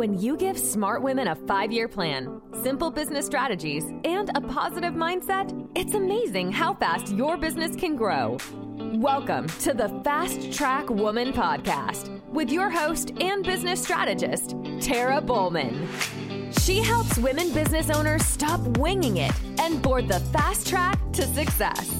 When 0.00 0.18
you 0.18 0.38
give 0.38 0.58
smart 0.58 1.02
women 1.02 1.28
a 1.28 1.34
five 1.34 1.70
year 1.70 1.86
plan, 1.86 2.40
simple 2.62 2.90
business 2.90 3.26
strategies, 3.26 3.84
and 4.06 4.30
a 4.34 4.40
positive 4.40 4.94
mindset, 4.94 5.52
it's 5.74 5.92
amazing 5.92 6.52
how 6.52 6.72
fast 6.72 7.12
your 7.12 7.36
business 7.36 7.76
can 7.76 7.96
grow. 7.96 8.38
Welcome 8.94 9.46
to 9.58 9.74
the 9.74 9.90
Fast 10.02 10.54
Track 10.54 10.88
Woman 10.88 11.34
Podcast 11.34 12.18
with 12.30 12.50
your 12.50 12.70
host 12.70 13.12
and 13.20 13.44
business 13.44 13.82
strategist, 13.82 14.56
Terra 14.80 15.20
Bohlmann. 15.20 15.86
She 16.64 16.78
helps 16.78 17.18
women 17.18 17.52
business 17.52 17.90
owners 17.90 18.24
stop 18.24 18.78
winging 18.78 19.18
it 19.18 19.34
and 19.58 19.82
board 19.82 20.08
the 20.08 20.20
fast 20.32 20.66
track 20.66 20.98
to 21.12 21.26
success. 21.26 21.90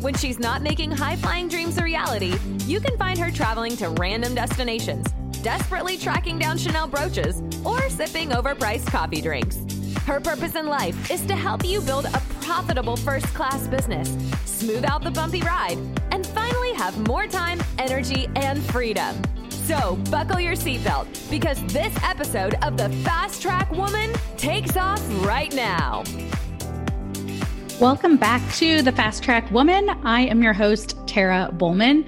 When 0.00 0.14
she's 0.14 0.38
not 0.38 0.62
making 0.62 0.92
high 0.92 1.16
flying 1.16 1.48
dreams 1.48 1.76
a 1.76 1.82
reality, 1.82 2.38
you 2.66 2.78
can 2.78 2.96
find 2.96 3.18
her 3.18 3.32
traveling 3.32 3.76
to 3.78 3.88
random 3.88 4.36
destinations 4.36 5.08
desperately 5.42 5.96
tracking 5.96 6.38
down 6.38 6.58
Chanel 6.58 6.86
brooches, 6.86 7.40
or 7.64 7.88
sipping 7.90 8.30
overpriced 8.30 8.86
coffee 8.86 9.20
drinks. 9.20 9.58
Her 10.06 10.20
purpose 10.20 10.54
in 10.54 10.66
life 10.66 11.10
is 11.10 11.20
to 11.26 11.36
help 11.36 11.64
you 11.64 11.80
build 11.80 12.06
a 12.06 12.22
profitable 12.40 12.96
first 12.96 13.26
class 13.34 13.66
business, 13.68 14.08
smooth 14.46 14.84
out 14.84 15.02
the 15.04 15.10
bumpy 15.10 15.42
ride, 15.42 15.78
and 16.12 16.26
finally 16.28 16.72
have 16.72 16.98
more 17.06 17.26
time, 17.26 17.60
energy, 17.78 18.28
and 18.36 18.62
freedom. 18.70 19.14
So, 19.50 19.96
buckle 20.10 20.40
your 20.40 20.54
seatbelt 20.54 21.30
because 21.30 21.62
this 21.66 21.94
episode 22.02 22.54
of 22.62 22.78
the 22.78 22.88
Fast 23.04 23.42
Track 23.42 23.70
Woman 23.70 24.12
takes 24.38 24.78
off 24.78 25.02
right 25.26 25.54
now. 25.54 26.04
Welcome 27.78 28.16
back 28.16 28.40
to 28.54 28.80
the 28.80 28.92
Fast 28.92 29.22
Track 29.22 29.50
Woman. 29.50 29.90
I 30.04 30.22
am 30.22 30.42
your 30.42 30.54
host, 30.54 30.96
Terra 31.06 31.50
Bohlmann. 31.52 32.06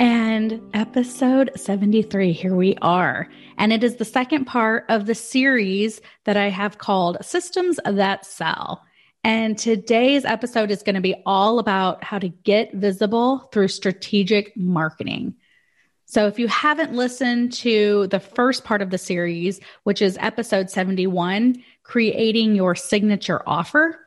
And 0.00 0.62
episode 0.72 1.50
73, 1.56 2.32
here 2.32 2.56
we 2.56 2.74
are. 2.80 3.28
And 3.58 3.70
it 3.70 3.84
is 3.84 3.96
the 3.96 4.06
second 4.06 4.46
part 4.46 4.86
of 4.88 5.04
the 5.04 5.14
series 5.14 6.00
that 6.24 6.38
I 6.38 6.48
have 6.48 6.78
called 6.78 7.18
Systems 7.20 7.78
That 7.84 8.24
Sell. 8.24 8.82
And 9.24 9.58
today's 9.58 10.24
episode 10.24 10.70
is 10.70 10.82
going 10.82 10.94
to 10.94 11.02
be 11.02 11.16
all 11.26 11.58
about 11.58 12.02
how 12.02 12.18
to 12.18 12.30
get 12.30 12.72
visible 12.72 13.50
through 13.52 13.68
strategic 13.68 14.56
marketing. 14.56 15.34
So, 16.06 16.26
if 16.26 16.38
you 16.38 16.48
haven't 16.48 16.94
listened 16.94 17.52
to 17.58 18.06
the 18.06 18.20
first 18.20 18.64
part 18.64 18.80
of 18.80 18.88
the 18.88 18.96
series, 18.96 19.60
which 19.82 20.00
is 20.00 20.16
episode 20.18 20.70
71, 20.70 21.62
creating 21.82 22.54
your 22.54 22.74
signature 22.74 23.42
offer, 23.46 24.00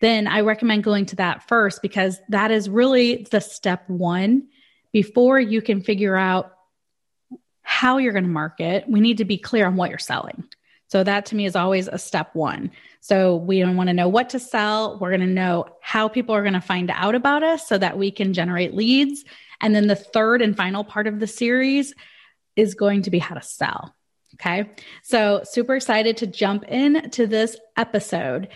then 0.00 0.26
I 0.26 0.40
recommend 0.40 0.84
going 0.84 1.06
to 1.06 1.16
that 1.16 1.48
first 1.48 1.80
because 1.80 2.20
that 2.28 2.50
is 2.50 2.68
really 2.68 3.26
the 3.30 3.40
step 3.40 3.88
one 3.88 4.48
before 4.92 5.38
you 5.38 5.62
can 5.62 5.82
figure 5.82 6.16
out 6.16 6.52
how 7.62 7.98
you're 7.98 8.12
going 8.12 8.24
to 8.24 8.30
market, 8.30 8.84
we 8.88 9.00
need 9.00 9.18
to 9.18 9.24
be 9.24 9.38
clear 9.38 9.66
on 9.66 9.76
what 9.76 9.90
you're 9.90 9.98
selling. 9.98 10.44
So 10.88 11.04
that 11.04 11.26
to 11.26 11.36
me 11.36 11.44
is 11.44 11.54
always 11.54 11.86
a 11.86 11.98
step 11.98 12.34
one. 12.34 12.70
So 13.00 13.36
we 13.36 13.60
don't 13.60 13.76
want 13.76 13.88
to 13.88 13.94
know 13.94 14.08
what 14.08 14.30
to 14.30 14.40
sell. 14.40 14.98
We're 14.98 15.10
going 15.10 15.20
to 15.20 15.26
know 15.26 15.66
how 15.82 16.08
people 16.08 16.34
are 16.34 16.42
going 16.42 16.54
to 16.54 16.60
find 16.60 16.90
out 16.90 17.14
about 17.14 17.42
us 17.42 17.68
so 17.68 17.76
that 17.76 17.98
we 17.98 18.10
can 18.10 18.32
generate 18.32 18.74
leads. 18.74 19.24
And 19.60 19.74
then 19.74 19.86
the 19.86 19.94
third 19.94 20.40
and 20.40 20.56
final 20.56 20.84
part 20.84 21.06
of 21.06 21.20
the 21.20 21.26
series 21.26 21.94
is 22.56 22.74
going 22.74 23.02
to 23.02 23.10
be 23.10 23.18
how 23.18 23.34
to 23.34 23.42
sell. 23.42 23.94
Okay. 24.34 24.70
So 25.02 25.42
super 25.44 25.76
excited 25.76 26.18
to 26.18 26.26
jump 26.26 26.64
into 26.64 27.26
this 27.26 27.56
episode. 27.76 28.48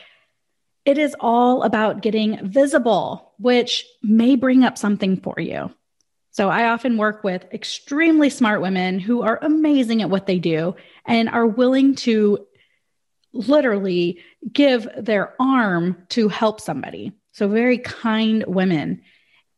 It 0.85 0.99
is 0.99 1.15
all 1.21 1.63
about 1.63 2.03
getting 2.03 2.49
visible, 2.49 3.33
which 3.39 3.85
may 4.03 4.37
bring 4.37 4.65
up 4.65 4.79
something 4.79 5.21
for 5.21 5.35
you. 5.39 5.71
So 6.33 6.49
I 6.49 6.71
often 6.71 6.97
work 6.97 7.23
with 7.23 7.45
extremely 7.53 8.31
smart 8.31 8.63
women 8.63 8.99
who 8.99 9.23
are 9.23 9.39
amazing 9.43 10.01
at 10.01 10.11
what 10.11 10.27
they 10.27 10.39
do 10.39 10.75
and 11.05 11.29
are 11.29 11.47
willing 11.47 11.95
to 11.97 12.47
literally 13.35 14.19
give 14.51 14.89
their 14.97 15.35
arm 15.41 16.05
to 16.11 16.29
help 16.29 16.61
somebody. 16.61 17.13
So 17.33 17.49
very 17.49 17.79
kind 17.79 18.45
women. 18.47 19.03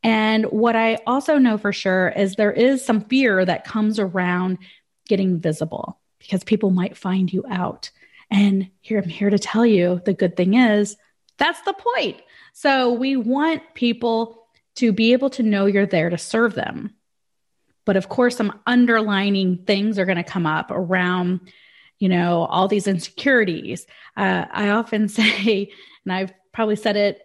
And 0.02 0.46
what 0.46 0.76
I 0.76 0.98
also 1.06 1.38
know 1.38 1.58
for 1.58 1.72
sure 1.72 2.08
is 2.08 2.34
there 2.34 2.52
is 2.52 2.84
some 2.84 3.02
fear 3.02 3.44
that 3.44 3.64
comes 3.64 3.98
around 3.98 4.58
getting 5.08 5.40
visible 5.40 6.00
because 6.18 6.44
people 6.44 6.70
might 6.70 6.96
find 6.96 7.32
you 7.32 7.44
out. 7.48 7.90
And 8.30 8.68
here 8.80 8.98
I'm 8.98 9.08
here 9.08 9.30
to 9.30 9.38
tell 9.38 9.64
you 9.64 10.02
the 10.04 10.14
good 10.14 10.36
thing 10.36 10.54
is 10.54 10.96
that's 11.38 11.60
the 11.62 11.72
point. 11.72 12.20
So 12.52 12.92
we 12.92 13.16
want 13.16 13.62
people 13.74 14.43
to 14.76 14.92
be 14.92 15.12
able 15.12 15.30
to 15.30 15.42
know 15.42 15.66
you're 15.66 15.86
there 15.86 16.10
to 16.10 16.18
serve 16.18 16.54
them. 16.54 16.94
But 17.84 17.96
of 17.96 18.08
course, 18.08 18.36
some 18.36 18.60
underlining 18.66 19.58
things 19.58 19.98
are 19.98 20.06
going 20.06 20.16
to 20.16 20.24
come 20.24 20.46
up 20.46 20.70
around, 20.70 21.40
you 21.98 22.08
know, 22.08 22.44
all 22.44 22.66
these 22.66 22.86
insecurities. 22.86 23.86
Uh, 24.16 24.46
I 24.50 24.70
often 24.70 25.08
say, 25.08 25.70
and 26.04 26.12
I've 26.12 26.32
probably 26.52 26.76
said 26.76 26.96
it 26.96 27.20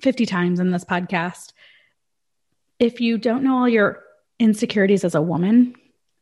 50 0.00 0.26
times 0.26 0.60
in 0.60 0.70
this 0.70 0.84
podcast 0.84 1.52
if 2.78 3.00
you 3.00 3.18
don't 3.18 3.42
know 3.42 3.58
all 3.58 3.68
your 3.68 4.02
insecurities 4.38 5.04
as 5.04 5.14
a 5.14 5.22
woman, 5.22 5.74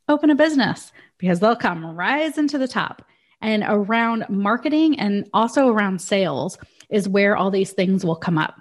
open 0.08 0.30
a 0.30 0.34
business 0.34 0.92
because 1.18 1.40
they'll 1.40 1.56
come 1.56 1.84
rise 1.84 2.38
into 2.38 2.58
the 2.58 2.68
top. 2.68 3.02
And 3.42 3.64
around 3.66 4.24
marketing 4.28 4.98
and 4.98 5.28
also 5.34 5.68
around 5.68 6.00
sales 6.00 6.58
is 6.88 7.08
where 7.08 7.36
all 7.36 7.50
these 7.50 7.72
things 7.72 8.04
will 8.04 8.16
come 8.16 8.38
up. 8.38 8.58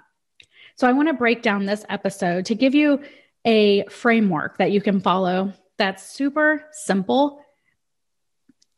So 0.76 0.86
I 0.86 0.92
want 0.92 1.08
to 1.08 1.14
break 1.14 1.42
down 1.42 1.64
this 1.64 1.84
episode 1.88 2.46
to 2.46 2.54
give 2.54 2.74
you 2.74 3.00
a 3.44 3.84
framework 3.86 4.58
that 4.58 4.72
you 4.72 4.80
can 4.80 5.00
follow 5.00 5.52
that's 5.78 6.10
super 6.10 6.64
simple. 6.72 7.40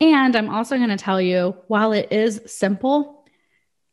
And 0.01 0.35
I'm 0.35 0.49
also 0.49 0.77
going 0.77 0.89
to 0.89 0.97
tell 0.97 1.21
you 1.21 1.55
while 1.67 1.93
it 1.93 2.11
is 2.11 2.41
simple, 2.45 3.25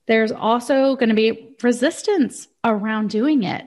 there's 0.06 0.32
also 0.32 0.94
going 0.96 1.08
to 1.08 1.14
be 1.14 1.56
resistance 1.62 2.46
around 2.64 3.10
doing 3.10 3.42
it 3.42 3.64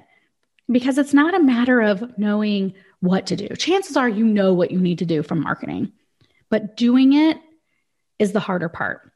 because 0.72 0.98
it's 0.98 1.14
not 1.14 1.34
a 1.34 1.44
matter 1.44 1.82
of 1.82 2.18
knowing 2.18 2.74
what 3.02 3.28
to 3.28 3.36
do. 3.36 3.48
Chances 3.56 3.98
are 3.98 4.08
you 4.08 4.26
know 4.26 4.54
what 4.54 4.72
you 4.72 4.80
need 4.80 5.00
to 5.00 5.06
do 5.06 5.24
from 5.24 5.42
marketing, 5.42 5.92
but 6.50 6.78
doing 6.78 7.14
it 7.14 7.38
is 8.20 8.32
the 8.32 8.40
harder 8.40 8.70
part. 8.70 9.12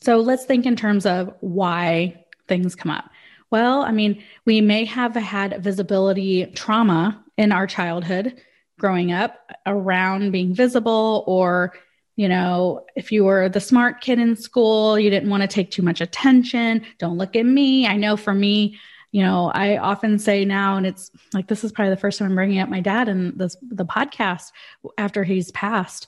So 0.00 0.18
let's 0.18 0.44
think 0.44 0.66
in 0.66 0.76
terms 0.76 1.06
of 1.06 1.34
why 1.40 2.24
things 2.48 2.74
come 2.74 2.90
up. 2.90 3.10
Well, 3.52 3.82
I 3.82 3.92
mean, 3.92 4.24
we 4.46 4.62
may 4.62 4.86
have 4.86 5.14
had 5.14 5.62
visibility 5.62 6.46
trauma 6.46 7.22
in 7.36 7.52
our 7.52 7.66
childhood 7.66 8.40
growing 8.78 9.12
up 9.12 9.38
around 9.66 10.32
being 10.32 10.54
visible 10.54 11.22
or 11.28 11.74
you 12.16 12.28
know, 12.28 12.84
if 12.94 13.10
you 13.10 13.24
were 13.24 13.48
the 13.48 13.60
smart 13.60 14.02
kid 14.02 14.18
in 14.18 14.36
school, 14.36 14.98
you 14.98 15.08
didn't 15.08 15.30
want 15.30 15.40
to 15.42 15.46
take 15.46 15.70
too 15.70 15.80
much 15.80 16.02
attention. 16.02 16.84
Don't 16.98 17.16
look 17.16 17.36
at 17.36 17.46
me. 17.46 17.86
I 17.86 17.96
know 17.96 18.18
for 18.18 18.34
me, 18.34 18.78
you 19.12 19.22
know, 19.22 19.50
I 19.54 19.78
often 19.78 20.18
say 20.18 20.44
now, 20.44 20.76
and 20.76 20.86
it's 20.86 21.10
like 21.32 21.48
this 21.48 21.64
is 21.64 21.72
probably 21.72 21.94
the 21.94 22.00
first 22.00 22.18
time 22.18 22.28
I'm 22.28 22.34
bringing 22.34 22.58
up 22.58 22.68
my 22.68 22.80
dad 22.80 23.08
in 23.08 23.36
this 23.38 23.56
the 23.62 23.86
podcast 23.86 24.52
after 24.98 25.24
he's 25.24 25.50
passed. 25.52 26.06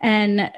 And 0.00 0.52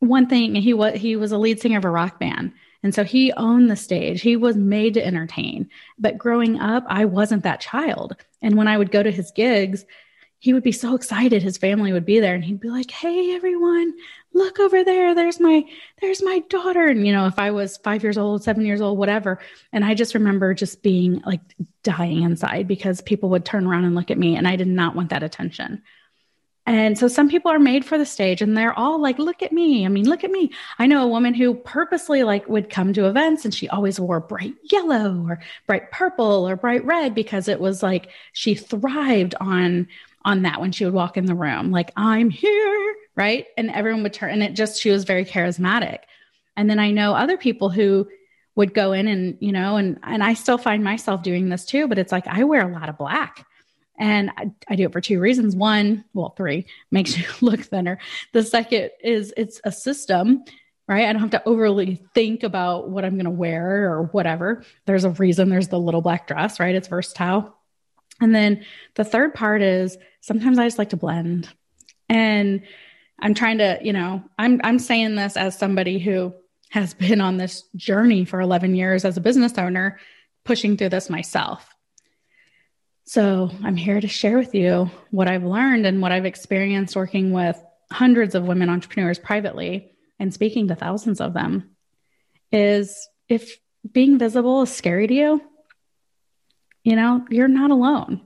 one 0.00 0.26
thing 0.26 0.54
he 0.54 0.74
was 0.74 0.94
he 0.94 1.16
was 1.16 1.32
a 1.32 1.38
lead 1.38 1.60
singer 1.60 1.78
of 1.78 1.86
a 1.86 1.90
rock 1.90 2.20
band, 2.20 2.52
and 2.82 2.94
so 2.94 3.04
he 3.04 3.32
owned 3.32 3.70
the 3.70 3.76
stage. 3.76 4.20
He 4.20 4.36
was 4.36 4.56
made 4.56 4.94
to 4.94 5.04
entertain. 5.04 5.68
But 5.98 6.18
growing 6.18 6.60
up, 6.60 6.84
I 6.88 7.04
wasn't 7.04 7.42
that 7.42 7.60
child. 7.60 8.16
And 8.40 8.56
when 8.56 8.68
I 8.68 8.78
would 8.78 8.92
go 8.92 9.02
to 9.02 9.10
his 9.10 9.32
gigs, 9.32 9.84
he 10.40 10.52
would 10.52 10.62
be 10.62 10.72
so 10.72 10.94
excited 10.94 11.42
his 11.42 11.58
family 11.58 11.92
would 11.92 12.04
be 12.04 12.20
there 12.20 12.34
and 12.34 12.44
he'd 12.44 12.60
be 12.60 12.70
like, 12.70 12.90
"Hey 12.90 13.34
everyone, 13.34 13.92
look 14.32 14.60
over 14.60 14.84
there. 14.84 15.14
There's 15.14 15.40
my 15.40 15.64
there's 16.00 16.22
my 16.22 16.38
daughter." 16.48 16.86
And 16.86 17.04
you 17.04 17.12
know, 17.12 17.26
if 17.26 17.38
I 17.40 17.50
was 17.50 17.78
5 17.78 18.04
years 18.04 18.16
old, 18.16 18.44
7 18.44 18.64
years 18.64 18.80
old, 18.80 18.98
whatever, 18.98 19.40
and 19.72 19.84
I 19.84 19.94
just 19.94 20.14
remember 20.14 20.54
just 20.54 20.82
being 20.82 21.20
like 21.26 21.40
dying 21.82 22.22
inside 22.22 22.68
because 22.68 23.00
people 23.00 23.30
would 23.30 23.44
turn 23.44 23.66
around 23.66 23.84
and 23.84 23.96
look 23.96 24.12
at 24.12 24.18
me 24.18 24.36
and 24.36 24.46
I 24.46 24.54
did 24.56 24.68
not 24.68 24.94
want 24.94 25.10
that 25.10 25.24
attention. 25.24 25.82
And 26.68 26.98
so 26.98 27.08
some 27.08 27.30
people 27.30 27.50
are 27.50 27.58
made 27.58 27.86
for 27.86 27.96
the 27.96 28.04
stage 28.04 28.42
and 28.42 28.54
they're 28.54 28.78
all 28.78 29.00
like, 29.00 29.18
look 29.18 29.42
at 29.42 29.52
me. 29.52 29.86
I 29.86 29.88
mean, 29.88 30.06
look 30.06 30.22
at 30.22 30.30
me. 30.30 30.50
I 30.78 30.86
know 30.86 31.02
a 31.02 31.08
woman 31.08 31.32
who 31.32 31.54
purposely 31.54 32.24
like 32.24 32.46
would 32.46 32.68
come 32.68 32.92
to 32.92 33.06
events 33.06 33.46
and 33.46 33.54
she 33.54 33.70
always 33.70 33.98
wore 33.98 34.20
bright 34.20 34.52
yellow 34.70 35.24
or 35.26 35.40
bright 35.66 35.90
purple 35.90 36.46
or 36.46 36.56
bright 36.56 36.84
red 36.84 37.14
because 37.14 37.48
it 37.48 37.58
was 37.58 37.82
like 37.82 38.10
she 38.34 38.54
thrived 38.54 39.34
on 39.40 39.88
on 40.26 40.42
that 40.42 40.60
when 40.60 40.70
she 40.70 40.84
would 40.84 40.92
walk 40.92 41.16
in 41.16 41.24
the 41.24 41.34
room. 41.34 41.70
Like, 41.70 41.90
I'm 41.96 42.28
here, 42.28 42.94
right? 43.16 43.46
And 43.56 43.70
everyone 43.70 44.02
would 44.02 44.12
turn 44.12 44.32
and 44.32 44.42
it 44.42 44.52
just 44.52 44.78
she 44.78 44.90
was 44.90 45.04
very 45.04 45.24
charismatic. 45.24 46.00
And 46.54 46.68
then 46.68 46.78
I 46.78 46.90
know 46.90 47.14
other 47.14 47.38
people 47.38 47.70
who 47.70 48.08
would 48.56 48.74
go 48.74 48.92
in 48.92 49.08
and, 49.08 49.38
you 49.40 49.52
know, 49.52 49.76
and 49.76 49.98
and 50.02 50.22
I 50.22 50.34
still 50.34 50.58
find 50.58 50.84
myself 50.84 51.22
doing 51.22 51.48
this 51.48 51.64
too, 51.64 51.88
but 51.88 51.96
it's 51.96 52.12
like 52.12 52.26
I 52.26 52.44
wear 52.44 52.68
a 52.68 52.78
lot 52.78 52.90
of 52.90 52.98
black 52.98 53.46
and 53.98 54.30
I, 54.36 54.50
I, 54.68 54.76
do 54.76 54.84
it 54.84 54.92
for 54.92 55.00
two 55.00 55.20
reasons. 55.20 55.56
One, 55.56 56.04
well, 56.14 56.34
three 56.36 56.66
makes 56.90 57.18
you 57.18 57.24
look 57.40 57.60
thinner. 57.60 57.98
The 58.32 58.42
second 58.42 58.90
is 59.02 59.34
it's 59.36 59.60
a 59.64 59.72
system, 59.72 60.44
right? 60.86 61.06
I 61.06 61.12
don't 61.12 61.22
have 61.22 61.30
to 61.30 61.48
overly 61.48 62.00
think 62.14 62.44
about 62.44 62.88
what 62.88 63.04
I'm 63.04 63.14
going 63.14 63.24
to 63.24 63.30
wear 63.30 63.92
or 63.92 64.04
whatever. 64.04 64.64
There's 64.86 65.04
a 65.04 65.10
reason 65.10 65.48
there's 65.48 65.68
the 65.68 65.80
little 65.80 66.00
black 66.00 66.28
dress, 66.28 66.60
right? 66.60 66.74
It's 66.74 66.88
versatile. 66.88 67.56
And 68.20 68.34
then 68.34 68.64
the 68.94 69.04
third 69.04 69.34
part 69.34 69.62
is 69.62 69.98
sometimes 70.20 70.58
I 70.58 70.66
just 70.66 70.78
like 70.78 70.90
to 70.90 70.96
blend. 70.96 71.48
And 72.08 72.62
I'm 73.18 73.34
trying 73.34 73.58
to, 73.58 73.78
you 73.82 73.92
know, 73.92 74.22
I'm 74.38 74.60
I'm 74.62 74.78
saying 74.78 75.16
this 75.16 75.36
as 75.36 75.58
somebody 75.58 75.98
who 75.98 76.34
has 76.70 76.94
been 76.94 77.20
on 77.20 77.36
this 77.36 77.64
journey 77.76 78.24
for 78.24 78.40
11 78.40 78.74
years 78.74 79.04
as 79.04 79.16
a 79.16 79.22
business 79.22 79.56
owner, 79.58 79.98
pushing 80.44 80.76
through 80.76 80.90
this 80.90 81.10
myself. 81.10 81.74
So, 83.08 83.48
I'm 83.64 83.76
here 83.76 83.98
to 83.98 84.06
share 84.06 84.36
with 84.36 84.54
you 84.54 84.90
what 85.10 85.28
I've 85.28 85.42
learned 85.42 85.86
and 85.86 86.02
what 86.02 86.12
I've 86.12 86.26
experienced 86.26 86.94
working 86.94 87.32
with 87.32 87.58
hundreds 87.90 88.34
of 88.34 88.44
women 88.44 88.68
entrepreneurs 88.68 89.18
privately 89.18 89.92
and 90.18 90.34
speaking 90.34 90.68
to 90.68 90.74
thousands 90.74 91.18
of 91.18 91.32
them 91.32 91.70
is 92.52 93.08
if 93.26 93.56
being 93.90 94.18
visible 94.18 94.60
is 94.60 94.76
scary 94.76 95.06
to 95.06 95.14
you, 95.14 95.42
you 96.84 96.96
know, 96.96 97.24
you're 97.30 97.48
not 97.48 97.70
alone. 97.70 98.20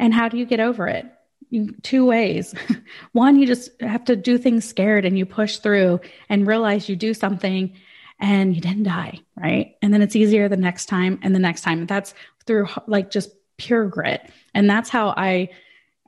And 0.00 0.12
how 0.12 0.28
do 0.28 0.36
you 0.36 0.46
get 0.46 0.58
over 0.58 0.88
it? 0.88 1.06
You, 1.50 1.72
two 1.84 2.04
ways. 2.04 2.56
One, 3.12 3.38
you 3.38 3.46
just 3.46 3.70
have 3.80 4.06
to 4.06 4.16
do 4.16 4.36
things 4.36 4.64
scared 4.64 5.04
and 5.04 5.16
you 5.16 5.26
push 5.26 5.58
through 5.58 6.00
and 6.28 6.44
realize 6.44 6.88
you 6.88 6.96
do 6.96 7.14
something 7.14 7.72
and 8.18 8.52
you 8.52 8.60
didn't 8.60 8.82
die, 8.82 9.20
right? 9.36 9.76
And 9.80 9.94
then 9.94 10.02
it's 10.02 10.16
easier 10.16 10.48
the 10.48 10.56
next 10.56 10.86
time 10.86 11.20
and 11.22 11.32
the 11.32 11.38
next 11.38 11.60
time. 11.60 11.86
That's 11.86 12.14
through 12.46 12.66
like 12.88 13.12
just 13.12 13.30
pure 13.62 13.86
grit. 13.86 14.28
And 14.54 14.68
that's 14.68 14.90
how 14.90 15.14
I 15.16 15.50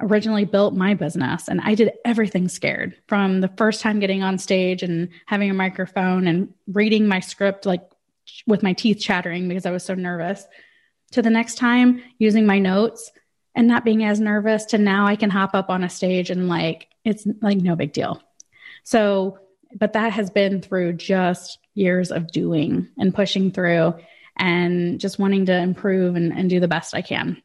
originally 0.01 0.45
built 0.45 0.75
my 0.75 0.95
business 0.95 1.47
and 1.47 1.61
I 1.61 1.77
did 1.77 1.93
everything 2.05 2.49
scared 2.49 2.97
from 3.07 3.41
the 3.41 3.51
first 3.57 3.81
time 3.81 4.01
getting 4.01 4.25
on 4.25 4.39
stage 4.39 4.83
and 4.83 5.09
having 5.27 5.51
a 5.51 5.55
microphone 5.55 6.27
and 6.27 6.53
reading 6.67 7.07
my 7.07 7.21
script 7.21 7.65
like 7.65 7.83
with 8.45 8.65
my 8.65 8.73
teeth 8.73 8.99
chattering 8.99 9.47
because 9.47 9.67
I 9.67 9.71
was 9.71 9.85
so 9.85 9.95
nervous 9.95 10.45
to 11.13 11.23
the 11.23 11.31
next 11.31 11.59
time 11.59 12.03
using 12.19 12.45
my 12.45 12.59
notes 12.59 13.13
and 13.55 13.69
not 13.69 13.85
being 13.85 14.03
as 14.03 14.19
nervous 14.19 14.65
to 14.67 14.79
now 14.79 15.07
I 15.07 15.15
can 15.15 15.31
hop 15.31 15.55
up 15.55 15.71
on 15.71 15.85
a 15.85 15.89
stage 15.89 16.29
and 16.29 16.49
like 16.49 16.89
it's 17.05 17.25
like 17.41 17.59
no 17.59 17.77
big 17.77 17.93
deal. 17.93 18.21
So, 18.83 19.39
but 19.77 19.93
that 19.93 20.13
has 20.13 20.29
been 20.29 20.61
through 20.61 20.95
just 20.95 21.59
years 21.75 22.11
of 22.11 22.33
doing 22.33 22.89
and 22.99 23.15
pushing 23.15 23.53
through 23.53 23.95
and 24.37 24.99
just 24.99 25.19
wanting 25.19 25.47
to 25.47 25.57
improve 25.57 26.17
and, 26.17 26.33
and 26.33 26.51
do 26.51 26.59
the 26.59 26.69
best 26.69 26.95
I 26.95 27.03
can. 27.03 27.41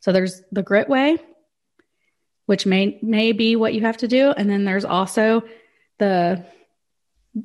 So 0.00 0.12
there's 0.12 0.42
the 0.52 0.62
grit 0.62 0.88
way, 0.88 1.18
which 2.46 2.66
may 2.66 2.98
may 3.02 3.32
be 3.32 3.56
what 3.56 3.74
you 3.74 3.82
have 3.82 3.98
to 3.98 4.08
do. 4.08 4.30
And 4.30 4.48
then 4.48 4.64
there's 4.64 4.84
also 4.84 5.44
the 5.98 6.44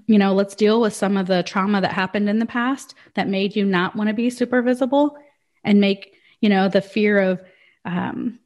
you 0.06 0.18
know 0.18 0.34
let's 0.34 0.56
deal 0.56 0.82
with 0.82 0.94
some 0.94 1.16
of 1.18 1.28
the 1.28 1.44
trauma 1.44 1.82
that 1.82 1.94
happened 1.94 2.30
in 2.30 2.40
the 2.40 2.46
past 2.46 2.96
that 3.14 3.30
made 3.30 3.56
you 3.56 3.66
not 3.66 3.96
want 3.96 4.10
to 4.10 4.14
be 4.14 4.30
super 4.30 4.62
visible 4.62 5.18
and 5.64 5.80
make 5.80 6.14
you 6.42 6.50
know 6.50 6.68
the 6.68 6.82
fear 6.82 7.20
of 7.20 7.42
um, 7.86 8.40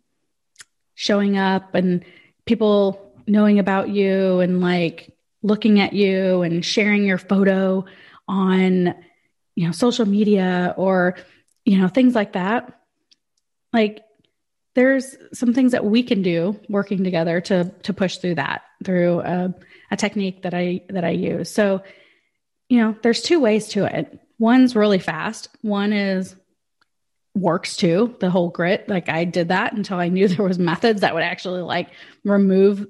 showing 0.94 1.37
up 1.37 1.73
and 1.73 2.05
people 2.45 3.11
knowing 3.27 3.59
about 3.59 3.89
you 3.89 4.39
and 4.39 4.61
like 4.61 5.15
looking 5.41 5.79
at 5.79 5.94
you 5.94 6.41
and 6.41 6.63
sharing 6.63 7.05
your 7.05 7.17
photo 7.17 7.85
on 8.27 8.94
you 9.55 9.65
know 9.65 9.71
social 9.71 10.05
media 10.05 10.73
or 10.77 11.15
you 11.65 11.77
know 11.77 11.87
things 11.87 12.13
like 12.13 12.33
that 12.33 12.81
like 13.73 14.03
there's 14.73 15.18
some 15.33 15.53
things 15.53 15.73
that 15.73 15.85
we 15.85 16.03
can 16.03 16.21
do 16.21 16.59
working 16.69 17.03
together 17.03 17.41
to 17.41 17.71
to 17.83 17.94
push 17.94 18.18
through 18.18 18.35
that 18.35 18.62
through 18.83 19.21
a, 19.21 19.53
a 19.91 19.97
technique 19.97 20.44
that 20.44 20.53
I 20.53 20.81
that 20.89 21.03
I 21.03 21.12
use. 21.12 21.50
So, 21.50 21.83
you 22.69 22.79
know, 22.79 22.95
there's 23.01 23.21
two 23.21 23.39
ways 23.39 23.69
to 23.69 23.85
it. 23.85 24.19
One's 24.39 24.75
really 24.75 25.00
fast. 25.00 25.50
One 25.62 25.94
is 25.94 26.35
works 27.35 27.75
too. 27.77 28.15
The 28.19 28.29
whole 28.29 28.50
grit, 28.50 28.89
like 28.89 29.09
I 29.09 29.25
did 29.25 29.50
that 29.50 29.73
until 29.73 29.97
I 29.97 30.09
knew 30.09 30.27
there 30.29 30.45
was 30.45 30.59
methods 30.59 31.01
that 31.01 31.13
would 31.13 31.23
actually 31.23 31.62
like 31.62 31.89
remove, 32.23 32.85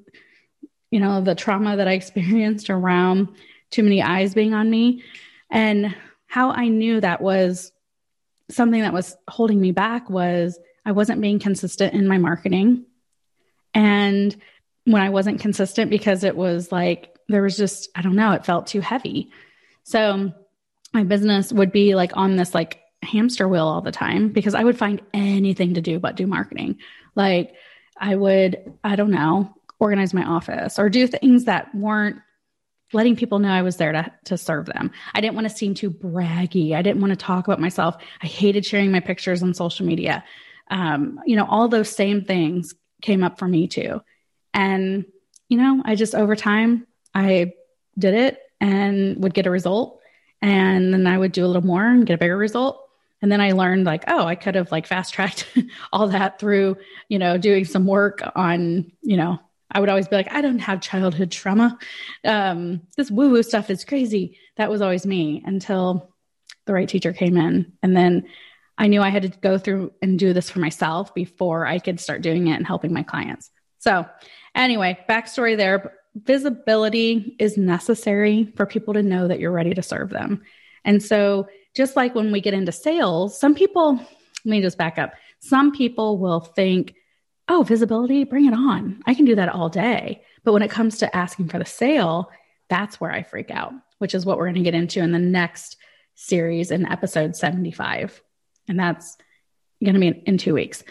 you 0.91 0.99
know, 0.99 1.21
the 1.21 1.35
trauma 1.35 1.77
that 1.77 1.87
I 1.87 1.93
experienced 1.93 2.69
around 2.69 3.29
too 3.69 3.83
many 3.83 4.01
eyes 4.01 4.33
being 4.33 4.53
on 4.53 4.69
me, 4.69 5.03
and 5.49 5.95
how 6.27 6.51
I 6.51 6.67
knew 6.67 6.99
that 6.99 7.21
was 7.21 7.71
something 8.49 8.81
that 8.81 8.93
was 8.93 9.15
holding 9.27 9.59
me 9.59 9.71
back 9.71 10.09
was 10.09 10.59
I 10.85 10.91
wasn't 10.91 11.21
being 11.21 11.39
consistent 11.39 11.93
in 11.93 12.07
my 12.07 12.17
marketing. 12.17 12.85
And 13.73 14.35
when 14.85 15.01
I 15.01 15.09
wasn't 15.09 15.41
consistent 15.41 15.89
because 15.89 16.23
it 16.23 16.35
was 16.35 16.71
like, 16.71 17.15
there 17.27 17.43
was 17.43 17.55
just, 17.55 17.89
I 17.95 18.01
don't 18.01 18.15
know, 18.15 18.31
it 18.31 18.45
felt 18.45 18.67
too 18.67 18.81
heavy. 18.81 19.31
So 19.83 20.33
my 20.93 21.03
business 21.03 21.53
would 21.53 21.71
be 21.71 21.95
like 21.95 22.17
on 22.17 22.35
this 22.35 22.53
like 22.53 22.81
hamster 23.03 23.47
wheel 23.47 23.67
all 23.67 23.81
the 23.81 23.91
time 23.91 24.29
because 24.29 24.55
I 24.55 24.63
would 24.63 24.77
find 24.77 25.01
anything 25.13 25.75
to 25.75 25.81
do 25.81 25.99
but 25.99 26.15
do 26.15 26.27
marketing. 26.27 26.77
Like 27.15 27.53
I 27.97 28.15
would, 28.15 28.73
I 28.83 28.95
don't 28.95 29.11
know, 29.11 29.53
organize 29.79 30.13
my 30.13 30.23
office 30.23 30.77
or 30.77 30.89
do 30.89 31.07
things 31.07 31.45
that 31.45 31.73
weren't 31.73 32.17
letting 32.93 33.15
people 33.15 33.39
know 33.39 33.49
I 33.49 33.61
was 33.61 33.77
there 33.77 33.91
to, 33.91 34.11
to 34.25 34.37
serve 34.37 34.65
them. 34.65 34.91
I 35.13 35.21
didn't 35.21 35.35
want 35.35 35.47
to 35.47 35.55
seem 35.55 35.73
too 35.73 35.89
braggy. 35.89 36.73
I 36.75 36.81
didn't 36.81 37.01
want 37.01 37.11
to 37.11 37.17
talk 37.17 37.47
about 37.47 37.61
myself. 37.61 37.95
I 38.21 38.27
hated 38.27 38.65
sharing 38.65 38.91
my 38.91 38.99
pictures 38.99 39.41
on 39.41 39.53
social 39.53 39.85
media 39.85 40.23
um, 40.71 41.19
you 41.25 41.35
know, 41.35 41.45
all 41.45 41.67
those 41.67 41.89
same 41.89 42.23
things 42.23 42.73
came 43.01 43.23
up 43.23 43.37
for 43.37 43.47
me 43.47 43.67
too. 43.67 44.01
And, 44.53 45.05
you 45.49 45.57
know, 45.57 45.83
I 45.85 45.95
just 45.95 46.15
over 46.15 46.35
time, 46.35 46.87
I 47.13 47.53
did 47.99 48.13
it 48.13 48.39
and 48.59 49.21
would 49.21 49.33
get 49.33 49.45
a 49.45 49.51
result. 49.51 49.99
And 50.41 50.93
then 50.93 51.05
I 51.05 51.17
would 51.17 51.33
do 51.33 51.45
a 51.45 51.47
little 51.47 51.65
more 51.65 51.85
and 51.85 52.07
get 52.07 52.15
a 52.15 52.17
bigger 52.17 52.37
result. 52.37 52.87
And 53.21 53.31
then 53.31 53.41
I 53.41 53.51
learned 53.51 53.85
like, 53.85 54.05
oh, 54.07 54.25
I 54.25 54.35
could 54.35 54.55
have 54.55 54.71
like 54.71 54.87
fast 54.87 55.13
tracked 55.13 55.45
all 55.93 56.07
that 56.07 56.39
through, 56.39 56.77
you 57.09 57.19
know, 57.19 57.37
doing 57.37 57.65
some 57.65 57.85
work 57.85 58.21
on, 58.35 58.91
you 59.01 59.17
know, 59.17 59.39
I 59.69 59.79
would 59.79 59.89
always 59.89 60.07
be 60.07 60.15
like, 60.15 60.31
I 60.31 60.41
don't 60.41 60.59
have 60.59 60.81
childhood 60.81 61.31
trauma. 61.31 61.77
Um, 62.25 62.81
this 62.97 63.11
woo 63.11 63.29
woo 63.29 63.43
stuff 63.43 63.69
is 63.69 63.85
crazy. 63.85 64.37
That 64.55 64.69
was 64.69 64.81
always 64.81 65.05
me 65.05 65.43
until 65.45 66.13
the 66.65 66.73
right 66.73 66.89
teacher 66.89 67.13
came 67.13 67.37
in. 67.37 67.73
And 67.83 67.95
then 67.95 68.27
I 68.77 68.87
knew 68.87 69.01
I 69.01 69.09
had 69.09 69.23
to 69.23 69.39
go 69.39 69.57
through 69.57 69.93
and 70.01 70.17
do 70.17 70.33
this 70.33 70.49
for 70.49 70.59
myself 70.59 71.13
before 71.13 71.65
I 71.65 71.79
could 71.79 71.99
start 71.99 72.21
doing 72.21 72.47
it 72.47 72.55
and 72.55 72.65
helping 72.65 72.93
my 72.93 73.03
clients. 73.03 73.51
So, 73.79 74.05
anyway, 74.55 74.99
backstory 75.09 75.57
there 75.57 75.97
visibility 76.15 77.35
is 77.39 77.57
necessary 77.57 78.51
for 78.55 78.65
people 78.65 78.93
to 78.93 79.03
know 79.03 79.27
that 79.27 79.39
you're 79.39 79.51
ready 79.51 79.73
to 79.73 79.81
serve 79.81 80.09
them. 80.09 80.41
And 80.83 81.01
so, 81.01 81.47
just 81.75 81.95
like 81.95 82.15
when 82.15 82.31
we 82.31 82.41
get 82.41 82.53
into 82.53 82.71
sales, 82.71 83.39
some 83.39 83.55
people, 83.55 83.93
let 83.93 84.05
me 84.45 84.61
just 84.61 84.77
back 84.77 84.97
up. 84.97 85.13
Some 85.39 85.71
people 85.71 86.17
will 86.17 86.41
think, 86.41 86.95
oh, 87.47 87.63
visibility, 87.63 88.25
bring 88.25 88.45
it 88.45 88.53
on. 88.53 89.01
I 89.05 89.13
can 89.13 89.25
do 89.25 89.35
that 89.35 89.49
all 89.49 89.69
day. 89.69 90.23
But 90.43 90.53
when 90.53 90.63
it 90.63 90.71
comes 90.71 90.97
to 90.97 91.15
asking 91.15 91.47
for 91.47 91.59
the 91.59 91.65
sale, 91.65 92.29
that's 92.69 92.99
where 92.99 93.11
I 93.11 93.23
freak 93.23 93.51
out, 93.51 93.73
which 93.99 94.13
is 94.13 94.25
what 94.25 94.37
we're 94.37 94.45
going 94.45 94.55
to 94.55 94.61
get 94.61 94.73
into 94.73 94.99
in 94.99 95.11
the 95.11 95.19
next 95.19 95.77
series 96.15 96.71
in 96.71 96.85
episode 96.85 97.35
75 97.35 98.21
and 98.71 98.79
that's 98.79 99.17
going 99.83 99.93
to 99.93 99.99
be 99.99 100.07
in, 100.25 100.37
two 100.37 100.53
weeks. 100.53 100.83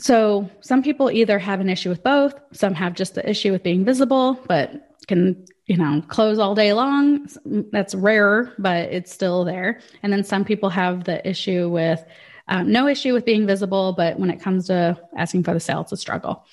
So 0.00 0.50
some 0.60 0.82
people 0.82 1.10
either 1.10 1.38
have 1.38 1.60
an 1.60 1.68
issue 1.68 1.88
with 1.88 2.02
both, 2.02 2.34
some 2.52 2.74
have 2.74 2.94
just 2.94 3.14
the 3.14 3.28
issue 3.28 3.52
with 3.52 3.62
being 3.62 3.84
visible, 3.84 4.34
but 4.48 4.96
can, 5.06 5.46
you 5.66 5.76
know, 5.76 6.02
close 6.08 6.38
all 6.38 6.56
day 6.56 6.72
long. 6.72 7.28
That's 7.72 7.94
rarer, 7.94 8.52
but 8.58 8.92
it's 8.92 9.12
still 9.12 9.44
there. 9.44 9.80
And 10.02 10.12
then 10.12 10.24
some 10.24 10.44
people 10.44 10.70
have 10.70 11.04
the 11.04 11.26
issue 11.26 11.68
with 11.68 12.04
um, 12.48 12.72
no 12.72 12.88
issue 12.88 13.12
with 13.12 13.24
being 13.24 13.46
visible, 13.46 13.92
but 13.92 14.18
when 14.18 14.30
it 14.30 14.40
comes 14.40 14.66
to 14.66 14.98
asking 15.16 15.44
for 15.44 15.54
the 15.54 15.60
sale, 15.60 15.82
it's 15.82 15.92
a 15.92 15.96
struggle. 15.96 16.44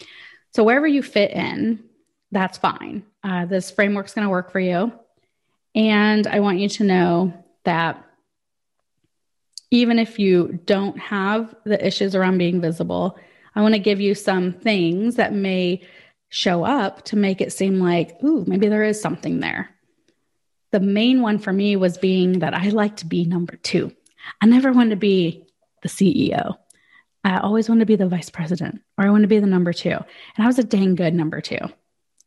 So 0.54 0.64
wherever 0.64 0.88
you 0.88 1.02
fit 1.02 1.32
in, 1.32 1.84
that's 2.32 2.58
fine. 2.58 3.04
Uh, 3.24 3.46
this 3.46 3.72
framework's 3.72 4.14
going 4.14 4.26
to 4.26 4.30
work 4.30 4.52
for 4.52 4.60
you. 4.60 4.92
And 5.74 6.28
I 6.28 6.40
want 6.40 6.60
you 6.60 6.70
to 6.70 6.84
know 6.84 7.34
that 7.64 8.05
even 9.72 10.00
if 10.00 10.20
you 10.20 10.60
don't 10.66 10.98
have 11.00 11.56
the 11.66 11.86
issues 11.86 12.16
around 12.16 12.38
being 12.38 12.62
visible, 12.62 13.18
I 13.56 13.62
want 13.62 13.74
to 13.74 13.80
give 13.80 14.02
you 14.02 14.16
some 14.16 14.54
things 14.54 15.16
that 15.16 15.34
may 15.34 15.82
show 16.30 16.64
up 16.64 17.04
to 17.06 17.16
make 17.16 17.42
it 17.42 17.54
seem 17.54 17.80
like, 17.80 18.22
ooh, 18.24 18.44
maybe 18.46 18.68
there 18.68 18.84
is 18.84 19.02
something 19.02 19.40
there. 19.40 19.70
The 20.72 20.80
main 20.80 21.22
one 21.22 21.40
for 21.40 21.54
me 21.54 21.76
was 21.76 21.98
being 21.98 22.40
that 22.40 22.54
I 22.54 22.70
like 22.70 22.98
to 22.98 23.06
be 23.06 23.26
number 23.26 23.56
two. 23.56 23.94
I 24.42 24.46
never 24.46 24.72
wanted 24.72 24.92
to 24.92 24.96
be 24.98 25.46
the 25.82 25.90
CEO. 25.90 26.58
I 27.24 27.40
always 27.40 27.70
wanted 27.70 27.82
to 27.82 27.86
be 27.86 27.96
the 27.96 28.08
vice 28.08 28.30
president 28.30 28.82
or 28.98 29.06
I 29.06 29.10
wanted 29.10 29.24
to 29.24 29.28
be 29.30 29.40
the 29.40 29.48
number 29.48 29.74
two. 29.74 29.92
And 29.92 30.06
I 30.40 30.48
was 30.48 30.60
a 30.60 30.64
dang 30.64 30.96
good 30.96 31.14
number 31.14 31.42
two. 31.42 31.60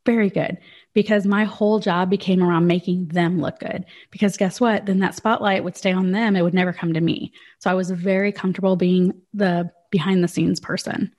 Very 0.07 0.30
good 0.30 0.59
because 0.99 1.25
my 1.25 1.45
whole 1.45 1.78
job 1.78 2.11
became 2.11 2.43
around 2.43 2.67
making 2.67 3.07
them 3.07 3.40
look 3.40 3.61
good. 3.61 3.85
Because 4.11 4.37
guess 4.37 4.61
what? 4.61 4.85
Then 4.85 4.99
that 4.99 5.14
spotlight 5.14 5.62
would 5.62 5.76
stay 5.76 5.93
on 5.93 6.11
them. 6.11 6.35
It 6.35 6.43
would 6.43 6.55
never 6.55 6.73
come 6.73 6.93
to 6.93 7.00
me. 7.00 7.33
So 7.61 7.71
I 7.71 7.75
was 7.75 7.93
very 7.93 8.33
comfortable 8.33 8.75
being 8.75 9.12
the 9.33 9.71
behind 9.93 10.25
the 10.25 10.28
scenes 10.28 10.59
person 10.59 11.14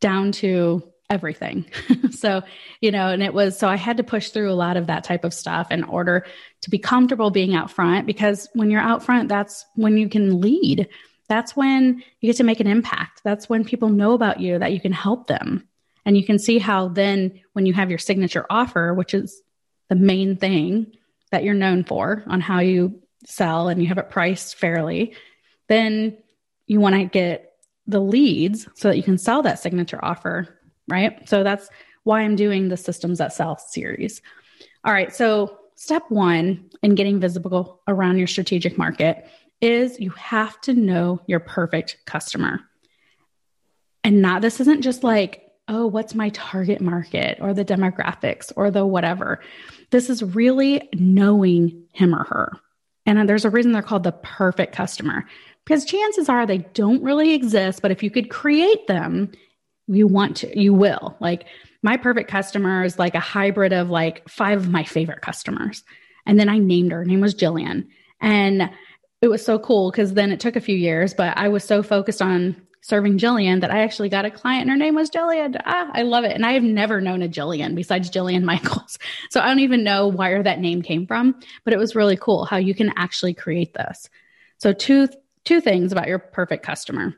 down 0.00 0.32
to 0.32 0.90
everything. 1.10 1.66
so, 2.12 2.44
you 2.80 2.90
know, 2.90 3.08
and 3.08 3.22
it 3.22 3.34
was 3.34 3.58
so 3.58 3.68
I 3.68 3.76
had 3.76 3.98
to 3.98 4.04
push 4.04 4.30
through 4.30 4.50
a 4.50 4.54
lot 4.54 4.78
of 4.78 4.86
that 4.86 5.04
type 5.04 5.22
of 5.22 5.34
stuff 5.34 5.70
in 5.70 5.84
order 5.84 6.24
to 6.62 6.70
be 6.70 6.78
comfortable 6.78 7.30
being 7.30 7.54
out 7.54 7.70
front 7.70 8.06
because 8.06 8.48
when 8.54 8.70
you're 8.70 8.80
out 8.80 9.04
front, 9.04 9.28
that's 9.28 9.66
when 9.74 9.98
you 9.98 10.08
can 10.08 10.40
lead. 10.40 10.88
That's 11.28 11.54
when 11.54 12.02
you 12.22 12.26
get 12.30 12.38
to 12.38 12.44
make 12.44 12.60
an 12.60 12.66
impact. 12.66 13.20
That's 13.22 13.50
when 13.50 13.66
people 13.66 13.90
know 13.90 14.14
about 14.14 14.40
you 14.40 14.58
that 14.58 14.72
you 14.72 14.80
can 14.80 14.92
help 14.92 15.26
them. 15.26 15.68
And 16.04 16.16
you 16.16 16.24
can 16.24 16.38
see 16.38 16.58
how 16.58 16.88
then 16.88 17.40
when 17.52 17.66
you 17.66 17.72
have 17.72 17.90
your 17.90 17.98
signature 17.98 18.46
offer, 18.50 18.92
which 18.94 19.14
is 19.14 19.42
the 19.88 19.94
main 19.94 20.36
thing 20.36 20.92
that 21.30 21.44
you're 21.44 21.54
known 21.54 21.84
for 21.84 22.22
on 22.26 22.40
how 22.40 22.60
you 22.60 23.02
sell 23.26 23.68
and 23.68 23.80
you 23.82 23.88
have 23.88 23.98
it 23.98 24.10
priced 24.10 24.56
fairly, 24.56 25.14
then 25.68 26.16
you 26.66 26.80
want 26.80 26.94
to 26.94 27.04
get 27.04 27.52
the 27.86 28.00
leads 28.00 28.68
so 28.74 28.88
that 28.88 28.96
you 28.96 29.02
can 29.02 29.18
sell 29.18 29.42
that 29.42 29.58
signature 29.58 30.02
offer, 30.02 30.60
right? 30.88 31.28
So 31.28 31.42
that's 31.42 31.68
why 32.04 32.20
I'm 32.20 32.36
doing 32.36 32.68
the 32.68 32.76
Systems 32.76 33.18
That 33.18 33.32
Sell 33.32 33.58
series. 33.58 34.22
All 34.84 34.92
right. 34.92 35.14
So, 35.14 35.58
step 35.76 36.04
one 36.08 36.70
in 36.82 36.94
getting 36.94 37.18
visible 37.18 37.80
around 37.88 38.18
your 38.18 38.28
strategic 38.28 38.78
market 38.78 39.26
is 39.60 39.98
you 39.98 40.10
have 40.10 40.60
to 40.60 40.72
know 40.72 41.20
your 41.26 41.40
perfect 41.40 41.98
customer. 42.04 42.60
And 44.04 44.22
not, 44.22 44.42
this 44.42 44.60
isn't 44.60 44.82
just 44.82 45.02
like, 45.02 45.43
oh, 45.68 45.86
what's 45.86 46.14
my 46.14 46.28
target 46.30 46.80
market 46.80 47.38
or 47.40 47.54
the 47.54 47.64
demographics 47.64 48.52
or 48.56 48.70
the 48.70 48.84
whatever. 48.84 49.40
This 49.90 50.10
is 50.10 50.22
really 50.22 50.88
knowing 50.94 51.84
him 51.92 52.14
or 52.14 52.24
her. 52.24 52.52
And 53.06 53.28
there's 53.28 53.44
a 53.44 53.50
reason 53.50 53.72
they're 53.72 53.82
called 53.82 54.02
the 54.02 54.12
perfect 54.12 54.74
customer 54.74 55.24
because 55.64 55.84
chances 55.84 56.28
are 56.28 56.46
they 56.46 56.58
don't 56.58 57.02
really 57.02 57.34
exist. 57.34 57.82
But 57.82 57.90
if 57.90 58.02
you 58.02 58.10
could 58.10 58.30
create 58.30 58.86
them, 58.86 59.32
you 59.86 60.06
want 60.06 60.38
to, 60.38 60.58
you 60.58 60.72
will. 60.72 61.16
Like 61.20 61.46
my 61.82 61.96
perfect 61.96 62.30
customer 62.30 62.84
is 62.84 62.98
like 62.98 63.14
a 63.14 63.20
hybrid 63.20 63.72
of 63.72 63.90
like 63.90 64.28
five 64.28 64.58
of 64.58 64.70
my 64.70 64.84
favorite 64.84 65.20
customers. 65.20 65.82
And 66.26 66.38
then 66.38 66.48
I 66.48 66.58
named 66.58 66.92
her. 66.92 66.98
Her 66.98 67.04
name 67.04 67.20
was 67.20 67.34
Jillian. 67.34 67.88
And 68.20 68.70
it 69.20 69.28
was 69.28 69.44
so 69.44 69.58
cool 69.58 69.90
because 69.90 70.14
then 70.14 70.32
it 70.32 70.40
took 70.40 70.56
a 70.56 70.60
few 70.60 70.76
years, 70.76 71.14
but 71.14 71.36
I 71.36 71.48
was 71.48 71.64
so 71.64 71.82
focused 71.82 72.22
on 72.22 72.56
serving 72.84 73.16
Jillian 73.16 73.62
that 73.62 73.70
I 73.70 73.80
actually 73.80 74.10
got 74.10 74.26
a 74.26 74.30
client 74.30 74.62
and 74.62 74.70
her 74.70 74.76
name 74.76 74.94
was 74.94 75.08
Jillian. 75.08 75.58
Ah, 75.64 75.90
I 75.94 76.02
love 76.02 76.24
it. 76.24 76.32
And 76.32 76.44
I 76.44 76.52
have 76.52 76.62
never 76.62 77.00
known 77.00 77.22
a 77.22 77.28
Jillian 77.28 77.74
besides 77.74 78.10
Jillian 78.10 78.42
Michaels. 78.44 78.98
So 79.30 79.40
I 79.40 79.46
don't 79.46 79.60
even 79.60 79.84
know 79.84 80.06
where 80.06 80.42
that 80.42 80.60
name 80.60 80.82
came 80.82 81.06
from, 81.06 81.40
but 81.64 81.72
it 81.72 81.78
was 81.78 81.94
really 81.94 82.18
cool 82.18 82.44
how 82.44 82.58
you 82.58 82.74
can 82.74 82.92
actually 82.94 83.32
create 83.32 83.72
this. 83.72 84.10
So 84.58 84.74
two 84.74 85.08
two 85.44 85.62
things 85.62 85.92
about 85.92 86.08
your 86.08 86.18
perfect 86.18 86.62
customer. 86.62 87.14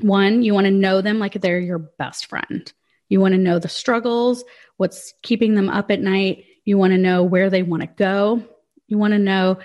One, 0.00 0.42
you 0.42 0.54
want 0.54 0.64
to 0.64 0.72
know 0.72 1.02
them 1.02 1.20
like 1.20 1.34
they're 1.34 1.60
your 1.60 1.78
best 1.78 2.26
friend. 2.26 2.72
You 3.08 3.20
want 3.20 3.34
to 3.34 3.38
know 3.38 3.60
the 3.60 3.68
struggles, 3.68 4.42
what's 4.76 5.14
keeping 5.22 5.54
them 5.54 5.68
up 5.68 5.92
at 5.92 6.00
night. 6.00 6.46
You 6.64 6.78
want 6.78 6.94
to 6.94 6.98
know 6.98 7.22
where 7.22 7.48
they 7.48 7.62
want 7.62 7.82
to 7.82 7.88
go. 7.88 8.42
You 8.88 8.98
want 8.98 9.12
to 9.12 9.18
know, 9.18 9.58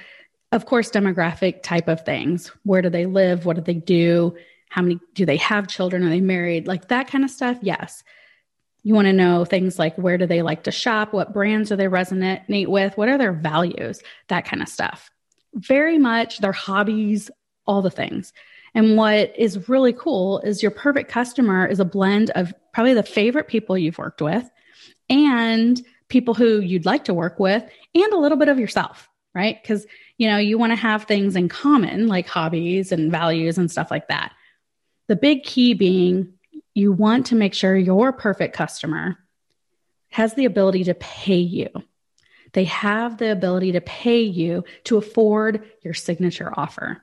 of 0.52 0.68
course, 0.68 0.92
demographic 0.92 1.64
type 1.64 1.88
of 1.88 2.06
things. 2.06 2.52
Where 2.64 2.84
do 2.84 2.90
they 2.90 3.08
live? 3.08 3.46
What 3.46 3.56
do 3.56 3.64
they 3.64 3.74
do? 3.74 4.36
How 4.70 4.82
many 4.82 5.00
do 5.14 5.26
they 5.26 5.38
have 5.38 5.68
children? 5.68 6.04
Are 6.04 6.10
they 6.10 6.22
married? 6.22 6.68
Like 6.68 6.90
that 6.90 7.08
kind 7.08 7.24
of 7.24 7.32
stuff. 7.32 7.58
Yes. 7.62 8.04
You 8.84 8.94
want 8.94 9.08
to 9.08 9.14
know 9.14 9.46
things 9.46 9.80
like 9.80 9.98
where 9.98 10.18
do 10.18 10.28
they 10.28 10.42
like 10.42 10.64
to 10.64 10.72
shop? 10.72 11.14
What 11.14 11.34
brands 11.34 11.70
do 11.70 11.76
they 11.76 11.86
resonate 11.86 12.68
with? 12.68 12.98
What 12.98 13.10
are 13.10 13.18
their 13.18 13.34
values? 13.34 14.02
That 14.28 14.46
kind 14.46 14.62
of 14.62 14.68
stuff. 14.68 15.10
Very 15.54 15.98
much 15.98 16.40
their 16.40 16.52
hobbies, 16.52 17.32
all 17.66 17.82
the 17.82 17.90
things. 17.90 18.32
And 18.76 18.98
what 18.98 19.34
is 19.38 19.70
really 19.70 19.94
cool 19.94 20.40
is 20.40 20.62
your 20.62 20.72
perfect 20.72 21.10
customer 21.10 21.66
is 21.66 21.80
a 21.80 21.86
blend 21.86 22.30
of 22.32 22.54
probably 22.74 22.94
the 22.94 23.04
favorite 23.04 23.48
people 23.48 23.78
you've 23.78 23.98
worked 23.98 24.22
with 24.22 24.48
and 25.10 25.82
people 26.10 26.34
who 26.34 26.60
you'd 26.60 26.86
like 26.86 27.06
to 27.06 27.14
work 27.14 27.40
with 27.40 27.64
and 27.96 28.14
a 28.14 28.18
little 28.18 28.38
bit 28.38 28.50
of 28.50 28.60
yourself, 28.60 29.10
right? 29.34 29.58
Because, 29.62 29.88
you 30.18 30.30
know, 30.30 30.38
you 30.38 30.58
want 30.58 30.72
to 30.72 30.76
have 30.76 31.06
things 31.06 31.36
in 31.36 31.50
common 31.50 32.08
like 32.08 32.28
hobbies 32.28 32.92
and 32.92 33.10
values 33.12 33.58
and 33.58 33.72
stuff 33.72 33.90
like 33.90 34.10
that. 34.10 34.34
The 35.08 35.16
big 35.16 35.44
key 35.44 35.74
being 35.74 36.34
you 36.74 36.92
want 36.92 37.28
to 37.28 37.36
make 37.36 37.54
sure 37.54 37.76
your 37.76 38.12
perfect 38.12 38.56
customer 38.56 39.18
has 40.10 40.34
the 40.34 40.46
ability 40.46 40.86
to 40.86 40.94
pay 40.94 41.38
you. 41.38 41.70
They 42.54 42.66
have 42.66 43.18
the 43.18 43.32
ability 43.32 43.74
to 43.74 43.82
pay 43.82 44.22
you 44.22 44.64
to 44.86 44.98
afford 44.98 45.70
your 45.82 45.94
signature 45.94 46.54
offer. 46.56 47.02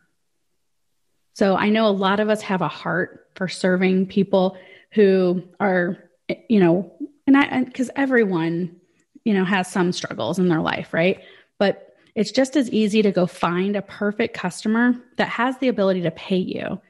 So 1.35 1.57
I 1.57 1.71
know 1.71 1.87
a 1.87 1.91
lot 1.91 2.21
of 2.21 2.29
us 2.29 2.43
have 2.43 2.61
a 2.61 2.69
heart 2.69 3.29
for 3.35 3.49
serving 3.49 4.07
people 4.07 4.57
who 4.93 5.43
are, 5.59 6.11
you 6.49 6.61
know, 6.61 6.95
and 7.27 7.37
I, 7.37 7.65
because 7.65 7.91
everyone, 7.97 8.77
you 9.25 9.35
know, 9.35 9.45
has 9.45 9.71
some 9.71 9.93
struggles 9.93 10.39
in 10.39 10.49
their 10.49 10.61
life, 10.61 10.93
right? 10.93 11.21
But 11.59 11.95
it's 12.15 12.33
just 12.33 12.57
as 12.57 12.71
easy 12.71 13.03
to 13.03 13.13
go 13.13 13.27
find 13.27 13.77
a 13.77 13.83
perfect 13.83 14.35
customer 14.35 14.95
that 15.17 15.29
has 15.29 15.57
the 15.59 15.69
ability 15.69 16.03
to 16.03 16.11
pay 16.11 16.37
you 16.37 16.81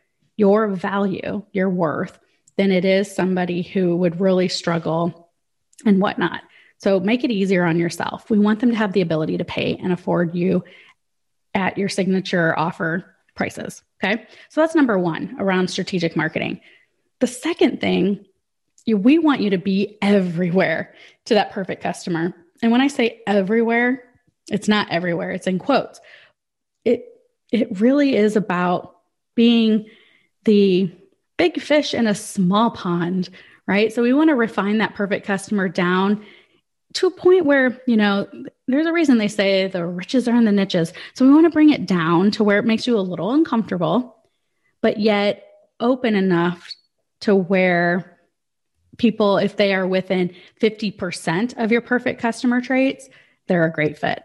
your 0.43 0.67
value, 0.67 1.45
your 1.53 1.71
worth, 1.71 2.19
than 2.57 2.73
it 2.73 2.85
is 2.85 3.15
somebody 3.15 3.63
who 3.63 3.97
would 3.97 4.21
really 4.21 4.49
struggle 4.49 5.31
and 5.87 6.01
whatnot. 6.01 6.43
So 6.79 6.99
make 6.99 7.23
it 7.23 7.31
easier 7.31 7.65
on 7.65 7.79
yourself. 7.79 8.29
We 8.29 8.41
want 8.41 8.59
them 8.59 8.71
to 8.71 8.77
have 8.77 8.93
the 8.93 9.03
ability 9.03 9.39
to 9.39 9.45
pay 9.45 9.77
and 9.81 9.93
afford 9.93 10.35
you 10.35 10.65
at 11.55 11.79
your 11.79 11.89
signature 11.89 12.59
offer 12.59 13.15
prices. 13.37 13.85
Okay. 14.03 14.27
So 14.49 14.61
that's 14.61 14.75
number 14.75 14.99
one 14.99 15.37
around 15.39 15.71
strategic 15.71 16.17
marketing. 16.17 16.61
The 17.21 17.29
second 17.29 17.81
thing, 17.81 18.27
we 18.85 19.21
want 19.21 19.43
you 19.43 19.51
to 19.51 19.59
be 19.59 19.97
everywhere 20.03 20.93
to 21.27 21.35
that 21.35 21.53
perfect 21.53 21.85
customer. 21.85 22.35
And 22.63 22.73
when 22.73 22.81
I 22.81 22.89
say 22.89 23.23
everywhere, 23.29 24.03
it's 24.51 24.67
not 24.67 24.91
everywhere, 24.91 25.31
it's 25.31 25.47
in 25.47 25.61
quotes. 25.61 26.01
It 26.85 27.05
it 27.53 27.81
really 27.81 28.17
is 28.17 28.35
about 28.35 28.97
being 29.37 29.87
the 30.45 30.91
big 31.37 31.61
fish 31.61 31.95
in 31.95 32.07
a 32.07 32.15
small 32.15 32.71
pond, 32.71 33.29
right? 33.67 33.93
So 33.93 34.03
we 34.03 34.13
want 34.13 34.31
to 34.31 34.35
refine 34.35 34.79
that 34.79 34.95
perfect 34.95 35.27
customer 35.27 35.69
down 35.69 36.25
to 36.95 37.07
a 37.07 37.11
point 37.11 37.47
where, 37.47 37.81
you 37.87 37.97
know, 37.97 38.29
there's 38.69 38.87
a 38.87 38.93
reason 38.93 39.19
they 39.19 39.29
say 39.29 39.67
the 39.67 39.87
riches 39.87 40.29
are 40.29 40.37
in 40.37 40.45
the 40.45 40.53
niches. 40.53 40.93
So 41.15 41.27
we 41.27 41.33
want 41.33 41.47
to 41.47 41.51
bring 41.51 41.71
it 41.71 41.87
down 41.87 42.31
to 42.33 42.45
where 42.45 42.59
it 42.59 42.67
makes 42.67 42.87
you 42.87 42.99
a 42.99 43.01
little 43.01 43.33
uncomfortable, 43.33 44.17
but 44.81 45.01
yet 45.01 45.45
open 45.81 46.15
enough 46.15 46.71
to 47.21 47.35
where 47.35 48.19
people, 48.99 49.39
if 49.39 49.57
they 49.57 49.73
are 49.73 49.87
within 49.87 50.35
50% 50.61 51.63
of 51.63 51.73
your 51.73 51.81
perfect 51.81 52.21
customer 52.21 52.61
traits, 52.61 53.09
they're 53.47 53.65
a 53.65 53.73
great 53.73 53.99
fit. 53.99 54.23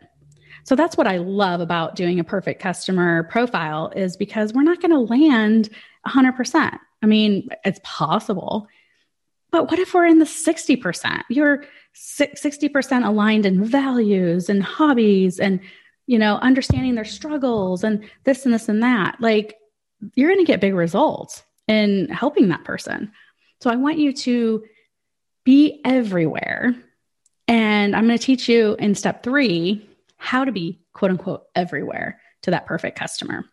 So 0.63 0.75
that's 0.75 0.97
what 0.97 1.07
I 1.07 1.17
love 1.17 1.61
about 1.61 1.95
doing 1.95 2.19
a 2.19 2.25
perfect 2.25 2.61
customer 2.61 3.23
profile 3.23 3.93
is 3.95 4.17
because 4.17 4.53
we're 4.53 4.63
not 4.63 4.81
going 4.81 4.91
to 4.91 4.99
land 4.99 5.69
100%. 6.07 6.77
I 7.01 7.05
mean, 7.05 7.49
it's 7.63 7.79
possible. 7.83 8.67
But 9.51 9.69
what 9.69 9.79
if 9.79 9.93
we're 9.93 10.05
in 10.05 10.19
the 10.19 10.25
60%? 10.25 11.23
You're 11.29 11.65
60% 11.95 13.05
aligned 13.05 13.45
in 13.45 13.63
values 13.63 14.49
and 14.49 14.61
hobbies 14.61 15.39
and 15.39 15.59
you 16.05 16.17
know 16.17 16.35
understanding 16.37 16.95
their 16.95 17.05
struggles 17.05 17.83
and 17.83 18.09
this 18.23 18.45
and 18.45 18.53
this 18.53 18.69
and 18.69 18.81
that 18.81 19.17
like 19.19 19.55
you're 20.15 20.29
going 20.29 20.43
to 20.43 20.49
get 20.49 20.61
big 20.61 20.73
results 20.73 21.43
in 21.67 22.07
helping 22.09 22.47
that 22.47 22.63
person 22.63 23.11
so 23.61 23.69
i 23.69 23.75
want 23.75 23.97
you 23.97 24.13
to 24.13 24.63
be 25.43 25.81
everywhere 25.83 26.73
and 27.47 27.95
i'm 27.95 28.07
going 28.07 28.17
to 28.17 28.23
teach 28.23 28.47
you 28.47 28.75
in 28.79 28.95
step 28.95 29.21
3 29.23 29.85
how 30.17 30.45
to 30.45 30.51
be 30.51 30.79
quote 30.93 31.11
unquote 31.11 31.43
everywhere 31.55 32.21
to 32.43 32.51
that 32.51 32.65
perfect 32.65 32.97
customer 32.97 33.43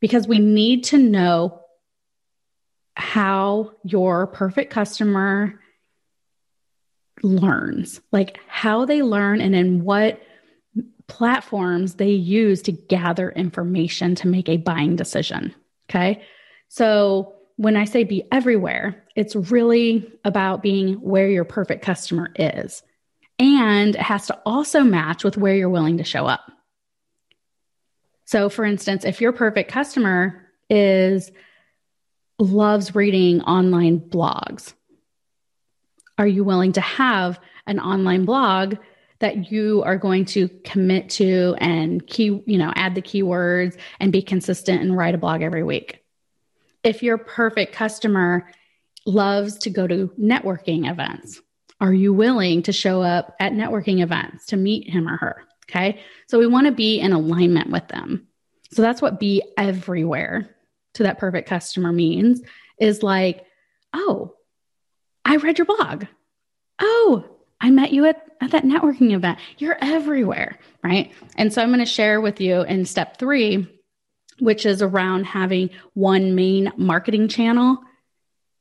because 0.00 0.28
we 0.28 0.38
need 0.38 0.84
to 0.84 0.98
know 0.98 1.60
how 2.96 3.72
your 3.84 4.26
perfect 4.26 4.72
customer 4.72 5.60
learns, 7.22 8.00
like 8.12 8.40
how 8.46 8.84
they 8.84 9.02
learn 9.02 9.40
and 9.40 9.54
in 9.54 9.84
what 9.84 10.20
platforms 11.06 11.94
they 11.94 12.10
use 12.10 12.62
to 12.62 12.72
gather 12.72 13.30
information 13.30 14.14
to 14.14 14.28
make 14.28 14.48
a 14.48 14.56
buying 14.56 14.96
decision. 14.96 15.54
Okay. 15.88 16.22
So 16.68 17.34
when 17.56 17.76
I 17.76 17.84
say 17.84 18.04
be 18.04 18.22
everywhere, 18.30 19.04
it's 19.16 19.34
really 19.34 20.10
about 20.24 20.62
being 20.62 20.94
where 20.94 21.28
your 21.28 21.44
perfect 21.44 21.82
customer 21.82 22.30
is. 22.36 22.82
And 23.38 23.96
it 23.96 24.00
has 24.00 24.26
to 24.28 24.38
also 24.46 24.82
match 24.82 25.24
with 25.24 25.36
where 25.36 25.54
you're 25.54 25.68
willing 25.68 25.98
to 25.98 26.04
show 26.04 26.26
up. 26.26 26.50
So, 28.24 28.48
for 28.48 28.64
instance, 28.64 29.04
if 29.04 29.20
your 29.20 29.32
perfect 29.32 29.70
customer 29.70 30.46
is 30.68 31.32
loves 32.40 32.94
reading 32.94 33.42
online 33.42 34.00
blogs, 34.00 34.72
are 36.18 36.26
you 36.26 36.42
willing 36.42 36.72
to 36.72 36.80
have 36.80 37.38
an 37.66 37.78
online 37.78 38.24
blog 38.24 38.76
that 39.20 39.52
you 39.52 39.82
are 39.84 39.98
going 39.98 40.24
to 40.24 40.48
commit 40.64 41.10
to 41.10 41.54
and 41.58 42.06
key, 42.06 42.42
you 42.46 42.58
know, 42.58 42.72
add 42.74 42.94
the 42.94 43.02
keywords 43.02 43.78
and 44.00 44.12
be 44.12 44.22
consistent 44.22 44.80
and 44.80 44.96
write 44.96 45.14
a 45.14 45.18
blog 45.18 45.42
every 45.42 45.62
week? 45.62 46.02
If 46.82 47.02
your 47.02 47.18
perfect 47.18 47.74
customer 47.74 48.50
loves 49.04 49.58
to 49.58 49.70
go 49.70 49.86
to 49.86 50.10
networking 50.18 50.90
events, 50.90 51.40
are 51.80 51.92
you 51.92 52.12
willing 52.12 52.62
to 52.62 52.72
show 52.72 53.02
up 53.02 53.34
at 53.38 53.52
networking 53.52 54.02
events 54.02 54.46
to 54.46 54.56
meet 54.56 54.88
him 54.88 55.06
or 55.06 55.16
her? 55.16 55.44
Okay. 55.68 56.00
So 56.26 56.38
we 56.38 56.46
want 56.46 56.66
to 56.66 56.72
be 56.72 56.98
in 57.00 57.12
alignment 57.12 57.70
with 57.70 57.86
them. 57.88 58.26
So 58.72 58.82
that's 58.82 59.02
what 59.02 59.20
be 59.20 59.42
everywhere 59.56 60.56
to 60.94 61.04
that 61.04 61.18
perfect 61.18 61.48
customer 61.48 61.92
means 61.92 62.40
is 62.78 63.02
like, 63.02 63.44
oh, 63.92 64.34
I 65.24 65.36
read 65.36 65.58
your 65.58 65.66
blog. 65.66 66.06
Oh, 66.80 67.24
I 67.60 67.70
met 67.70 67.92
you 67.92 68.06
at, 68.06 68.24
at 68.40 68.52
that 68.52 68.64
networking 68.64 69.12
event. 69.12 69.38
You're 69.58 69.76
everywhere, 69.80 70.58
right? 70.82 71.12
And 71.36 71.52
so 71.52 71.62
I'm 71.62 71.68
going 71.68 71.80
to 71.80 71.86
share 71.86 72.20
with 72.20 72.40
you 72.40 72.62
in 72.62 72.84
step 72.86 73.18
three, 73.18 73.68
which 74.38 74.64
is 74.64 74.80
around 74.80 75.24
having 75.24 75.70
one 75.94 76.34
main 76.34 76.72
marketing 76.76 77.28
channel 77.28 77.78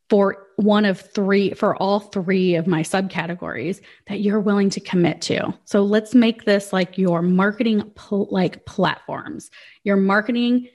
for 0.09 0.47
one 0.57 0.83
of 0.83 0.99
three, 0.99 1.53
for 1.53 1.75
all 1.77 1.99
three 1.99 2.55
of 2.55 2.67
my 2.67 2.81
subcategories 2.81 3.79
that 4.07 4.19
you're 4.19 4.41
willing 4.41 4.69
to 4.71 4.81
commit 4.81 5.21
to. 5.21 5.53
So 5.63 5.83
let's 5.83 6.13
make 6.13 6.43
this 6.43 6.73
like 6.73 6.97
your 6.97 7.21
marketing, 7.21 7.91
pl- 7.95 8.27
like 8.29 8.65
platforms, 8.65 9.49
your 9.83 9.95
marketing, 9.95 10.67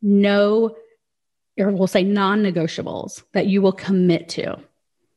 no, 0.00 0.76
or 1.58 1.70
we'll 1.70 1.86
say 1.86 2.02
non 2.02 2.42
negotiables 2.42 3.22
that 3.32 3.46
you 3.46 3.62
will 3.62 3.72
commit 3.72 4.28
to 4.30 4.58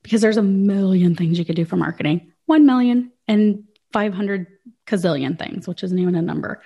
because 0.03 0.21
there's 0.21 0.37
a 0.37 0.43
million 0.43 1.15
things 1.15 1.39
you 1.39 1.45
could 1.45 1.55
do 1.55 1.65
for 1.65 1.77
marketing. 1.77 2.31
1 2.45 2.65
million 2.65 3.11
and 3.27 3.63
500 3.91 4.47
gazillion 4.85 5.37
things, 5.37 5.67
which 5.67 5.83
isn't 5.83 5.97
even 5.97 6.15
a 6.15 6.21
number. 6.21 6.61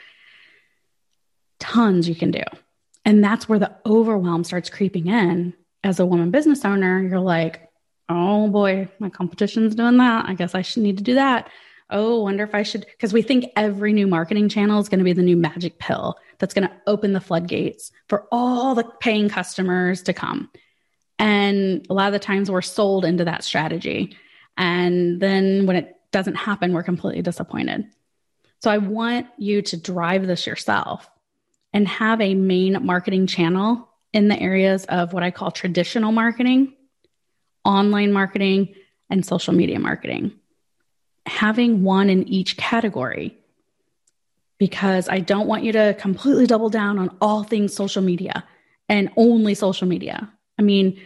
Tons 1.59 2.09
you 2.09 2.15
can 2.15 2.31
do. 2.31 2.43
And 3.05 3.23
that's 3.23 3.47
where 3.47 3.59
the 3.59 3.75
overwhelm 3.85 4.43
starts 4.43 4.69
creeping 4.69 5.07
in. 5.07 5.53
As 5.83 6.01
a 6.01 6.05
woman 6.05 6.31
business 6.31 6.65
owner, 6.65 7.01
you're 7.01 7.19
like, 7.19 7.69
oh 8.09 8.49
boy, 8.49 8.89
my 8.99 9.09
competition's 9.09 9.75
doing 9.75 9.97
that. 9.97 10.27
I 10.27 10.33
guess 10.33 10.53
I 10.53 10.61
should 10.61 10.83
need 10.83 10.97
to 10.97 11.03
do 11.03 11.15
that. 11.15 11.49
Oh, 11.89 12.21
wonder 12.21 12.43
if 12.43 12.53
I 12.53 12.63
should, 12.63 12.85
because 12.85 13.13
we 13.13 13.21
think 13.21 13.45
every 13.55 13.93
new 13.93 14.05
marketing 14.05 14.47
channel 14.47 14.79
is 14.79 14.89
going 14.89 14.99
to 14.99 15.03
be 15.03 15.13
the 15.13 15.23
new 15.23 15.37
magic 15.37 15.79
pill 15.79 16.17
that's 16.37 16.53
going 16.53 16.67
to 16.67 16.75
open 16.85 17.13
the 17.13 17.19
floodgates 17.19 17.91
for 18.07 18.27
all 18.31 18.75
the 18.75 18.83
paying 18.99 19.27
customers 19.27 20.03
to 20.03 20.13
come. 20.13 20.51
And 21.17 21.85
a 21.89 21.93
lot 21.93 22.07
of 22.07 22.13
the 22.13 22.19
times 22.19 22.49
we're 22.49 22.61
sold 22.61 23.05
into 23.05 23.25
that 23.25 23.43
strategy. 23.43 24.15
And 24.55 25.19
then 25.19 25.65
when 25.65 25.75
it 25.75 25.95
doesn't 26.11 26.35
happen, 26.35 26.73
we're 26.73 26.83
completely 26.83 27.21
disappointed. 27.21 27.85
So 28.61 28.69
I 28.69 28.77
want 28.77 29.27
you 29.37 29.61
to 29.63 29.77
drive 29.77 30.27
this 30.27 30.45
yourself 30.45 31.09
and 31.73 31.87
have 31.87 32.21
a 32.21 32.35
main 32.35 32.85
marketing 32.85 33.27
channel 33.27 33.89
in 34.13 34.27
the 34.27 34.39
areas 34.39 34.85
of 34.85 35.13
what 35.13 35.23
I 35.23 35.31
call 35.31 35.51
traditional 35.51 36.11
marketing, 36.11 36.73
online 37.63 38.11
marketing, 38.11 38.75
and 39.09 39.25
social 39.25 39.53
media 39.53 39.79
marketing. 39.79 40.38
Having 41.25 41.83
one 41.83 42.09
in 42.09 42.27
each 42.27 42.57
category 42.57 43.37
because 44.59 45.07
I 45.07 45.19
don't 45.19 45.47
want 45.47 45.63
you 45.63 45.71
to 45.71 45.95
completely 45.97 46.45
double 46.45 46.69
down 46.69 46.99
on 46.99 47.15
all 47.21 47.43
things 47.43 47.73
social 47.73 48.01
media 48.03 48.43
and 48.89 49.09
only 49.15 49.53
social 49.55 49.87
media. 49.87 50.31
I 50.59 50.61
mean, 50.61 50.99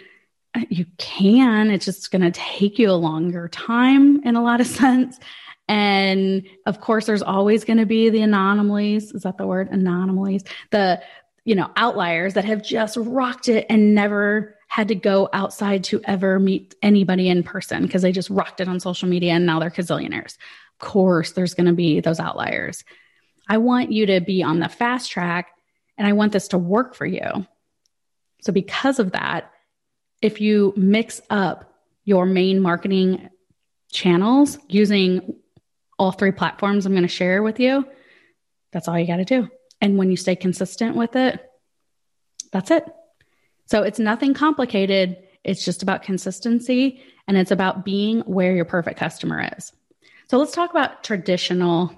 you 0.70 0.86
can, 0.98 1.70
it's 1.70 1.86
just 1.86 2.12
going 2.12 2.24
to 2.24 2.32
take 2.32 2.80
you 2.80 2.90
a 2.90 2.94
longer 2.94 3.48
time 3.48 4.24
in 4.24 4.36
a 4.36 4.44
lot 4.44 4.60
of 4.60 4.68
sense. 4.82 5.20
And 5.68 6.44
of 6.66 6.82
course, 6.82 7.06
there's 7.06 7.22
always 7.22 7.64
going 7.64 7.78
to 7.78 7.86
be 7.86 8.10
the 8.10 8.22
anomalies. 8.22 9.12
Is 9.12 9.24
that 9.24 9.38
the 9.38 9.48
word? 9.48 9.70
Anomalies. 9.72 10.44
The, 10.72 11.02
you 11.46 11.56
know, 11.56 11.72
outliers 11.76 12.34
that 12.34 12.46
have 12.46 12.64
just 12.64 12.98
rocked 12.98 13.50
it 13.50 13.66
and 13.70 13.96
never 13.96 14.56
had 14.74 14.88
to 14.88 14.96
go 14.96 15.30
outside 15.34 15.84
to 15.84 16.02
ever 16.06 16.40
meet 16.40 16.74
anybody 16.82 17.30
in 17.30 17.44
person 17.44 17.84
because 17.84 18.02
they 18.02 18.12
just 18.12 18.32
rocked 18.32 18.60
it 18.60 18.68
on 18.68 18.80
social 18.80 19.08
media 19.08 19.32
and 19.32 19.46
now 19.46 19.60
they're 19.60 19.70
gazillionaires. 19.70 20.36
Of 20.36 20.80
course, 20.80 21.34
there's 21.34 21.54
going 21.54 21.68
to 21.68 21.74
be 21.74 22.00
those 22.00 22.20
outliers. 22.20 22.84
I 23.48 23.58
want 23.58 23.92
you 23.92 24.08
to 24.08 24.20
be 24.20 24.42
on 24.42 24.60
the 24.60 24.68
fast 24.68 25.12
track 25.12 25.52
and 25.96 26.08
I 26.08 26.14
want 26.14 26.32
this 26.32 26.48
to 26.48 26.58
work 26.58 26.96
for 26.96 27.06
you. 27.06 27.46
So, 28.42 28.52
because 28.52 28.98
of 28.98 29.12
that, 29.12 29.52
if 30.24 30.42
you 30.42 30.74
mix 30.76 31.22
up 31.30 31.72
your 32.04 32.26
main 32.26 32.60
marketing 32.60 33.30
channels 33.92 34.58
using 34.70 35.36
all 36.00 36.12
three 36.12 36.32
platforms 36.32 36.88
I'm 36.88 36.94
going 36.94 37.04
to 37.04 37.08
share 37.08 37.44
with 37.44 37.60
you, 37.60 37.86
that's 38.72 38.88
all 38.88 38.98
you 38.98 39.06
got 39.06 39.18
to 39.18 39.26
do. 39.26 39.50
And 39.82 40.00
when 40.00 40.10
you 40.10 40.18
stay 40.18 40.36
consistent 40.36 40.96
with 40.96 41.16
it, 41.16 41.48
that's 42.52 42.72
it. 42.72 42.92
So 43.66 43.84
it's 43.84 44.00
nothing 44.00 44.34
complicated. 44.34 45.18
It's 45.44 45.64
just 45.64 45.84
about 45.84 46.04
consistency 46.04 47.02
and 47.28 47.38
it's 47.38 47.52
about 47.52 47.86
being 47.86 48.22
where 48.22 48.56
your 48.56 48.66
perfect 48.66 49.00
customer 49.00 49.50
is. 49.58 49.72
So 50.30 50.38
let's 50.38 50.54
talk 50.54 50.72
about 50.72 51.04
traditional 51.04 51.94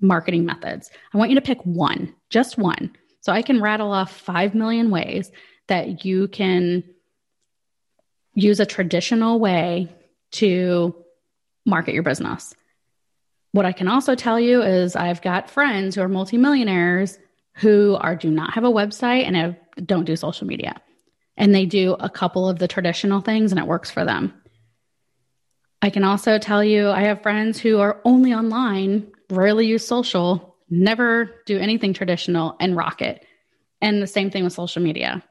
marketing 0.00 0.44
methods. 0.44 0.90
I 1.12 1.18
want 1.18 1.30
you 1.30 1.36
to 1.36 1.42
pick 1.42 1.60
one, 1.62 2.14
just 2.30 2.58
one. 2.58 2.92
So 3.20 3.32
I 3.32 3.42
can 3.42 3.62
rattle 3.62 3.92
off 3.92 4.12
5 4.12 4.54
million 4.54 4.90
ways 4.90 5.30
that 5.68 6.04
you 6.04 6.28
can 6.28 6.84
use 8.34 8.60
a 8.60 8.66
traditional 8.66 9.38
way 9.38 9.88
to 10.32 10.94
market 11.64 11.94
your 11.94 12.02
business. 12.02 12.54
What 13.52 13.64
I 13.64 13.72
can 13.72 13.88
also 13.88 14.14
tell 14.14 14.38
you 14.38 14.62
is 14.62 14.96
I've 14.96 15.22
got 15.22 15.48
friends 15.48 15.94
who 15.94 16.02
are 16.02 16.08
multimillionaires 16.08 17.18
who 17.54 17.96
are 18.00 18.16
do 18.16 18.30
not 18.30 18.54
have 18.54 18.64
a 18.64 18.70
website 18.70 19.26
and 19.26 19.36
have, 19.36 19.56
don't 19.84 20.04
do 20.04 20.16
social 20.16 20.46
media. 20.46 20.80
And 21.36 21.54
they 21.54 21.66
do 21.66 21.94
a 21.94 22.08
couple 22.08 22.48
of 22.48 22.58
the 22.58 22.68
traditional 22.68 23.20
things 23.20 23.50
and 23.52 23.58
it 23.58 23.66
works 23.66 23.90
for 23.90 24.04
them. 24.04 24.32
I 25.82 25.90
can 25.90 26.04
also 26.04 26.38
tell 26.38 26.64
you 26.64 26.88
I 26.88 27.02
have 27.02 27.22
friends 27.22 27.58
who 27.58 27.78
are 27.78 28.00
only 28.04 28.32
online, 28.32 29.12
rarely 29.30 29.66
use 29.66 29.86
social, 29.86 30.56
never 30.70 31.30
do 31.46 31.58
anything 31.58 31.92
traditional 31.92 32.56
and 32.60 32.76
rock 32.76 33.02
it. 33.02 33.24
And 33.80 34.00
the 34.00 34.06
same 34.06 34.30
thing 34.30 34.44
with 34.44 34.52
social 34.52 34.82
media. 34.82 35.22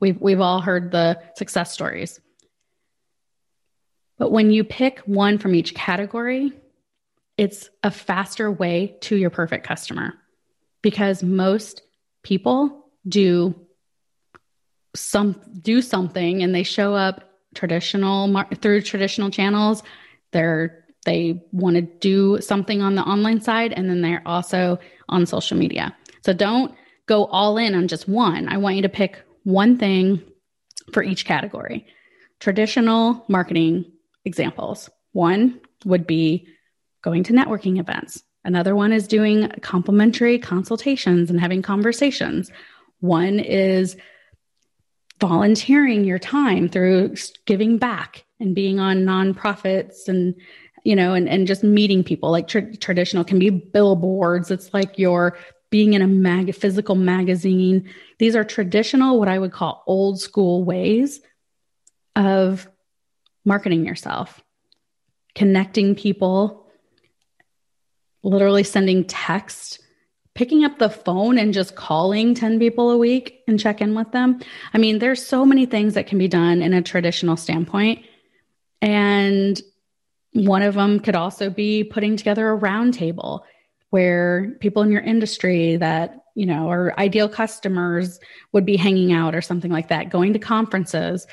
We've 0.00 0.20
we've 0.20 0.40
all 0.40 0.60
heard 0.60 0.90
the 0.90 1.20
success 1.36 1.72
stories. 1.72 2.20
But 4.18 4.30
when 4.30 4.50
you 4.50 4.62
pick 4.64 5.00
one 5.00 5.38
from 5.38 5.54
each 5.54 5.74
category, 5.74 6.52
it's 7.36 7.70
a 7.82 7.90
faster 7.90 8.50
way 8.50 8.96
to 9.02 9.16
your 9.16 9.30
perfect 9.30 9.66
customer 9.66 10.14
because 10.82 11.22
most 11.22 11.82
people 12.22 12.90
do 13.08 13.63
some 14.94 15.40
do 15.60 15.82
something 15.82 16.42
and 16.42 16.54
they 16.54 16.62
show 16.62 16.94
up 16.94 17.30
traditional 17.54 18.44
through 18.60 18.80
traditional 18.80 19.30
channels 19.30 19.82
they're 20.32 20.84
they 21.04 21.42
want 21.52 21.76
to 21.76 21.82
do 21.82 22.40
something 22.40 22.80
on 22.80 22.94
the 22.94 23.02
online 23.02 23.40
side 23.40 23.72
and 23.72 23.88
then 23.88 24.00
they're 24.00 24.22
also 24.26 24.78
on 25.08 25.26
social 25.26 25.56
media 25.56 25.94
so 26.22 26.32
don't 26.32 26.74
go 27.06 27.26
all 27.26 27.56
in 27.58 27.74
on 27.74 27.86
just 27.86 28.08
one 28.08 28.48
i 28.48 28.56
want 28.56 28.76
you 28.76 28.82
to 28.82 28.88
pick 28.88 29.22
one 29.44 29.78
thing 29.78 30.20
for 30.92 31.02
each 31.02 31.24
category 31.24 31.86
traditional 32.40 33.24
marketing 33.28 33.90
examples. 34.24 34.90
One 35.12 35.60
would 35.84 36.06
be 36.06 36.46
going 37.02 37.24
to 37.24 37.32
networking 37.32 37.78
events. 37.78 38.22
Another 38.44 38.74
one 38.74 38.92
is 38.92 39.08
doing 39.08 39.48
complimentary 39.62 40.38
consultations 40.38 41.30
and 41.30 41.40
having 41.40 41.62
conversations. 41.62 42.50
One 43.00 43.38
is 43.38 43.96
volunteering 45.26 46.04
your 46.04 46.18
time 46.18 46.68
through 46.68 47.14
giving 47.46 47.78
back 47.78 48.26
and 48.40 48.54
being 48.54 48.78
on 48.78 49.04
nonprofits 49.04 50.06
and 50.06 50.34
you 50.84 50.94
know 50.94 51.14
and, 51.14 51.30
and 51.30 51.46
just 51.46 51.64
meeting 51.64 52.04
people. 52.04 52.30
Like 52.30 52.46
tra- 52.46 52.76
traditional 52.76 53.24
can 53.24 53.38
be 53.38 53.48
billboards. 53.48 54.50
It's 54.50 54.74
like 54.74 54.98
you're 54.98 55.38
being 55.70 55.94
in 55.94 56.02
a 56.02 56.06
mag 56.06 56.54
physical 56.54 56.94
magazine. 56.94 57.88
These 58.18 58.36
are 58.36 58.44
traditional 58.44 59.18
what 59.18 59.28
i 59.28 59.38
would 59.38 59.52
call 59.52 59.82
old 59.86 60.20
school 60.20 60.62
ways 60.62 61.20
of 62.14 62.68
marketing 63.46 63.86
yourself, 63.86 64.44
connecting 65.34 65.94
people, 65.94 66.70
literally 68.22 68.62
sending 68.62 69.04
text, 69.04 69.80
picking 70.34 70.64
up 70.64 70.78
the 70.78 70.90
phone 70.90 71.38
and 71.38 71.54
just 71.54 71.76
calling 71.76 72.34
10 72.34 72.58
people 72.58 72.90
a 72.90 72.98
week 72.98 73.42
and 73.46 73.60
check 73.60 73.80
in 73.80 73.94
with 73.94 74.10
them. 74.12 74.40
I 74.72 74.78
mean, 74.78 74.98
there's 74.98 75.24
so 75.24 75.44
many 75.44 75.64
things 75.66 75.94
that 75.94 76.06
can 76.06 76.18
be 76.18 76.28
done 76.28 76.60
in 76.60 76.74
a 76.74 76.82
traditional 76.82 77.36
standpoint. 77.36 78.04
And 78.82 79.60
one 80.32 80.62
of 80.62 80.74
them 80.74 80.98
could 80.98 81.14
also 81.14 81.50
be 81.50 81.84
putting 81.84 82.16
together 82.16 82.52
a 82.52 82.58
roundtable 82.58 83.42
where 83.90 84.56
people 84.58 84.82
in 84.82 84.90
your 84.90 85.02
industry 85.02 85.76
that 85.76 86.20
you 86.34 86.46
know 86.46 86.68
or 86.68 86.98
ideal 86.98 87.28
customers 87.28 88.18
would 88.50 88.66
be 88.66 88.76
hanging 88.76 89.12
out 89.12 89.36
or 89.36 89.40
something 89.40 89.70
like 89.70 89.86
that 89.86 90.10
going 90.10 90.32
to 90.32 90.38
conferences 90.40 91.28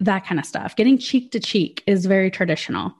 that 0.00 0.26
kind 0.26 0.40
of 0.40 0.46
stuff. 0.46 0.74
Getting 0.74 0.98
cheek 0.98 1.32
to 1.32 1.40
cheek 1.40 1.82
is 1.86 2.06
very 2.06 2.30
traditional. 2.30 2.94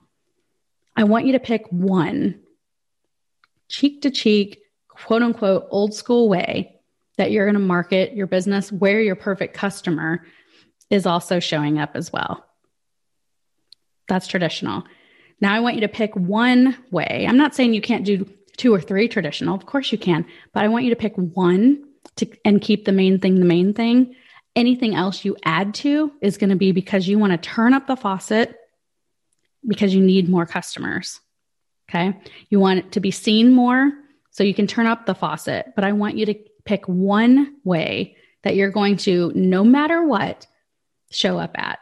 I 0.97 1.05
want 1.05 1.27
you 1.27 1.33
to 1.33 1.41
pick 1.41 1.67
one 1.71 2.41
cheek 3.69 4.03
to 4.03 4.11
cheek, 4.11 4.61
quote 5.05 5.23
unquote, 5.23 5.67
old 5.71 5.95
school 5.95 6.29
way 6.29 6.77
that 7.17 7.31
you're 7.31 7.45
going 7.45 7.55
to 7.55 7.61
market 7.61 8.15
your 8.15 8.27
business 8.27 8.73
where 8.73 9.01
your 9.01 9.17
perfect 9.17 9.55
customer 9.55 10.25
is 10.89 11.07
also 11.07 11.41
showing 11.41 11.79
up 11.79 11.91
as 11.95 12.13
well. 12.13 12.45
That's 14.09 14.27
traditional. 14.27 14.85
Now 15.41 15.55
I 15.55 15.61
want 15.61 15.77
you 15.77 15.83
to 15.83 15.89
pick 15.89 16.15
one 16.17 16.77
way. 16.91 17.27
I'm 17.29 17.37
not 17.37 17.55
saying 17.55 17.75
you 17.75 17.81
can't 17.81 18.05
do 18.05 18.29
two 18.57 18.75
or 18.75 18.81
three 18.81 19.09
traditional. 19.09 19.55
Of 19.55 19.67
course 19.67 19.93
you 19.93 19.99
can, 19.99 20.27
but 20.53 20.65
I 20.65 20.69
want 20.69 20.85
you 20.85 20.91
to 20.91 20.97
pick 20.97 21.15
one 21.17 21.85
to 22.17 22.27
and 22.45 22.61
keep 22.61 22.85
the 22.85 22.93
main 22.93 23.19
thing 23.19 23.39
the 23.39 23.45
main 23.45 23.73
thing 23.75 24.15
anything 24.57 24.95
else 24.95 25.25
you 25.25 25.37
add 25.45 25.75
to 25.75 26.13
is 26.21 26.37
going 26.37 26.51
to 26.51 26.57
be 26.57 26.73
because 26.73 27.09
you 27.09 27.19
want 27.19 27.33
to 27.33 27.39
turn 27.39 27.73
up 27.73 27.87
the 27.87 27.97
faucet 27.97 28.57
because 29.67 29.95
you 29.95 30.01
need 30.01 30.29
more 30.29 30.47
customers. 30.47 31.21
Okay. 31.89 32.19
You 32.49 32.61
want 32.61 32.79
it 32.81 32.93
to 32.93 33.01
be 33.01 33.11
seen 33.11 33.53
more 33.53 33.93
so 34.41 34.45
you 34.45 34.55
can 34.55 34.67
turn 34.67 34.87
up 34.87 35.05
the 35.05 35.15
faucet, 35.15 35.75
but 35.77 35.85
I 35.85 35.93
want 35.93 36.17
you 36.17 36.25
to 36.25 36.35
pick 36.65 36.87
one 36.87 37.57
way 37.63 38.17
that 38.43 38.57
you're 38.57 38.71
going 38.71 38.97
to, 38.97 39.31
no 39.35 39.63
matter 39.63 40.03
what, 40.03 40.47
show 41.11 41.39
up 41.39 41.59
at. 41.59 41.79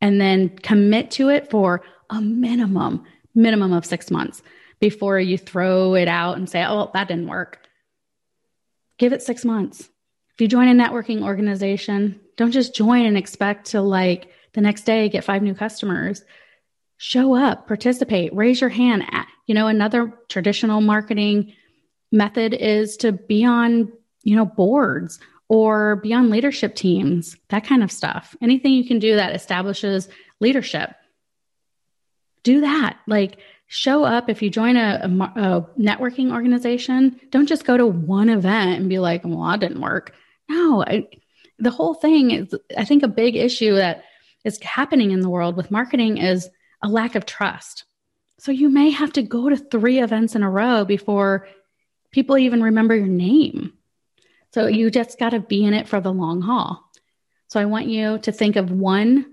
And 0.00 0.20
then 0.20 0.50
commit 0.50 1.10
to 1.12 1.30
it 1.30 1.50
for 1.50 1.82
a 2.10 2.20
minimum, 2.20 3.02
minimum 3.34 3.72
of 3.72 3.84
six 3.84 4.08
months 4.08 4.40
before 4.78 5.18
you 5.18 5.36
throw 5.36 5.96
it 5.96 6.06
out 6.06 6.36
and 6.36 6.48
say, 6.48 6.64
oh, 6.64 6.92
that 6.94 7.08
didn't 7.08 7.26
work. 7.26 7.58
Give 8.98 9.12
it 9.12 9.20
six 9.20 9.44
months. 9.44 9.80
If 10.34 10.40
you 10.40 10.46
join 10.46 10.68
a 10.68 10.80
networking 10.80 11.24
organization, 11.24 12.20
don't 12.36 12.52
just 12.52 12.72
join 12.72 13.04
and 13.04 13.18
expect 13.18 13.70
to 13.70 13.80
like 13.80 14.30
the 14.52 14.60
next 14.60 14.82
day 14.82 15.08
get 15.08 15.24
five 15.24 15.42
new 15.42 15.54
customers. 15.54 16.22
Show 16.98 17.34
up, 17.34 17.66
participate, 17.66 18.32
raise 18.32 18.60
your 18.60 18.70
hand. 18.70 19.02
You 19.46 19.54
know, 19.54 19.66
another 19.66 20.12
traditional 20.28 20.80
marketing 20.80 21.54
method 22.10 22.54
is 22.54 22.96
to 22.98 23.12
be 23.12 23.44
on, 23.44 23.92
you 24.22 24.36
know, 24.36 24.44
boards 24.44 25.18
or 25.48 25.96
be 25.96 26.14
on 26.14 26.30
leadership 26.30 26.74
teams, 26.74 27.36
that 27.48 27.66
kind 27.66 27.82
of 27.82 27.90
stuff. 27.90 28.36
Anything 28.40 28.72
you 28.72 28.86
can 28.86 28.98
do 28.98 29.16
that 29.16 29.34
establishes 29.34 30.08
leadership. 30.40 30.90
Do 32.42 32.62
that. 32.62 32.98
Like, 33.06 33.38
show 33.72 34.04
up 34.04 34.28
if 34.28 34.42
you 34.42 34.50
join 34.50 34.76
a, 34.76 35.00
a, 35.02 35.40
a, 35.40 35.62
networking 35.80 36.30
organization 36.30 37.18
don't 37.30 37.46
just 37.46 37.64
go 37.64 37.74
to 37.74 37.86
one 37.86 38.28
event 38.28 38.78
and 38.78 38.90
be 38.90 38.98
like 38.98 39.22
well 39.24 39.48
that 39.48 39.60
didn't 39.60 39.80
work 39.80 40.14
no 40.46 40.84
I, 40.86 41.08
the 41.58 41.70
whole 41.70 41.94
thing 41.94 42.32
is 42.32 42.54
i 42.76 42.84
think 42.84 43.02
a 43.02 43.08
big 43.08 43.34
issue 43.34 43.76
that 43.76 44.04
is 44.44 44.60
happening 44.60 45.12
in 45.12 45.20
the 45.20 45.30
world 45.30 45.56
with 45.56 45.70
marketing 45.70 46.18
is 46.18 46.50
a 46.82 46.88
lack 46.88 47.14
of 47.14 47.24
trust 47.24 47.86
so 48.42 48.50
you 48.50 48.68
may 48.68 48.90
have 48.90 49.12
to 49.12 49.22
go 49.22 49.48
to 49.48 49.56
three 49.56 50.00
events 50.00 50.34
in 50.34 50.42
a 50.42 50.50
row 50.50 50.84
before 50.84 51.46
people 52.10 52.36
even 52.36 52.62
remember 52.62 52.94
your 52.94 53.06
name 53.06 53.72
so 54.52 54.66
you 54.66 54.90
just 54.90 55.18
got 55.18 55.30
to 55.30 55.40
be 55.40 55.64
in 55.64 55.74
it 55.74 55.88
for 55.88 56.00
the 56.00 56.12
long 56.12 56.42
haul 56.42 56.90
so 57.48 57.60
i 57.60 57.64
want 57.64 57.86
you 57.86 58.18
to 58.18 58.32
think 58.32 58.56
of 58.56 58.70
one 58.70 59.32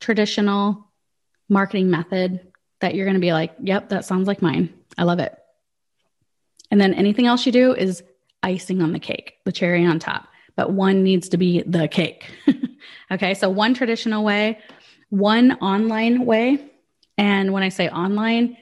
traditional 0.00 0.90
marketing 1.48 1.90
method 1.90 2.40
that 2.80 2.94
you're 2.94 3.06
going 3.06 3.14
to 3.14 3.20
be 3.20 3.32
like, 3.32 3.54
yep, 3.62 3.88
that 3.88 4.04
sounds 4.04 4.28
like 4.28 4.42
mine. 4.42 4.72
I 4.98 5.04
love 5.04 5.18
it. 5.18 5.34
And 6.70 6.80
then 6.80 6.94
anything 6.94 7.26
else 7.26 7.46
you 7.46 7.52
do 7.52 7.72
is 7.72 8.02
icing 8.42 8.82
on 8.82 8.92
the 8.92 8.98
cake, 8.98 9.34
the 9.44 9.52
cherry 9.52 9.86
on 9.86 9.98
top. 9.98 10.28
But 10.56 10.72
one 10.72 11.02
needs 11.02 11.30
to 11.30 11.36
be 11.36 11.62
the 11.62 11.88
cake. 11.88 12.30
okay. 13.10 13.34
So 13.34 13.48
one 13.48 13.74
traditional 13.74 14.24
way, 14.24 14.58
one 15.08 15.52
online 15.52 16.26
way. 16.26 16.70
And 17.16 17.52
when 17.52 17.62
I 17.62 17.68
say 17.68 17.88
online, 17.88 18.56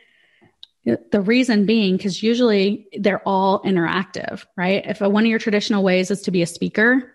the 0.84 1.20
reason 1.20 1.64
being, 1.64 1.96
because 1.96 2.22
usually 2.22 2.88
they're 2.98 3.26
all 3.26 3.62
interactive, 3.62 4.44
right? 4.56 4.84
If 4.84 5.00
one 5.00 5.24
of 5.24 5.30
your 5.30 5.38
traditional 5.38 5.82
ways 5.82 6.10
is 6.10 6.22
to 6.22 6.30
be 6.30 6.42
a 6.42 6.46
speaker 6.46 7.12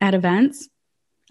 at 0.00 0.14
events, 0.14 0.68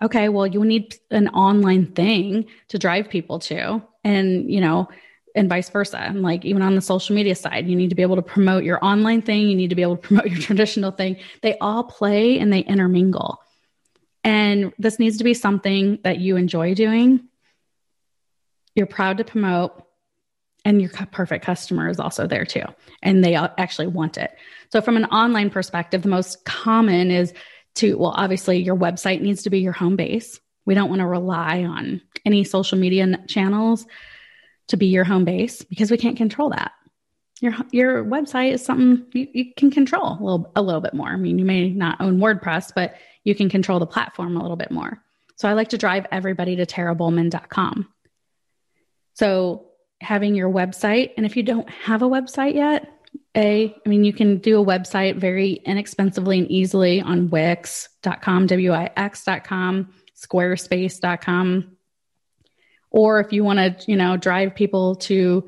okay, 0.01 0.29
well, 0.29 0.47
you 0.47 0.63
need 0.63 0.95
an 1.11 1.27
online 1.29 1.87
thing 1.87 2.45
to 2.69 2.79
drive 2.79 3.09
people 3.09 3.39
to. 3.39 3.83
And, 4.03 4.51
you 4.51 4.61
know, 4.61 4.87
and 5.35 5.49
vice 5.49 5.69
versa. 5.69 5.99
And 5.99 6.21
like 6.21 6.45
even 6.45 6.61
on 6.61 6.75
the 6.75 6.81
social 6.81 7.15
media 7.15 7.35
side, 7.35 7.67
you 7.67 7.75
need 7.75 7.89
to 7.89 7.95
be 7.95 8.01
able 8.01 8.15
to 8.15 8.21
promote 8.21 8.63
your 8.63 8.83
online 8.83 9.21
thing, 9.21 9.47
you 9.47 9.55
need 9.55 9.69
to 9.69 9.75
be 9.75 9.81
able 9.81 9.97
to 9.97 10.01
promote 10.01 10.27
your 10.31 10.39
traditional 10.39 10.91
thing. 10.91 11.17
They 11.41 11.57
all 11.59 11.83
play 11.83 12.39
and 12.39 12.51
they 12.51 12.59
intermingle. 12.59 13.41
And 14.23 14.73
this 14.79 14.97
needs 14.97 15.17
to 15.17 15.23
be 15.23 15.33
something 15.33 15.99
that 16.03 16.19
you 16.19 16.35
enjoy 16.37 16.73
doing. 16.73 17.27
You're 18.75 18.87
proud 18.87 19.17
to 19.17 19.23
promote, 19.23 19.81
and 20.65 20.81
your 20.81 20.89
perfect 21.11 21.45
customer 21.45 21.89
is 21.89 21.99
also 21.99 22.27
there 22.27 22.45
too. 22.45 22.63
And 23.01 23.23
they 23.23 23.35
actually 23.35 23.87
want 23.87 24.17
it. 24.17 24.35
So, 24.71 24.81
from 24.81 24.97
an 24.97 25.05
online 25.05 25.49
perspective, 25.49 26.01
the 26.01 26.09
most 26.09 26.43
common 26.45 27.11
is 27.11 27.33
to, 27.75 27.97
well, 27.97 28.13
obviously, 28.15 28.57
your 28.57 28.75
website 28.75 29.21
needs 29.21 29.43
to 29.43 29.49
be 29.49 29.59
your 29.59 29.73
home 29.73 29.95
base. 29.95 30.39
We 30.65 30.73
don't 30.73 30.89
want 30.89 30.99
to 30.99 31.05
rely 31.05 31.63
on 31.63 32.01
any 32.25 32.43
social 32.43 32.77
media 32.77 33.17
channels 33.27 33.85
to 34.67 34.77
be 34.77 34.87
your 34.87 35.03
home 35.03 35.25
base 35.25 35.61
because 35.61 35.91
we 35.91 35.97
can't 35.97 36.17
control 36.17 36.49
that. 36.49 36.71
Your 37.41 37.53
your 37.71 38.03
website 38.03 38.53
is 38.53 38.65
something 38.65 39.05
you, 39.13 39.27
you 39.33 39.53
can 39.55 39.69
control 39.69 40.17
a 40.19 40.23
little 40.23 40.51
a 40.55 40.61
little 40.61 40.81
bit 40.81 40.93
more. 40.93 41.09
I 41.09 41.17
mean, 41.17 41.37
you 41.37 41.45
may 41.45 41.69
not 41.69 42.01
own 42.01 42.19
WordPress, 42.19 42.71
but 42.73 42.95
you 43.23 43.35
can 43.35 43.49
control 43.49 43.79
the 43.79 43.85
platform 43.85 44.37
a 44.37 44.41
little 44.41 44.55
bit 44.55 44.71
more. 44.71 45.01
So 45.35 45.49
I 45.49 45.53
like 45.53 45.69
to 45.69 45.77
drive 45.77 46.07
everybody 46.11 46.55
to 46.55 46.65
terrabohlmann.com. 46.65 47.87
So 49.15 49.65
having 49.99 50.35
your 50.35 50.49
website, 50.49 51.11
and 51.17 51.25
if 51.25 51.35
you 51.35 51.43
don't 51.43 51.69
have 51.69 52.01
a 52.01 52.07
website 52.07 52.55
yet, 52.55 52.91
a, 53.35 53.75
I 53.85 53.89
mean, 53.89 54.03
you 54.03 54.13
can 54.13 54.37
do 54.37 54.61
a 54.61 54.65
website 54.65 55.17
very 55.17 55.53
inexpensively 55.65 56.39
and 56.39 56.49
easily 56.49 57.01
on 57.01 57.29
Wix.com, 57.29 58.47
W-I-X.com, 58.47 59.93
Squarespace.com, 60.15 61.75
or 62.95 63.19
if 63.19 63.33
you 63.33 63.43
want 63.43 63.59
to 63.59 63.91
you 63.91 63.97
know 63.97 64.17
drive 64.17 64.55
people 64.55 64.95
to 64.95 65.47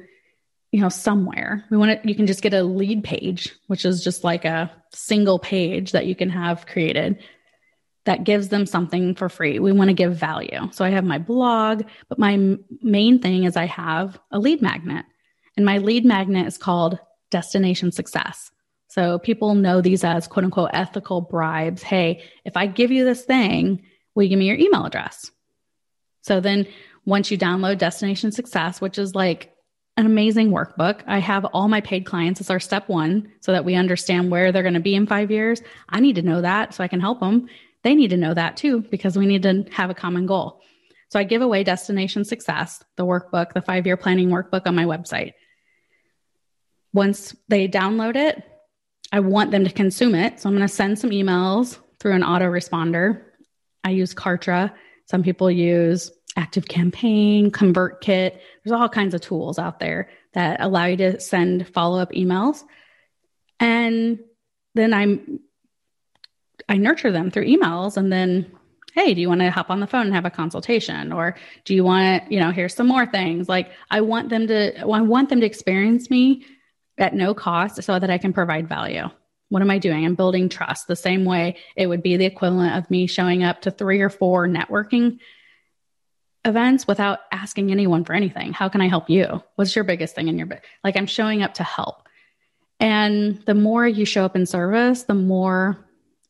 you 0.72 0.82
know 0.82 0.90
somewhere 0.90 1.66
we 1.72 1.78
want 1.78 2.02
to 2.02 2.08
you 2.08 2.14
can 2.14 2.28
just 2.28 2.44
get 2.44 2.54
a 2.54 2.62
lead 2.62 3.04
page 3.04 3.56
which 3.68 3.86
is 3.86 4.04
just 4.04 4.24
like 4.24 4.46
a 4.46 4.70
single 4.92 5.40
page 5.40 5.94
that 5.94 6.06
you 6.06 6.14
can 6.14 6.30
have 6.30 6.68
created 6.68 7.24
that 8.08 8.24
gives 8.24 8.50
them 8.50 8.66
something 8.66 9.14
for 9.14 9.30
free 9.30 9.60
we 9.60 9.72
want 9.72 9.90
to 9.90 9.94
give 9.94 10.16
value 10.16 10.60
so 10.72 10.84
i 10.84 10.90
have 10.90 11.06
my 11.06 11.18
blog 11.18 11.84
but 12.10 12.18
my 12.18 12.34
m- 12.34 12.64
main 12.82 13.20
thing 13.20 13.44
is 13.44 13.56
i 13.56 13.66
have 13.66 14.20
a 14.32 14.40
lead 14.40 14.62
magnet 14.62 15.06
and 15.56 15.66
my 15.66 15.78
lead 15.78 16.06
magnet 16.06 16.48
is 16.48 16.58
called 16.58 16.98
destination 17.30 17.92
success 17.92 18.52
so 18.88 19.20
people 19.20 19.56
know 19.56 19.82
these 19.82 20.04
as 20.04 20.28
quote 20.28 20.46
unquote 20.46 20.72
ethical 20.74 21.22
bribes 21.22 21.84
hey 21.84 22.24
if 22.46 22.58
i 22.58 22.66
give 22.66 22.92
you 22.92 23.06
this 23.06 23.24
thing 23.24 23.84
will 24.16 24.24
you 24.24 24.30
give 24.30 24.40
me 24.40 24.48
your 24.48 24.58
email 24.58 24.86
address 24.86 25.30
so 26.22 26.40
then 26.40 26.68
once 27.06 27.32
you 27.32 27.38
download 27.38 27.78
Destination 27.78 28.34
Success, 28.34 28.82
which 28.82 28.98
is 28.98 29.16
like 29.16 29.54
an 29.96 30.06
amazing 30.06 30.52
workbook. 30.52 31.02
I 31.08 31.18
have 31.20 31.46
all 31.46 31.68
my 31.68 31.82
paid 31.82 32.06
clients 32.06 32.40
as 32.40 32.52
our 32.52 32.60
step 32.60 32.88
one 32.88 33.32
so 33.40 33.52
that 33.52 33.66
we 33.66 33.74
understand 33.74 34.30
where 34.30 34.52
they're 34.52 34.62
going 34.62 34.76
to 34.76 34.80
be 34.80 34.94
in 34.94 35.08
five 35.08 35.32
years. 35.32 35.62
I 35.90 36.00
need 36.00 36.16
to 36.16 36.22
know 36.22 36.42
that 36.42 36.76
so 36.76 36.84
I 36.84 36.88
can 36.88 37.00
help 37.00 37.20
them. 37.20 37.48
They 37.84 37.96
need 37.96 38.10
to 38.10 38.18
know 38.18 38.34
that 38.34 38.58
too 38.58 38.82
because 38.82 39.18
we 39.18 39.26
need 39.26 39.44
to 39.44 39.66
have 39.72 39.90
a 39.90 39.96
common 39.96 40.26
goal. 40.26 40.62
So 41.10 41.20
I 41.20 41.24
give 41.24 41.42
away 41.42 41.64
Destination 41.64 42.26
Success, 42.26 42.84
the 42.98 43.06
workbook, 43.06 43.54
the 43.54 43.62
five 43.62 43.86
year 43.86 43.98
planning 43.98 44.30
workbook 44.30 44.68
on 44.68 44.76
my 44.76 44.86
website. 44.86 45.34
Once 46.94 47.36
they 47.48 47.68
download 47.68 48.16
it, 48.16 48.44
I 49.12 49.22
want 49.22 49.52
them 49.52 49.64
to 49.64 49.72
consume 49.72 50.16
it. 50.16 50.40
So 50.40 50.50
I'm 50.50 50.56
going 50.56 50.68
to 50.68 50.74
send 50.74 51.00
some 51.00 51.12
emails 51.12 51.80
through 52.00 52.14
an 52.14 52.24
autoresponder. 52.24 53.24
I 53.84 53.92
use 53.92 54.14
Kartra. 54.14 54.74
Some 55.06 55.24
people 55.24 55.50
use 55.50 56.12
Active 56.36 56.68
Campaign, 56.68 57.52
ConvertKit. 57.52 58.40
There's 58.64 58.72
all 58.72 58.90
kinds 58.90 59.14
of 59.14 59.22
tools 59.22 59.58
out 59.58 59.80
there 59.80 60.10
that 60.34 60.62
allow 60.62 60.86
you 60.86 60.98
to 60.98 61.20
send 61.20 61.68
follow 61.70 62.00
up 62.00 62.12
emails. 62.12 62.64
And 63.60 64.20
then 64.76 64.94
I'm 64.94 65.40
I 66.70 66.78
nurture 66.78 67.12
them 67.12 67.32
through 67.32 67.46
emails 67.46 67.98
and 67.98 68.12
then 68.12 68.52
hey, 68.94 69.14
do 69.14 69.22
you 69.22 69.30
want 69.30 69.42
to 69.42 69.52
hop 69.52 69.70
on 69.70 69.80
the 69.80 69.86
phone 69.86 70.08
and 70.08 70.16
have 70.16 70.26
a 70.26 70.32
consultation 70.32 71.12
or 71.12 71.36
do 71.66 71.76
you 71.76 71.84
want, 71.84 72.32
you 72.32 72.40
know, 72.40 72.50
here's 72.50 72.74
some 72.74 72.88
more 72.88 73.06
things. 73.06 73.48
Like 73.48 73.70
I 73.92 74.02
want 74.02 74.30
them 74.30 74.48
to 74.48 74.80
I 74.80 74.86
want 74.86 75.30
them 75.30 75.40
to 75.42 75.46
experience 75.46 76.10
me 76.10 76.46
at 76.98 77.14
no 77.14 77.36
cost 77.36 77.84
so 77.84 78.00
that 78.00 78.10
I 78.10 78.18
can 78.18 78.34
provide 78.34 78.68
value. 78.68 79.08
What 79.50 79.62
am 79.62 79.70
I 79.70 79.78
doing? 79.78 80.04
I'm 80.04 80.16
building 80.16 80.50
trust 80.50 80.88
the 80.88 80.96
same 80.96 81.26
way 81.26 81.58
it 81.76 81.88
would 81.88 82.02
be 82.02 82.18
the 82.18 82.26
equivalent 82.26 82.76
of 82.76 82.90
me 82.90 83.06
showing 83.06 83.44
up 83.44 83.62
to 83.62 83.72
three 83.72 84.02
or 84.02 84.10
four 84.10 84.48
networking 84.48 85.20
events 86.44 86.88
without 86.88 87.20
asking 87.32 87.72
anyone 87.72 88.04
for 88.04 88.14
anything. 88.14 88.52
How 88.52 88.68
can 88.68 88.82
I 88.82 88.88
help 88.88 89.10
you? 89.10 89.44
What's 89.56 89.76
your 89.76 89.86
biggest 89.86 90.16
thing 90.16 90.28
in 90.28 90.40
your 90.40 90.50
like 90.84 90.98
I'm 90.98 91.06
showing 91.06 91.44
up 91.44 91.54
to 91.56 91.64
help. 91.64 92.08
And 92.80 93.42
the 93.46 93.54
more 93.54 93.88
you 93.88 94.06
show 94.06 94.26
up 94.26 94.36
in 94.36 94.46
service, 94.46 95.04
the 95.04 95.14
more 95.14 95.87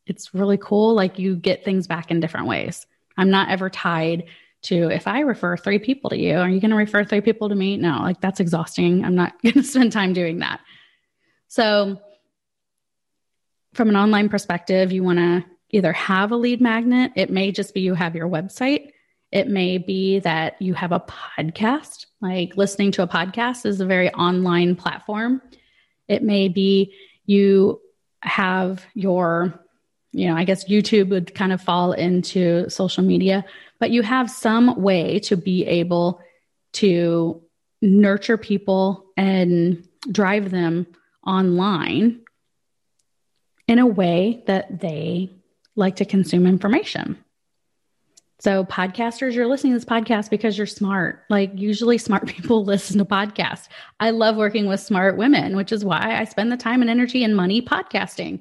it's 0.07 0.33
really 0.33 0.57
cool 0.57 0.93
like 0.93 1.19
you 1.19 1.35
get 1.35 1.63
things 1.63 1.87
back 1.87 2.11
in 2.11 2.19
different 2.19 2.47
ways. 2.47 2.85
I'm 3.17 3.29
not 3.29 3.49
ever 3.49 3.69
tied 3.69 4.25
to 4.63 4.89
if 4.89 5.07
I 5.07 5.19
refer 5.21 5.55
three 5.55 5.79
people 5.79 6.09
to 6.09 6.17
you, 6.17 6.35
are 6.37 6.49
you 6.49 6.59
going 6.59 6.71
to 6.71 6.77
refer 6.77 7.03
three 7.03 7.21
people 7.21 7.49
to 7.49 7.55
me? 7.55 7.77
No, 7.77 7.99
like 8.01 8.21
that's 8.21 8.39
exhausting. 8.39 9.05
I'm 9.05 9.15
not 9.15 9.39
going 9.43 9.53
to 9.53 9.63
spend 9.63 9.91
time 9.91 10.13
doing 10.13 10.39
that. 10.39 10.59
So 11.47 12.01
from 13.73 13.89
an 13.89 13.95
online 13.95 14.29
perspective, 14.29 14.91
you 14.91 15.03
want 15.03 15.19
to 15.19 15.45
either 15.69 15.93
have 15.93 16.31
a 16.31 16.35
lead 16.35 16.61
magnet, 16.61 17.11
it 17.15 17.29
may 17.29 17.51
just 17.51 17.73
be 17.73 17.81
you 17.81 17.93
have 17.93 18.15
your 18.15 18.27
website 18.27 18.91
it 19.31 19.49
may 19.49 19.77
be 19.77 20.19
that 20.19 20.61
you 20.61 20.73
have 20.73 20.91
a 20.91 21.01
podcast, 21.01 22.05
like 22.21 22.55
listening 22.55 22.91
to 22.93 23.03
a 23.03 23.07
podcast 23.07 23.65
is 23.65 23.81
a 23.81 23.85
very 23.85 24.11
online 24.13 24.75
platform. 24.75 25.41
It 26.07 26.23
may 26.23 26.47
be 26.47 26.93
you 27.25 27.81
have 28.21 28.85
your, 28.93 29.65
you 30.11 30.27
know, 30.27 30.35
I 30.35 30.43
guess 30.43 30.69
YouTube 30.69 31.09
would 31.09 31.35
kind 31.35 31.51
of 31.51 31.61
fall 31.61 31.91
into 31.91 32.69
social 32.69 33.03
media, 33.03 33.45
but 33.79 33.91
you 33.91 34.01
have 34.01 34.31
some 34.31 34.81
way 34.81 35.19
to 35.19 35.35
be 35.37 35.65
able 35.65 36.21
to 36.73 37.41
nurture 37.81 38.37
people 38.37 39.05
and 39.15 39.87
drive 40.11 40.51
them 40.51 40.87
online 41.25 42.21
in 43.67 43.79
a 43.79 43.85
way 43.85 44.43
that 44.47 44.79
they 44.79 45.29
like 45.75 45.97
to 45.97 46.05
consume 46.05 46.47
information. 46.47 47.23
So, 48.39 48.63
podcasters, 48.65 49.33
you're 49.33 49.47
listening 49.47 49.73
to 49.73 49.79
this 49.79 49.85
podcast 49.85 50.29
because 50.29 50.57
you're 50.57 50.67
smart. 50.67 51.23
Like, 51.29 51.51
usually, 51.55 51.97
smart 51.97 52.27
people 52.27 52.63
listen 52.63 52.99
to 52.99 53.05
podcasts. 53.05 53.67
I 53.99 54.11
love 54.11 54.35
working 54.35 54.67
with 54.67 54.79
smart 54.79 55.17
women, 55.17 55.55
which 55.55 55.71
is 55.71 55.83
why 55.83 56.17
I 56.19 56.23
spend 56.25 56.51
the 56.51 56.57
time 56.57 56.81
and 56.81 56.89
energy 56.89 57.23
and 57.23 57.35
money 57.35 57.61
podcasting. 57.61 58.39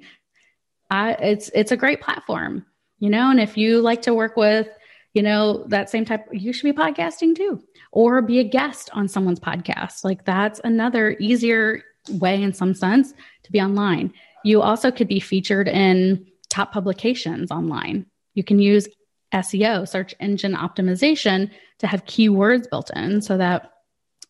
I, 0.90 1.12
it's 1.12 1.50
it's 1.54 1.72
a 1.72 1.76
great 1.76 2.00
platform, 2.00 2.64
you 2.98 3.10
know. 3.10 3.30
And 3.30 3.40
if 3.40 3.56
you 3.56 3.80
like 3.80 4.02
to 4.02 4.14
work 4.14 4.36
with, 4.36 4.68
you 5.14 5.22
know, 5.22 5.64
that 5.68 5.90
same 5.90 6.04
type, 6.04 6.26
you 6.32 6.52
should 6.52 6.74
be 6.74 6.80
podcasting 6.80 7.34
too, 7.34 7.62
or 7.92 8.22
be 8.22 8.38
a 8.38 8.44
guest 8.44 8.90
on 8.92 9.08
someone's 9.08 9.40
podcast. 9.40 10.04
Like 10.04 10.24
that's 10.24 10.60
another 10.64 11.16
easier 11.18 11.82
way, 12.10 12.42
in 12.42 12.52
some 12.52 12.74
sense, 12.74 13.12
to 13.42 13.52
be 13.52 13.60
online. 13.60 14.12
You 14.44 14.62
also 14.62 14.90
could 14.90 15.08
be 15.08 15.20
featured 15.20 15.68
in 15.68 16.26
top 16.48 16.72
publications 16.72 17.50
online. 17.50 18.06
You 18.34 18.44
can 18.44 18.58
use 18.60 18.88
SEO, 19.34 19.88
search 19.88 20.14
engine 20.20 20.54
optimization, 20.54 21.50
to 21.78 21.86
have 21.86 22.04
keywords 22.04 22.70
built 22.70 22.90
in 22.94 23.20
so 23.20 23.36
that 23.36 23.72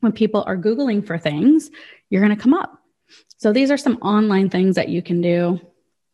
when 0.00 0.12
people 0.12 0.42
are 0.46 0.56
Googling 0.56 1.06
for 1.06 1.18
things, 1.18 1.70
you're 2.10 2.22
going 2.22 2.34
to 2.34 2.42
come 2.42 2.54
up. 2.54 2.78
So 3.38 3.52
these 3.52 3.70
are 3.70 3.76
some 3.76 3.98
online 3.98 4.50
things 4.50 4.76
that 4.76 4.88
you 4.88 5.02
can 5.02 5.20
do 5.20 5.60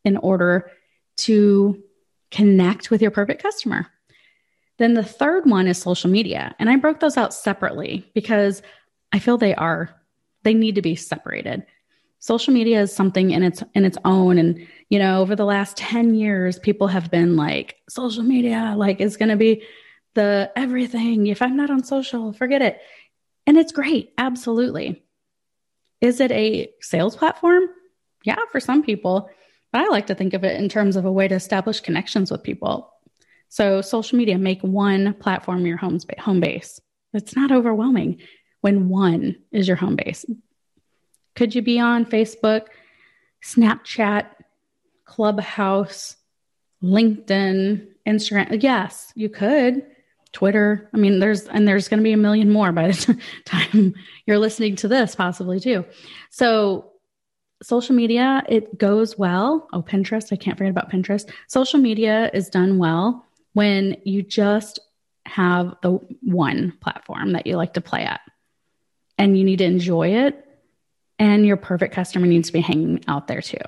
in 0.05 0.17
order 0.17 0.71
to 1.17 1.83
connect 2.31 2.91
with 2.91 3.03
your 3.03 3.11
perfect 3.11 3.43
customer. 3.43 3.87
Then 4.79 4.95
the 4.95 5.05
third 5.05 5.49
one 5.49 5.69
is 5.69 5.79
social 5.79 6.11
media. 6.11 6.55
And 6.59 6.69
I 6.69 6.77
broke 6.77 7.01
those 7.01 7.17
out 7.17 7.35
separately 7.35 8.11
because 8.15 8.63
I 9.13 9.19
feel 9.19 9.39
they 9.39 9.55
are, 9.55 9.95
they 10.43 10.55
need 10.55 10.75
to 10.77 10.83
be 10.83 10.97
separated. 10.97 11.65
Social 12.19 12.55
media 12.55 12.81
is 12.83 12.95
something 12.95 13.33
in 13.33 13.43
its 13.43 13.63
in 13.75 13.85
its 13.85 13.99
own 14.05 14.39
and 14.39 14.65
you 14.91 14.99
know 15.01 15.21
over 15.21 15.35
the 15.35 15.45
last 15.45 15.77
10 15.77 16.15
years 16.15 16.57
people 16.57 16.87
have 16.87 17.11
been 17.11 17.35
like 17.35 17.77
social 17.89 18.23
media 18.23 18.75
like 18.77 19.01
is 19.01 19.17
going 19.17 19.29
to 19.29 19.37
be 19.37 19.65
the 20.15 20.49
everything 20.55 21.27
if 21.27 21.43
I'm 21.43 21.57
not 21.57 21.71
on 21.71 21.83
social 21.83 22.33
forget 22.33 22.63
it. 22.63 22.81
And 23.47 23.57
it's 23.57 23.73
great, 23.73 24.13
absolutely. 24.19 25.03
Is 26.01 26.21
it 26.21 26.31
a 26.31 26.71
sales 26.81 27.17
platform? 27.17 27.65
Yeah, 28.25 28.39
for 28.51 28.61
some 28.61 28.83
people. 28.83 29.29
But 29.73 29.81
I 29.81 29.89
like 29.89 30.07
to 30.09 30.15
think 30.15 30.35
of 30.35 30.45
it 30.45 30.61
in 30.61 30.69
terms 30.69 30.97
of 30.97 31.05
a 31.05 31.13
way 31.13 31.27
to 31.29 31.35
establish 31.35 31.81
connections 31.81 32.31
with 32.31 32.43
people. 32.43 32.93
So, 33.49 33.81
social 33.81 34.19
media, 34.19 34.39
make 34.39 34.63
one 34.63 35.15
platform 35.15 35.67
your 35.67 35.79
home, 35.79 35.99
home 36.19 36.41
base. 36.41 36.81
It's 37.13 37.37
not 37.37 37.53
overwhelming 37.53 38.21
when 38.61 38.89
one 38.89 39.37
is 39.51 39.67
your 39.67 39.77
home 39.77 39.97
base. 39.97 40.25
Could 41.35 41.55
you 41.55 41.63
be 41.63 41.79
on 41.79 42.05
Facebook, 42.05 42.67
Snapchat, 43.43 44.27
Clubhouse, 45.05 46.17
LinkedIn, 46.83 47.89
Instagram? 48.07 48.63
Yes, 48.63 49.13
you 49.15 49.29
could. 49.29 49.87
Twitter. 50.33 50.89
I 50.95 50.97
mean, 50.97 51.19
there's, 51.19 51.47
and 51.47 51.69
there's 51.69 51.89
going 51.89 51.99
to 51.99 52.05
be 52.05 52.13
a 52.13 52.17
million 52.17 52.51
more 52.51 52.73
by 52.73 52.89
the 52.89 53.21
time 53.45 53.95
you're 54.27 54.39
listening 54.39 54.77
to 54.77 54.89
this, 54.89 55.15
possibly 55.15 55.61
too. 55.61 55.85
So, 56.31 56.92
social 57.63 57.95
media, 57.95 58.43
it 58.49 58.79
goes 58.79 59.17
well. 59.17 59.69
Oh, 59.73 59.83
Pinterest, 59.83 60.33
I 60.33 60.37
can't 60.37 60.59
forget 60.59 60.71
about 60.71 60.91
Pinterest. 60.91 61.31
Social 61.49 61.79
media 61.79 62.31
is 62.35 62.49
done 62.49 62.79
well 62.79 63.27
when 63.53 63.97
you 64.05 64.23
just 64.23 64.81
have 65.27 65.77
the 65.83 65.93
one 66.23 66.77
platform 66.81 67.33
that 67.33 67.47
you 67.47 67.57
like 67.57 67.75
to 67.75 67.81
play 67.81 68.03
at 68.05 68.21
and 69.19 69.39
you 69.39 69.45
need 69.45 69.59
to 69.59 69.65
enjoy 69.65 70.09
it 70.09 70.45
and 71.19 71.47
your 71.47 71.57
perfect 71.57 71.95
customer 71.95 72.27
needs 72.27 72.49
to 72.49 72.53
be 72.53 72.61
hanging 72.61 73.05
out 73.07 73.29
there 73.29 73.41
too. 73.41 73.59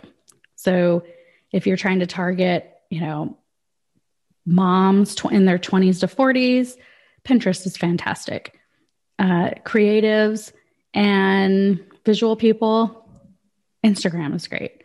So 0.57 1.05
if 1.53 1.67
you're 1.67 1.77
trying 1.77 2.01
to 2.01 2.07
target, 2.07 2.73
you 2.91 3.01
know, 3.01 3.39
moms 4.47 5.17
in 5.31 5.45
their 5.45 5.59
20s 5.59 6.01
to 6.01 6.07
40s, 6.07 6.75
Pinterest 7.25 7.67
is 7.67 7.77
fantastic. 7.77 8.59
Uh, 9.19 9.51
creatives 9.65 10.53
and 10.93 11.81
visual 12.05 12.37
people, 12.37 13.04
Instagram 13.85 14.35
is 14.35 14.49
great. 14.49 14.83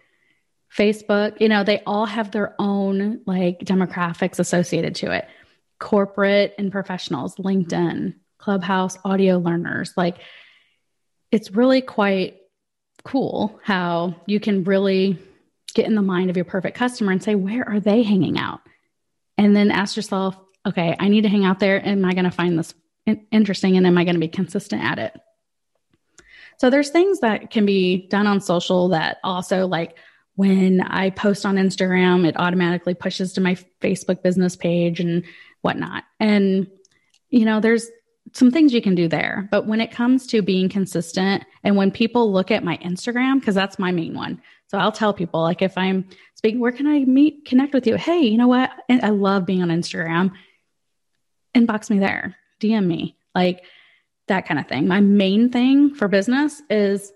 Facebook, 0.76 1.42
you 1.42 1.50
know, 1.50 1.64
they 1.64 1.82
all 1.86 2.06
have 2.06 2.32
their 2.32 2.56
own 2.60 3.22
like 3.26 3.60
demographics 3.60 4.40
associated 4.40 4.96
to 4.96 5.12
it. 5.12 5.28
Corporate 5.80 6.54
and 6.58 6.72
professionals, 6.72 7.36
LinkedIn, 7.36 8.16
Clubhouse, 8.38 8.98
audio 9.04 9.38
learners. 9.38 9.94
Like 9.98 10.18
it's 11.32 11.52
really 11.52 11.82
quite 11.82 12.38
cool 13.04 13.60
how 13.64 14.16
you 14.26 14.40
can 14.40 14.64
really 14.64 15.18
get 15.74 15.86
in 15.86 15.96
the 15.96 16.02
mind 16.02 16.30
of 16.30 16.36
your 16.36 16.46
perfect 16.46 16.78
customer 16.78 17.12
and 17.12 17.24
say, 17.24 17.36
where 17.36 17.68
are 17.68 17.80
they 17.80 18.04
hanging 18.04 18.38
out? 18.38 18.60
And 19.38 19.56
then 19.56 19.72
ask 19.72 19.96
yourself, 19.96 20.38
okay, 20.68 20.96
I 21.00 21.08
need 21.08 21.22
to 21.22 21.30
hang 21.30 21.46
out 21.46 21.60
there. 21.60 21.84
Am 21.86 22.04
I 22.04 22.14
going 22.14 22.26
to 22.26 22.32
find 22.32 22.60
this 22.60 22.74
interesting? 23.32 23.78
And 23.78 23.88
am 23.88 23.98
I 23.98 24.04
going 24.04 24.16
to 24.16 24.20
be 24.20 24.28
consistent 24.28 24.84
at 24.84 25.00
it? 25.00 25.18
So 26.60 26.70
there's 26.70 26.90
things 26.90 27.22
that 27.22 27.52
can 27.52 27.66
be 27.66 28.08
done 28.08 28.28
on 28.28 28.42
social 28.42 28.90
that 28.90 29.18
also 29.24 29.66
like 29.66 29.98
when 30.36 30.82
I 30.82 31.10
post 31.10 31.46
on 31.46 31.56
Instagram, 31.56 32.26
it 32.28 32.38
automatically 32.38 32.94
pushes 32.94 33.34
to 33.34 33.42
my 33.42 33.58
Facebook 33.82 34.24
business 34.24 34.56
page 34.56 35.00
and 35.00 35.26
whatnot. 35.62 36.04
And, 36.20 36.68
you 37.30 37.46
know, 37.46 37.60
there's 37.60 37.90
some 38.34 38.52
things 38.52 38.74
you 38.74 38.82
can 38.82 38.96
do 38.96 39.08
there. 39.08 39.48
But 39.52 39.68
when 39.68 39.82
it 39.82 39.92
comes 39.92 40.28
to 40.28 40.42
being 40.42 40.70
consistent 40.70 41.44
and 41.64 41.76
when 41.76 41.92
people 41.92 42.32
look 42.32 42.52
at 42.52 42.64
my 42.64 42.78
Instagram, 42.78 43.40
because 43.40 43.56
that's 43.56 43.80
my 43.80 43.92
main 43.92 44.14
one. 44.14 44.42
So 44.68 44.78
I'll 44.78 44.92
tell 44.92 45.14
people, 45.14 45.42
like, 45.42 45.62
if 45.62 45.78
I'm 45.78 46.08
speaking, 46.36 46.60
where 46.60 46.72
can 46.72 46.88
I 46.88 47.00
meet, 47.00 47.46
connect 47.46 47.74
with 47.74 47.88
you? 47.88 47.96
Hey, 47.96 48.20
you 48.20 48.38
know 48.38 48.48
what? 48.48 48.72
I 48.90 49.10
love 49.10 49.46
being 49.46 49.62
on 49.62 49.70
Instagram. 49.70 50.32
Inbox 51.56 51.90
me 51.90 52.00
there, 52.00 52.36
DM 52.62 52.86
me. 52.86 53.18
Like, 53.34 53.64
that 54.30 54.48
kind 54.48 54.60
of 54.60 54.68
thing. 54.68 54.88
My 54.88 55.02
main 55.02 55.52
thing 55.52 55.94
for 55.94 56.08
business 56.08 56.62
is 56.70 57.12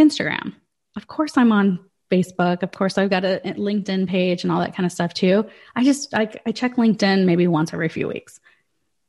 Instagram. 0.00 0.54
Of 0.96 1.06
course, 1.06 1.36
I'm 1.36 1.52
on 1.52 1.80
Facebook. 2.10 2.62
Of 2.62 2.72
course, 2.72 2.98
I've 2.98 3.10
got 3.10 3.24
a 3.24 3.40
LinkedIn 3.44 4.08
page 4.08 4.42
and 4.42 4.52
all 4.52 4.60
that 4.60 4.74
kind 4.74 4.86
of 4.86 4.92
stuff 4.92 5.14
too. 5.14 5.46
I 5.74 5.84
just 5.84 6.14
I, 6.14 6.30
I 6.44 6.52
check 6.52 6.76
LinkedIn 6.76 7.24
maybe 7.24 7.46
once 7.46 7.72
every 7.72 7.88
few 7.88 8.08
weeks. 8.08 8.40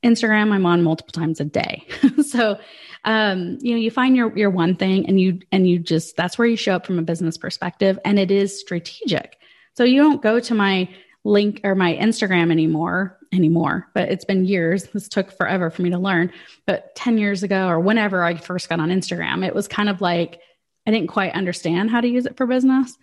Instagram, 0.03 0.51
I'm 0.51 0.65
on 0.65 0.83
multiple 0.83 1.11
times 1.11 1.39
a 1.39 1.45
day. 1.45 1.87
so, 2.25 2.59
um, 3.03 3.57
you 3.61 3.71
know, 3.71 3.79
you 3.79 3.91
find 3.91 4.15
your 4.15 4.35
your 4.37 4.49
one 4.49 4.75
thing, 4.75 5.07
and 5.07 5.19
you 5.19 5.39
and 5.51 5.67
you 5.67 5.79
just 5.79 6.15
that's 6.15 6.37
where 6.37 6.47
you 6.47 6.55
show 6.55 6.75
up 6.75 6.85
from 6.85 6.99
a 6.99 7.03
business 7.03 7.37
perspective, 7.37 7.99
and 8.05 8.19
it 8.19 8.31
is 8.31 8.59
strategic. 8.59 9.37
So 9.75 9.83
you 9.83 10.01
don't 10.01 10.21
go 10.21 10.39
to 10.39 10.55
my 10.55 10.89
link 11.23 11.61
or 11.63 11.75
my 11.75 11.95
Instagram 11.95 12.51
anymore 12.51 13.16
anymore, 13.33 13.87
but 13.93 14.09
it's 14.09 14.25
been 14.25 14.45
years. 14.45 14.85
This 14.85 15.07
took 15.07 15.31
forever 15.31 15.69
for 15.69 15.81
me 15.81 15.89
to 15.91 15.97
learn. 15.97 16.31
But 16.65 16.95
10 16.95 17.17
years 17.17 17.43
ago 17.43 17.67
or 17.67 17.79
whenever 17.79 18.23
I 18.23 18.35
first 18.35 18.69
got 18.69 18.79
on 18.79 18.89
Instagram, 18.89 19.45
it 19.45 19.55
was 19.55 19.67
kind 19.67 19.89
of 19.89 20.01
like 20.01 20.39
I 20.85 20.91
didn't 20.91 21.09
quite 21.09 21.33
understand 21.33 21.91
how 21.91 22.01
to 22.01 22.07
use 22.07 22.25
it 22.25 22.37
for 22.37 22.47
business. 22.47 22.97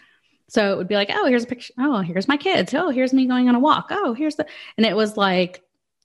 So 0.49 0.73
it 0.73 0.77
would 0.77 0.89
be 0.89 0.95
like, 0.95 1.11
oh, 1.13 1.27
here's 1.27 1.45
a 1.45 1.47
picture. 1.47 1.75
Oh, 1.79 2.01
here's 2.01 2.29
my 2.29 2.37
kids. 2.37 2.73
Oh, 2.75 2.91
here's 2.91 3.13
me 3.13 3.27
going 3.27 3.49
on 3.49 3.55
a 3.55 3.61
walk. 3.61 3.89
Oh, 3.91 4.15
here's 4.15 4.37
the, 4.37 4.47
and 4.77 4.87
it 4.87 4.97
was 4.97 5.17
like 5.17 5.63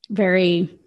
very 0.09 0.77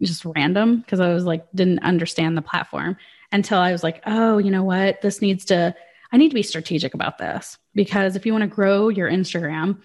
just 0.00 0.24
random 0.24 0.80
because 0.80 1.00
I 1.00 1.12
was 1.12 1.24
like, 1.24 1.46
didn't 1.54 1.80
understand 1.80 2.36
the 2.36 2.42
platform 2.42 2.96
until 3.32 3.58
I 3.58 3.72
was 3.72 3.82
like, 3.82 4.02
oh, 4.06 4.38
you 4.38 4.50
know 4.50 4.62
what? 4.62 5.00
This 5.00 5.20
needs 5.20 5.46
to, 5.46 5.74
I 6.12 6.16
need 6.16 6.28
to 6.28 6.34
be 6.34 6.42
strategic 6.42 6.94
about 6.94 7.18
this 7.18 7.58
because 7.74 8.16
if 8.16 8.26
you 8.26 8.32
want 8.32 8.42
to 8.42 8.48
grow 8.48 8.88
your 8.88 9.10
Instagram, 9.10 9.80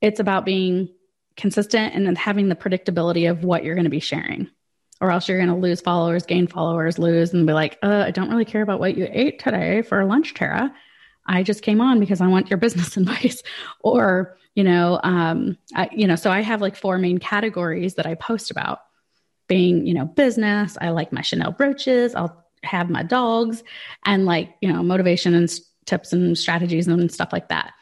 it's 0.00 0.20
about 0.20 0.44
being 0.44 0.88
consistent 1.36 1.94
and 1.94 2.16
having 2.18 2.48
the 2.48 2.56
predictability 2.56 3.30
of 3.30 3.44
what 3.44 3.64
you're 3.64 3.74
going 3.74 3.84
to 3.84 3.90
be 3.90 4.00
sharing. 4.00 4.48
Or 5.00 5.10
else 5.10 5.28
you're 5.28 5.38
going 5.38 5.48
to 5.48 5.54
lose 5.54 5.80
followers, 5.80 6.26
gain 6.26 6.46
followers, 6.46 6.98
lose, 6.98 7.32
and 7.32 7.46
be 7.46 7.54
like, 7.54 7.78
uh, 7.82 8.04
I 8.06 8.10
don't 8.10 8.28
really 8.28 8.44
care 8.44 8.60
about 8.60 8.80
what 8.80 8.98
you 8.98 9.08
ate 9.10 9.38
today 9.38 9.80
for 9.80 10.04
lunch, 10.04 10.34
Terra. 10.34 10.74
I 11.26 11.42
just 11.42 11.62
came 11.62 11.80
on 11.80 12.00
because 12.00 12.20
I 12.20 12.26
want 12.26 12.50
your 12.50 12.56
business 12.58 12.96
advice. 12.96 13.42
or, 13.80 14.36
you 14.54 14.64
know, 14.64 15.00
um, 15.02 15.56
I, 15.74 15.88
you 15.92 16.06
know, 16.06 16.16
so 16.16 16.30
I 16.30 16.42
have 16.42 16.60
like 16.60 16.76
four 16.76 16.98
main 16.98 17.18
categories 17.18 17.94
that 17.94 18.06
I 18.06 18.14
post 18.14 18.50
about 18.50 18.80
being, 19.48 19.86
you 19.86 19.94
know, 19.94 20.04
business. 20.04 20.76
I 20.80 20.90
like 20.90 21.12
my 21.12 21.22
Chanel 21.22 21.52
brooches. 21.52 22.14
I'll 22.14 22.44
have 22.62 22.90
my 22.90 23.02
dogs 23.02 23.62
and 24.04 24.26
like, 24.26 24.54
you 24.60 24.70
know, 24.70 24.82
motivation 24.82 25.34
and 25.34 25.50
tips 25.86 26.12
and 26.12 26.36
strategies 26.36 26.88
and 26.88 27.10
stuff 27.10 27.32
like 27.32 27.48
that. 27.48 27.72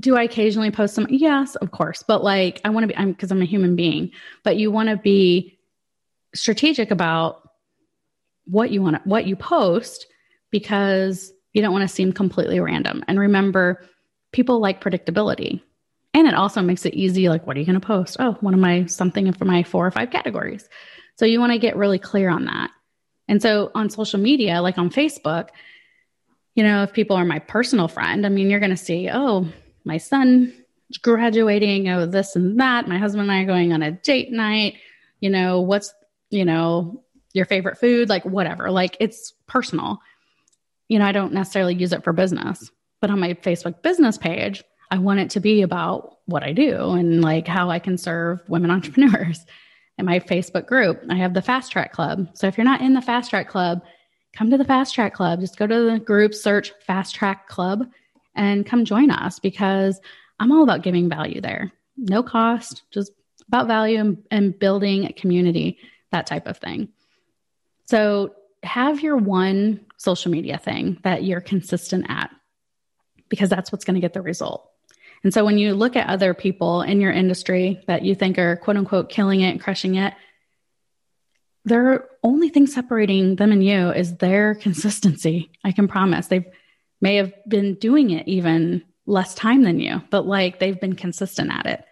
Do 0.00 0.16
I 0.16 0.22
occasionally 0.22 0.70
post 0.70 0.94
some? 0.94 1.06
Yes, 1.10 1.56
of 1.56 1.70
course. 1.70 2.02
But 2.02 2.22
like, 2.22 2.60
I 2.64 2.70
want 2.70 2.84
to 2.84 2.88
be, 2.88 2.96
I'm 2.96 3.12
because 3.12 3.30
I'm 3.32 3.42
a 3.42 3.46
human 3.46 3.76
being, 3.76 4.12
but 4.44 4.56
you 4.56 4.70
want 4.70 4.88
to 4.88 4.96
be 4.96 5.58
strategic 6.34 6.90
about 6.90 7.48
what 8.44 8.70
you 8.70 8.82
want 8.82 8.96
to, 8.96 9.08
what 9.08 9.26
you 9.26 9.36
post 9.36 10.06
because 10.50 11.32
you 11.52 11.62
don't 11.62 11.72
want 11.72 11.88
to 11.88 11.94
seem 11.94 12.12
completely 12.12 12.60
random. 12.60 13.04
And 13.08 13.18
remember, 13.18 13.84
people 14.32 14.60
like 14.60 14.82
predictability. 14.82 15.60
And 16.14 16.26
it 16.26 16.34
also 16.34 16.62
makes 16.62 16.86
it 16.86 16.94
easy. 16.94 17.28
Like, 17.28 17.46
what 17.46 17.56
are 17.56 17.60
you 17.60 17.66
going 17.66 17.80
to 17.80 17.86
post? 17.86 18.16
Oh, 18.18 18.32
one 18.40 18.54
of 18.54 18.60
my 18.60 18.86
something 18.86 19.30
for 19.32 19.44
my 19.44 19.62
four 19.62 19.86
or 19.86 19.90
five 19.90 20.10
categories. 20.10 20.68
So 21.16 21.26
you 21.26 21.40
want 21.40 21.52
to 21.52 21.58
get 21.58 21.76
really 21.76 21.98
clear 21.98 22.30
on 22.30 22.46
that. 22.46 22.70
And 23.28 23.42
so 23.42 23.70
on 23.74 23.90
social 23.90 24.18
media, 24.18 24.62
like 24.62 24.78
on 24.78 24.90
Facebook, 24.90 25.48
you 26.54 26.62
know, 26.62 26.82
if 26.82 26.92
people 26.92 27.16
are 27.16 27.24
my 27.24 27.38
personal 27.38 27.88
friend, 27.88 28.24
I 28.24 28.30
mean, 28.30 28.50
you're 28.50 28.60
going 28.60 28.70
to 28.70 28.76
see, 28.76 29.10
oh, 29.12 29.48
my 29.88 29.96
son 29.96 30.54
graduating, 31.02 31.88
oh, 31.88 32.06
this 32.06 32.36
and 32.36 32.60
that. 32.60 32.86
My 32.86 32.98
husband 32.98 33.22
and 33.22 33.32
I 33.32 33.42
are 33.42 33.46
going 33.46 33.72
on 33.72 33.82
a 33.82 33.90
date 33.90 34.30
night. 34.30 34.74
You 35.20 35.30
know, 35.30 35.60
what's, 35.62 35.92
you 36.30 36.44
know, 36.44 37.02
your 37.32 37.46
favorite 37.46 37.78
food, 37.78 38.08
like 38.08 38.24
whatever. 38.24 38.70
Like 38.70 38.96
it's 39.00 39.32
personal. 39.46 39.98
You 40.88 40.98
know, 40.98 41.06
I 41.06 41.12
don't 41.12 41.32
necessarily 41.32 41.74
use 41.74 41.92
it 41.92 42.04
for 42.04 42.12
business, 42.12 42.70
but 43.00 43.10
on 43.10 43.18
my 43.18 43.34
Facebook 43.34 43.82
business 43.82 44.16
page, 44.16 44.62
I 44.90 44.98
want 44.98 45.20
it 45.20 45.30
to 45.30 45.40
be 45.40 45.62
about 45.62 46.18
what 46.26 46.42
I 46.42 46.52
do 46.52 46.92
and 46.92 47.20
like 47.20 47.46
how 47.46 47.70
I 47.70 47.78
can 47.78 47.98
serve 47.98 48.40
women 48.48 48.70
entrepreneurs. 48.70 49.44
In 49.98 50.06
my 50.06 50.20
Facebook 50.20 50.66
group, 50.66 51.02
I 51.10 51.16
have 51.16 51.34
the 51.34 51.42
Fast 51.42 51.72
Track 51.72 51.92
Club. 51.92 52.28
So 52.34 52.46
if 52.46 52.56
you're 52.56 52.64
not 52.64 52.82
in 52.82 52.94
the 52.94 53.02
Fast 53.02 53.30
Track 53.30 53.48
Club, 53.48 53.82
come 54.32 54.48
to 54.50 54.56
the 54.56 54.64
Fast 54.64 54.94
Track 54.94 55.12
Club. 55.12 55.40
Just 55.40 55.58
go 55.58 55.66
to 55.66 55.90
the 55.90 55.98
group, 55.98 56.34
search 56.34 56.72
Fast 56.86 57.16
Track 57.16 57.48
Club, 57.48 57.84
and 58.38 58.64
come 58.64 58.84
join 58.84 59.10
us 59.10 59.38
because 59.38 60.00
I'm 60.40 60.52
all 60.52 60.62
about 60.62 60.82
giving 60.82 61.08
value 61.08 61.40
there. 61.40 61.72
No 61.96 62.22
cost, 62.22 62.84
just 62.90 63.12
about 63.48 63.66
value 63.66 63.98
and, 63.98 64.24
and 64.30 64.58
building 64.58 65.04
a 65.04 65.12
community, 65.12 65.78
that 66.12 66.26
type 66.26 66.46
of 66.46 66.56
thing. 66.56 66.88
So 67.86 68.34
have 68.62 69.00
your 69.00 69.16
one 69.16 69.84
social 69.96 70.30
media 70.30 70.58
thing 70.58 70.98
that 71.02 71.24
you're 71.24 71.40
consistent 71.40 72.06
at 72.08 72.30
because 73.28 73.50
that's 73.50 73.72
what's 73.72 73.84
going 73.84 73.94
to 73.94 74.00
get 74.00 74.12
the 74.12 74.22
result. 74.22 74.70
And 75.24 75.34
so 75.34 75.44
when 75.44 75.58
you 75.58 75.74
look 75.74 75.96
at 75.96 76.08
other 76.08 76.32
people 76.32 76.82
in 76.82 77.00
your 77.00 77.10
industry 77.10 77.82
that 77.88 78.04
you 78.04 78.14
think 78.14 78.38
are 78.38 78.56
quote 78.56 78.76
unquote 78.76 79.08
killing 79.08 79.40
it, 79.40 79.50
and 79.50 79.60
crushing 79.60 79.96
it, 79.96 80.14
their 81.64 82.08
only 82.22 82.48
thing 82.48 82.66
separating 82.66 83.36
them 83.36 83.50
and 83.50 83.64
you 83.64 83.90
is 83.90 84.16
their 84.16 84.54
consistency. 84.66 85.50
I 85.64 85.72
can 85.72 85.88
promise. 85.88 86.28
They 86.28 86.46
may 87.00 87.16
have 87.16 87.32
been 87.46 87.74
doing 87.74 88.10
it 88.10 88.26
even 88.28 88.84
less 89.06 89.34
time 89.34 89.62
than 89.62 89.80
you, 89.80 90.02
but 90.10 90.26
like 90.26 90.58
they've 90.58 90.80
been 90.80 90.94
consistent 90.94 91.50
at 91.52 91.66
it. 91.66 91.84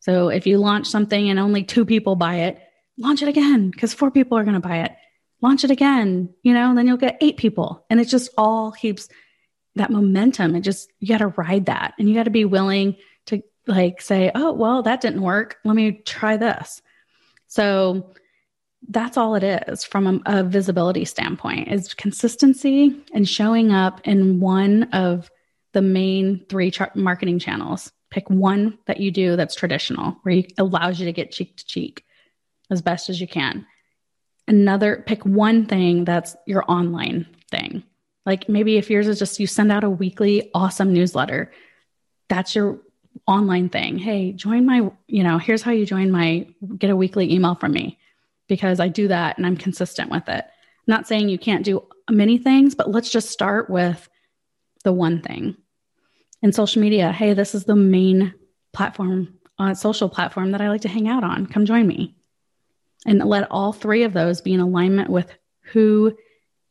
So 0.00 0.28
if 0.28 0.46
you 0.46 0.58
launch 0.58 0.88
something 0.88 1.30
and 1.30 1.38
only 1.38 1.62
two 1.62 1.84
people 1.84 2.16
buy 2.16 2.36
it, 2.40 2.58
launch 2.98 3.22
it 3.22 3.28
again 3.28 3.70
because 3.70 3.94
four 3.94 4.10
people 4.10 4.38
are 4.38 4.44
going 4.44 4.60
to 4.60 4.68
buy 4.68 4.78
it. 4.78 4.92
Launch 5.40 5.64
it 5.64 5.70
again, 5.70 6.32
you 6.42 6.54
know, 6.54 6.68
and 6.70 6.78
then 6.78 6.86
you'll 6.86 6.96
get 6.96 7.18
eight 7.20 7.36
people. 7.36 7.84
And 7.90 8.00
it 8.00 8.06
just 8.06 8.30
all 8.38 8.72
keeps 8.72 9.08
that 9.74 9.90
momentum. 9.90 10.54
It 10.54 10.60
just, 10.60 10.90
you 11.00 11.08
got 11.08 11.18
to 11.18 11.28
ride 11.28 11.66
that 11.66 11.94
and 11.98 12.08
you 12.08 12.14
got 12.14 12.24
to 12.24 12.30
be 12.30 12.44
willing 12.44 12.96
to 13.26 13.42
like 13.66 14.00
say, 14.00 14.30
oh, 14.34 14.52
well, 14.52 14.82
that 14.82 15.00
didn't 15.00 15.22
work. 15.22 15.58
Let 15.64 15.76
me 15.76 15.92
try 15.92 16.36
this. 16.36 16.82
So 17.48 18.14
that's 18.88 19.16
all 19.16 19.34
it 19.34 19.44
is 19.44 19.84
from 19.84 20.22
a, 20.26 20.38
a 20.38 20.44
visibility 20.44 21.04
standpoint 21.04 21.68
is 21.68 21.94
consistency 21.94 23.00
and 23.14 23.28
showing 23.28 23.72
up 23.72 24.00
in 24.04 24.40
one 24.40 24.84
of 24.92 25.30
the 25.72 25.82
main 25.82 26.44
three 26.48 26.72
marketing 26.94 27.38
channels. 27.38 27.92
Pick 28.10 28.28
one 28.28 28.78
that 28.86 29.00
you 29.00 29.10
do 29.10 29.36
that's 29.36 29.54
traditional, 29.54 30.16
where 30.22 30.34
you 30.34 30.44
allows 30.58 31.00
you 31.00 31.06
to 31.06 31.12
get 31.12 31.32
cheek 31.32 31.56
to 31.56 31.64
cheek 31.64 32.04
as 32.70 32.82
best 32.82 33.08
as 33.08 33.20
you 33.20 33.26
can. 33.26 33.66
Another, 34.46 35.02
pick 35.06 35.24
one 35.24 35.66
thing 35.66 36.04
that's 36.04 36.36
your 36.46 36.64
online 36.68 37.26
thing. 37.50 37.84
Like 38.26 38.48
maybe 38.48 38.76
if 38.76 38.90
yours 38.90 39.08
is 39.08 39.18
just 39.18 39.40
you 39.40 39.46
send 39.46 39.72
out 39.72 39.84
a 39.84 39.90
weekly 39.90 40.50
awesome 40.54 40.92
newsletter, 40.92 41.52
that's 42.28 42.54
your 42.54 42.80
online 43.26 43.68
thing. 43.68 43.98
Hey, 43.98 44.32
join 44.32 44.66
my, 44.66 44.90
you 45.06 45.22
know, 45.22 45.38
here's 45.38 45.62
how 45.62 45.70
you 45.70 45.86
join 45.86 46.10
my, 46.10 46.46
get 46.76 46.90
a 46.90 46.96
weekly 46.96 47.32
email 47.32 47.54
from 47.54 47.72
me 47.72 47.98
because 48.52 48.80
I 48.80 48.88
do 48.88 49.08
that 49.08 49.38
and 49.38 49.46
I'm 49.46 49.56
consistent 49.56 50.10
with 50.10 50.28
it. 50.28 50.44
I'm 50.44 50.86
not 50.86 51.08
saying 51.08 51.30
you 51.30 51.38
can't 51.38 51.64
do 51.64 51.88
many 52.10 52.36
things, 52.36 52.74
but 52.74 52.90
let's 52.90 53.08
just 53.08 53.30
start 53.30 53.70
with 53.70 54.10
the 54.84 54.92
one 54.92 55.22
thing 55.22 55.56
and 56.42 56.54
social 56.54 56.82
media. 56.82 57.12
Hey, 57.12 57.32
this 57.32 57.54
is 57.54 57.64
the 57.64 57.74
main 57.74 58.34
platform, 58.74 59.38
uh, 59.58 59.72
social 59.72 60.10
platform 60.10 60.50
that 60.50 60.60
I 60.60 60.68
like 60.68 60.82
to 60.82 60.90
hang 60.90 61.08
out 61.08 61.24
on. 61.24 61.46
Come 61.46 61.64
join 61.64 61.86
me. 61.86 62.14
And 63.06 63.20
let 63.20 63.50
all 63.50 63.72
three 63.72 64.02
of 64.02 64.12
those 64.12 64.42
be 64.42 64.52
in 64.52 64.60
alignment 64.60 65.08
with 65.08 65.34
who 65.72 66.14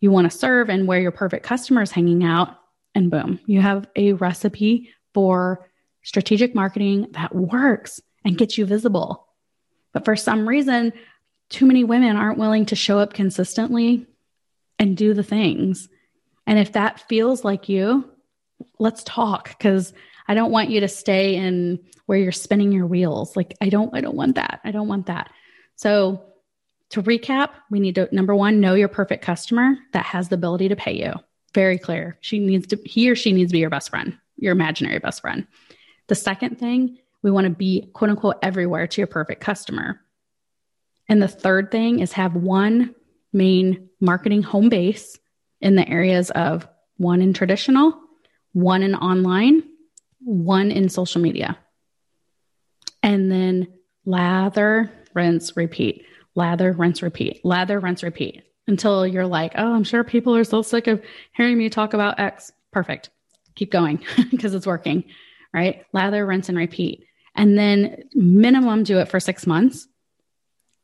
you 0.02 0.12
want 0.12 0.32
to 0.32 0.38
serve 0.38 0.70
and 0.70 0.88
where 0.88 1.00
your 1.00 1.10
perfect 1.10 1.44
customer 1.44 1.82
is 1.82 1.89
hanging 1.89 2.24
out. 2.24 2.58
And 2.94 3.10
boom, 3.10 3.39
you 3.48 3.60
have 3.60 3.88
a 3.96 4.13
recipe 4.13 4.91
for 5.15 5.67
strategic 6.04 6.54
marketing 6.54 7.08
that 7.13 7.34
works 7.34 8.02
and 8.24 8.38
gets 8.38 8.56
you 8.56 8.67
visible. 8.67 9.28
But 9.94 10.06
for 10.06 10.15
some 10.15 10.48
reason, 10.48 10.94
too 11.52 11.66
many 11.66 11.84
women 11.84 12.16
aren't 12.16 12.40
willing 12.40 12.66
to 12.68 12.76
show 12.76 12.98
up 12.98 13.14
consistently 13.14 14.08
and 14.80 14.98
do 14.98 15.14
the 15.14 15.24
things. 15.24 15.90
And 16.48 16.58
if 16.58 16.72
that 16.72 17.08
feels 17.08 17.44
like 17.44 17.70
you, 17.70 18.10
let's 18.80 19.04
talk 19.04 19.50
because 19.50 19.94
I 20.28 20.34
don't 20.34 20.52
want 20.52 20.70
you 20.70 20.80
to 20.80 20.88
stay 20.88 21.36
in 21.36 21.80
where 22.06 22.18
you're 22.18 22.32
spinning 22.32 22.72
your 22.72 22.88
wheels. 22.88 23.36
Like 23.36 23.56
I 23.62 23.70
don't 23.70 23.94
I 23.94 24.02
don't 24.02 24.16
want 24.16 24.36
that. 24.36 24.62
I 24.64 24.72
don't 24.72 24.88
want 24.88 25.06
that. 25.08 25.32
So 25.76 26.24
to 26.92 27.04
recap, 27.04 27.50
we 27.70 27.80
need 27.80 27.96
to 27.96 28.10
number 28.12 28.36
1 28.36 28.60
know 28.60 28.74
your 28.74 28.88
perfect 28.88 29.24
customer 29.24 29.76
that 29.94 30.06
has 30.06 30.30
the 30.30 30.36
ability 30.36 30.70
to 30.70 30.76
pay 30.76 30.94
you. 30.94 31.14
Very 31.54 31.78
clear. 31.78 32.18
She 32.22 32.40
needs 32.40 32.68
to 32.68 32.78
he 32.86 33.10
or 33.10 33.16
she 33.16 33.34
needs 33.34 33.52
to 33.52 33.54
be 33.54 33.60
your 33.60 33.70
best 33.70 33.90
friend, 33.90 34.18
your 34.38 34.54
imaginary 34.54 35.00
best 35.00 35.22
friend. 35.22 35.48
The 36.08 36.16
second 36.16 36.60
thing, 36.60 36.98
we 37.24 37.32
want 37.32 37.46
to 37.46 37.52
be 37.52 37.90
quote 37.94 38.10
unquote 38.10 38.38
everywhere 38.42 38.88
to 38.88 39.02
your 39.02 39.08
perfect 39.08 39.42
customer. 39.42 40.02
And 41.12 41.21
the 41.21 41.28
third 41.28 41.71
thing 41.71 42.00
is 42.00 42.13
have 42.13 42.36
one 42.36 42.95
main 43.34 43.89
marketing 44.00 44.43
home 44.43 44.69
base 44.69 45.19
in 45.60 45.76
the 45.76 45.88
areas 45.88 46.32
of 46.32 46.65
one 46.95 47.21
in 47.21 47.34
traditional 47.34 48.00
one 48.54 48.82
in 48.82 48.95
online, 48.95 49.63
one 50.19 50.71
in 50.71 50.89
social 50.89 51.21
media. 51.21 51.58
And 53.04 53.32
then 53.32 53.67
lather, 54.06 54.91
rinse, 55.13 55.56
repeat, 55.56 56.06
lather, 56.36 56.71
rinse, 56.71 57.02
repeat, 57.02 57.43
lather, 57.43 57.80
rinse, 57.80 58.04
repeat 58.04 58.43
until 58.67 59.06
you're 59.06 59.28
like, 59.28 59.54
oh, 59.56 59.74
I'm 59.74 59.84
sure 59.84 60.04
people 60.04 60.36
are 60.36 60.43
so 60.43 60.62
sick 60.62 60.88
of 60.88 61.02
hearing 61.34 61.58
me 61.58 61.69
talk 61.69 61.93
about 61.93 62.19
X. 62.19 62.52
Perfect. 62.71 63.10
Keep 63.56 63.71
going 63.71 64.04
because 64.32 64.54
it's 64.54 64.67
working, 64.67 65.04
right? 65.54 65.86
Lather, 65.93 66.26
rinse, 66.26 66.47
and 66.50 66.58
repeat. 66.58 67.06
And 67.36 67.58
then 67.58 68.04
minimum 68.13 68.84
do 68.84 69.00
it 69.00 69.10
for 69.10 69.19
six 69.19 69.47
months 69.47 69.88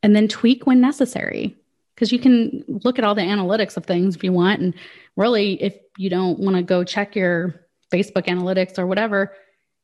and 0.02 0.14
then 0.14 0.28
tweak 0.28 0.66
when 0.66 0.80
necessary 0.80 1.56
because 1.94 2.12
you 2.12 2.18
can 2.18 2.62
look 2.68 2.98
at 2.98 3.04
all 3.04 3.14
the 3.14 3.22
analytics 3.22 3.76
of 3.76 3.84
things 3.84 4.14
if 4.14 4.22
you 4.22 4.32
want. 4.32 4.60
And 4.60 4.74
really, 5.16 5.60
if 5.60 5.74
you 5.96 6.08
don't 6.08 6.38
want 6.38 6.56
to 6.56 6.62
go 6.62 6.84
check 6.84 7.16
your 7.16 7.66
Facebook 7.92 8.26
analytics 8.26 8.78
or 8.78 8.86
whatever, 8.86 9.34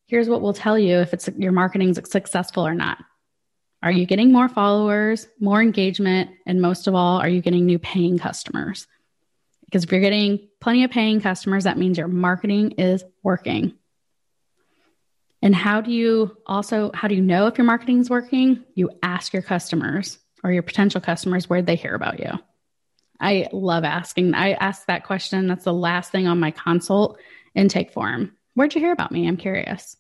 here's 0.06 0.28
what 0.28 0.40
we'll 0.40 0.52
tell 0.52 0.78
you 0.78 0.98
if 0.98 1.12
it's 1.12 1.28
your 1.36 1.52
marketing's 1.52 1.98
successful 2.08 2.66
or 2.66 2.74
not. 2.74 2.98
Are 3.82 3.90
you 3.90 4.06
getting 4.06 4.32
more 4.32 4.48
followers, 4.48 5.26
more 5.40 5.60
engagement, 5.60 6.30
and 6.46 6.62
most 6.62 6.86
of 6.86 6.94
all, 6.94 7.18
are 7.18 7.28
you 7.28 7.42
getting 7.42 7.66
new 7.66 7.78
paying 7.78 8.18
customers? 8.18 8.86
Because 9.66 9.84
if 9.84 9.92
you're 9.92 10.00
getting 10.00 10.48
plenty 10.60 10.84
of 10.84 10.90
paying 10.90 11.20
customers, 11.20 11.64
that 11.64 11.76
means 11.76 11.98
your 11.98 12.08
marketing 12.08 12.72
is 12.72 13.04
working. 13.22 13.74
And 15.44 15.54
how 15.54 15.82
do 15.82 15.92
you 15.92 16.34
also 16.46 16.90
how 16.94 17.06
do 17.06 17.14
you 17.14 17.20
know 17.20 17.46
if 17.46 17.58
your 17.58 17.66
marketing 17.66 18.00
is 18.00 18.08
working? 18.08 18.64
You 18.74 18.90
ask 19.02 19.34
your 19.34 19.42
customers 19.42 20.18
or 20.42 20.50
your 20.50 20.62
potential 20.62 21.02
customers 21.02 21.48
where 21.48 21.60
they 21.60 21.76
hear 21.76 21.94
about 21.94 22.18
you. 22.18 22.30
I 23.20 23.48
love 23.52 23.84
asking. 23.84 24.34
I 24.34 24.52
ask 24.54 24.86
that 24.86 25.04
question. 25.04 25.46
That's 25.46 25.64
the 25.64 25.72
last 25.72 26.10
thing 26.10 26.26
on 26.26 26.40
my 26.40 26.50
consult 26.50 27.18
intake 27.54 27.92
form. 27.92 28.32
Where'd 28.54 28.74
you 28.74 28.80
hear 28.80 28.92
about 28.92 29.12
me? 29.12 29.28
I'm 29.28 29.36
curious. 29.36 29.96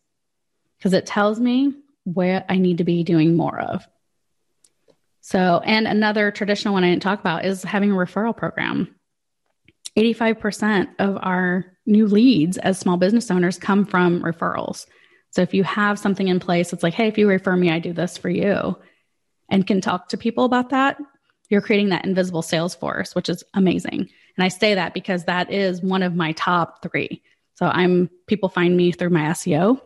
Because 0.78 0.94
it 0.94 1.04
tells 1.04 1.38
me 1.38 1.74
where 2.04 2.44
I 2.48 2.56
need 2.56 2.78
to 2.78 2.84
be 2.84 3.04
doing 3.04 3.36
more 3.36 3.60
of. 3.60 3.86
So, 5.20 5.60
and 5.62 5.86
another 5.86 6.30
traditional 6.30 6.72
one 6.72 6.84
I 6.84 6.90
didn't 6.90 7.02
talk 7.02 7.20
about 7.20 7.44
is 7.44 7.62
having 7.62 7.92
a 7.92 7.96
referral 7.96 8.36
program. 8.36 8.94
85% 9.96 10.88
of 10.98 11.18
our 11.20 11.66
new 11.86 12.06
leads 12.06 12.56
as 12.56 12.78
small 12.78 12.96
business 12.96 13.30
owners 13.30 13.58
come 13.58 13.84
from 13.84 14.22
referrals. 14.22 14.86
So 15.34 15.42
if 15.42 15.52
you 15.52 15.64
have 15.64 15.98
something 15.98 16.28
in 16.28 16.38
place, 16.38 16.72
it's 16.72 16.84
like, 16.84 16.94
hey, 16.94 17.08
if 17.08 17.18
you 17.18 17.28
refer 17.28 17.56
me, 17.56 17.68
I 17.68 17.80
do 17.80 17.92
this 17.92 18.16
for 18.16 18.30
you 18.30 18.78
and 19.48 19.66
can 19.66 19.80
talk 19.80 20.08
to 20.10 20.16
people 20.16 20.44
about 20.44 20.70
that, 20.70 20.96
you're 21.50 21.60
creating 21.60 21.88
that 21.88 22.04
invisible 22.04 22.40
sales 22.40 22.76
force, 22.76 23.16
which 23.16 23.28
is 23.28 23.42
amazing. 23.52 24.08
And 24.36 24.44
I 24.44 24.46
say 24.46 24.76
that 24.76 24.94
because 24.94 25.24
that 25.24 25.50
is 25.52 25.82
one 25.82 26.04
of 26.04 26.14
my 26.14 26.32
top 26.32 26.82
three. 26.82 27.20
So 27.54 27.66
I'm 27.66 28.08
people 28.28 28.48
find 28.48 28.76
me 28.76 28.92
through 28.92 29.10
my 29.10 29.22
SEO 29.30 29.80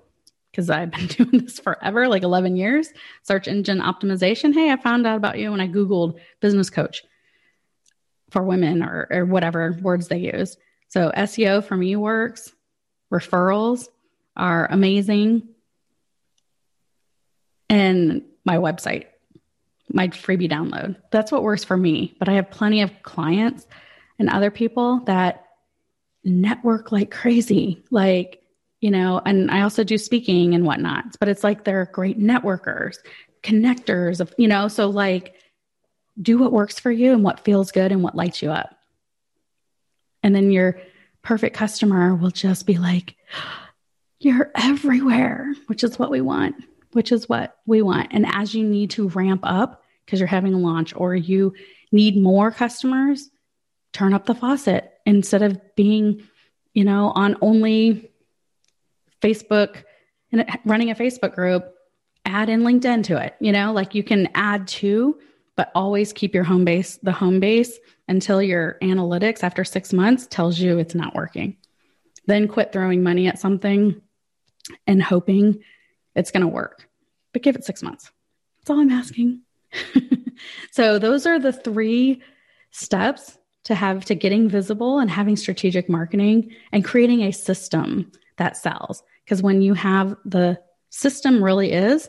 because 0.50 0.68
I've 0.68 0.90
been 0.90 1.06
doing 1.06 1.44
this 1.44 1.58
forever, 1.58 2.08
like 2.08 2.24
11 2.24 2.54
years. 2.56 2.90
Search 3.22 3.48
engine 3.48 3.80
optimization. 3.80 4.52
Hey, 4.52 4.70
I 4.70 4.76
found 4.76 5.06
out 5.06 5.16
about 5.16 5.38
you 5.38 5.50
when 5.50 5.62
I 5.62 5.68
Googled 5.68 6.18
business 6.40 6.68
coach 6.68 7.04
for 8.28 8.42
women 8.42 8.82
or, 8.82 9.08
or 9.10 9.24
whatever 9.24 9.78
words 9.80 10.08
they 10.08 10.18
use. 10.18 10.58
So 10.88 11.10
SEO 11.16 11.64
for 11.64 11.76
me 11.76 11.96
works. 11.96 12.52
Referrals 13.10 13.88
are 14.38 14.66
amazing. 14.70 15.48
And 17.68 18.22
my 18.44 18.56
website 18.56 19.06
my 19.92 20.08
freebie 20.08 20.50
download. 20.50 20.96
That's 21.10 21.32
what 21.32 21.42
works 21.42 21.64
for 21.64 21.76
me. 21.76 22.14
But 22.18 22.28
I 22.28 22.34
have 22.34 22.50
plenty 22.50 22.82
of 22.82 23.02
clients 23.02 23.66
and 24.18 24.28
other 24.28 24.50
people 24.50 25.00
that 25.00 25.44
network 26.24 26.92
like 26.92 27.10
crazy. 27.10 27.82
Like, 27.90 28.42
you 28.80 28.90
know, 28.90 29.20
and 29.24 29.50
I 29.50 29.62
also 29.62 29.84
do 29.84 29.98
speaking 29.98 30.54
and 30.54 30.64
whatnot, 30.64 31.16
but 31.18 31.28
it's 31.28 31.42
like 31.42 31.64
they're 31.64 31.90
great 31.92 32.18
networkers, 32.18 32.98
connectors 33.42 34.20
of, 34.20 34.32
you 34.38 34.48
know, 34.48 34.68
so 34.68 34.88
like 34.88 35.34
do 36.20 36.38
what 36.38 36.52
works 36.52 36.78
for 36.78 36.90
you 36.90 37.12
and 37.12 37.24
what 37.24 37.40
feels 37.40 37.72
good 37.72 37.92
and 37.92 38.02
what 38.02 38.14
lights 38.14 38.42
you 38.42 38.50
up. 38.50 38.76
And 40.22 40.34
then 40.34 40.50
your 40.50 40.80
perfect 41.22 41.56
customer 41.56 42.14
will 42.14 42.30
just 42.30 42.66
be 42.66 42.78
like, 42.78 43.16
you're 44.20 44.50
everywhere, 44.54 45.54
which 45.66 45.84
is 45.84 45.98
what 45.98 46.10
we 46.10 46.20
want, 46.20 46.56
which 46.92 47.12
is 47.12 47.28
what 47.28 47.56
we 47.66 47.82
want. 47.82 48.08
And 48.12 48.26
as 48.26 48.54
you 48.54 48.64
need 48.64 48.90
to 48.90 49.08
ramp 49.08 49.40
up 49.44 49.82
because 50.04 50.20
you're 50.20 50.26
having 50.26 50.54
a 50.54 50.58
launch 50.58 50.94
or 50.96 51.14
you 51.14 51.54
need 51.92 52.20
more 52.20 52.50
customers, 52.50 53.30
turn 53.92 54.14
up 54.14 54.26
the 54.26 54.34
faucet 54.34 54.92
instead 55.06 55.42
of 55.42 55.60
being, 55.76 56.22
you 56.74 56.84
know, 56.84 57.12
on 57.14 57.36
only 57.40 58.10
Facebook 59.22 59.84
and 60.32 60.46
running 60.64 60.90
a 60.90 60.94
Facebook 60.94 61.34
group, 61.34 61.72
add 62.24 62.48
in 62.48 62.62
LinkedIn 62.62 63.04
to 63.04 63.22
it. 63.22 63.34
You 63.40 63.52
know, 63.52 63.72
like 63.72 63.94
you 63.94 64.02
can 64.02 64.28
add 64.34 64.68
to, 64.68 65.18
but 65.56 65.70
always 65.74 66.12
keep 66.12 66.34
your 66.34 66.44
home 66.44 66.64
base 66.64 66.98
the 67.02 67.12
home 67.12 67.40
base 67.40 67.78
until 68.06 68.42
your 68.42 68.78
analytics 68.82 69.42
after 69.42 69.64
six 69.64 69.92
months 69.92 70.26
tells 70.26 70.58
you 70.58 70.78
it's 70.78 70.94
not 70.94 71.14
working. 71.14 71.56
Then 72.26 72.48
quit 72.48 72.72
throwing 72.72 73.02
money 73.02 73.26
at 73.26 73.38
something 73.38 74.00
and 74.86 75.02
hoping 75.02 75.62
it's 76.14 76.30
going 76.30 76.42
to 76.42 76.48
work. 76.48 76.88
But 77.32 77.42
give 77.42 77.56
it 77.56 77.64
six 77.64 77.82
months. 77.82 78.10
That's 78.58 78.70
all 78.70 78.80
I'm 78.80 78.90
asking. 78.90 79.42
so, 80.70 80.98
those 80.98 81.26
are 81.26 81.38
the 81.38 81.52
three 81.52 82.22
steps 82.70 83.38
to 83.64 83.74
have 83.74 84.04
to 84.06 84.14
getting 84.14 84.48
visible 84.48 84.98
and 84.98 85.10
having 85.10 85.36
strategic 85.36 85.88
marketing 85.88 86.50
and 86.72 86.84
creating 86.84 87.22
a 87.22 87.32
system 87.32 88.10
that 88.36 88.56
sells. 88.56 89.02
Because 89.24 89.42
when 89.42 89.60
you 89.60 89.74
have 89.74 90.16
the 90.24 90.58
system 90.90 91.44
really 91.44 91.72
is, 91.72 92.08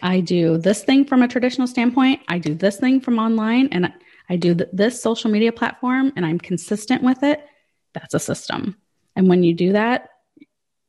I 0.00 0.20
do 0.20 0.58
this 0.58 0.84
thing 0.84 1.04
from 1.04 1.22
a 1.22 1.28
traditional 1.28 1.66
standpoint, 1.66 2.20
I 2.28 2.38
do 2.38 2.54
this 2.54 2.78
thing 2.78 3.00
from 3.00 3.18
online, 3.18 3.68
and 3.72 3.92
I 4.28 4.36
do 4.36 4.54
th- 4.54 4.70
this 4.72 5.02
social 5.02 5.30
media 5.30 5.52
platform, 5.52 6.12
and 6.16 6.24
I'm 6.24 6.38
consistent 6.38 7.02
with 7.02 7.22
it. 7.22 7.44
That's 7.92 8.14
a 8.14 8.20
system. 8.20 8.76
And 9.16 9.28
when 9.28 9.42
you 9.42 9.54
do 9.54 9.72
that, 9.72 10.08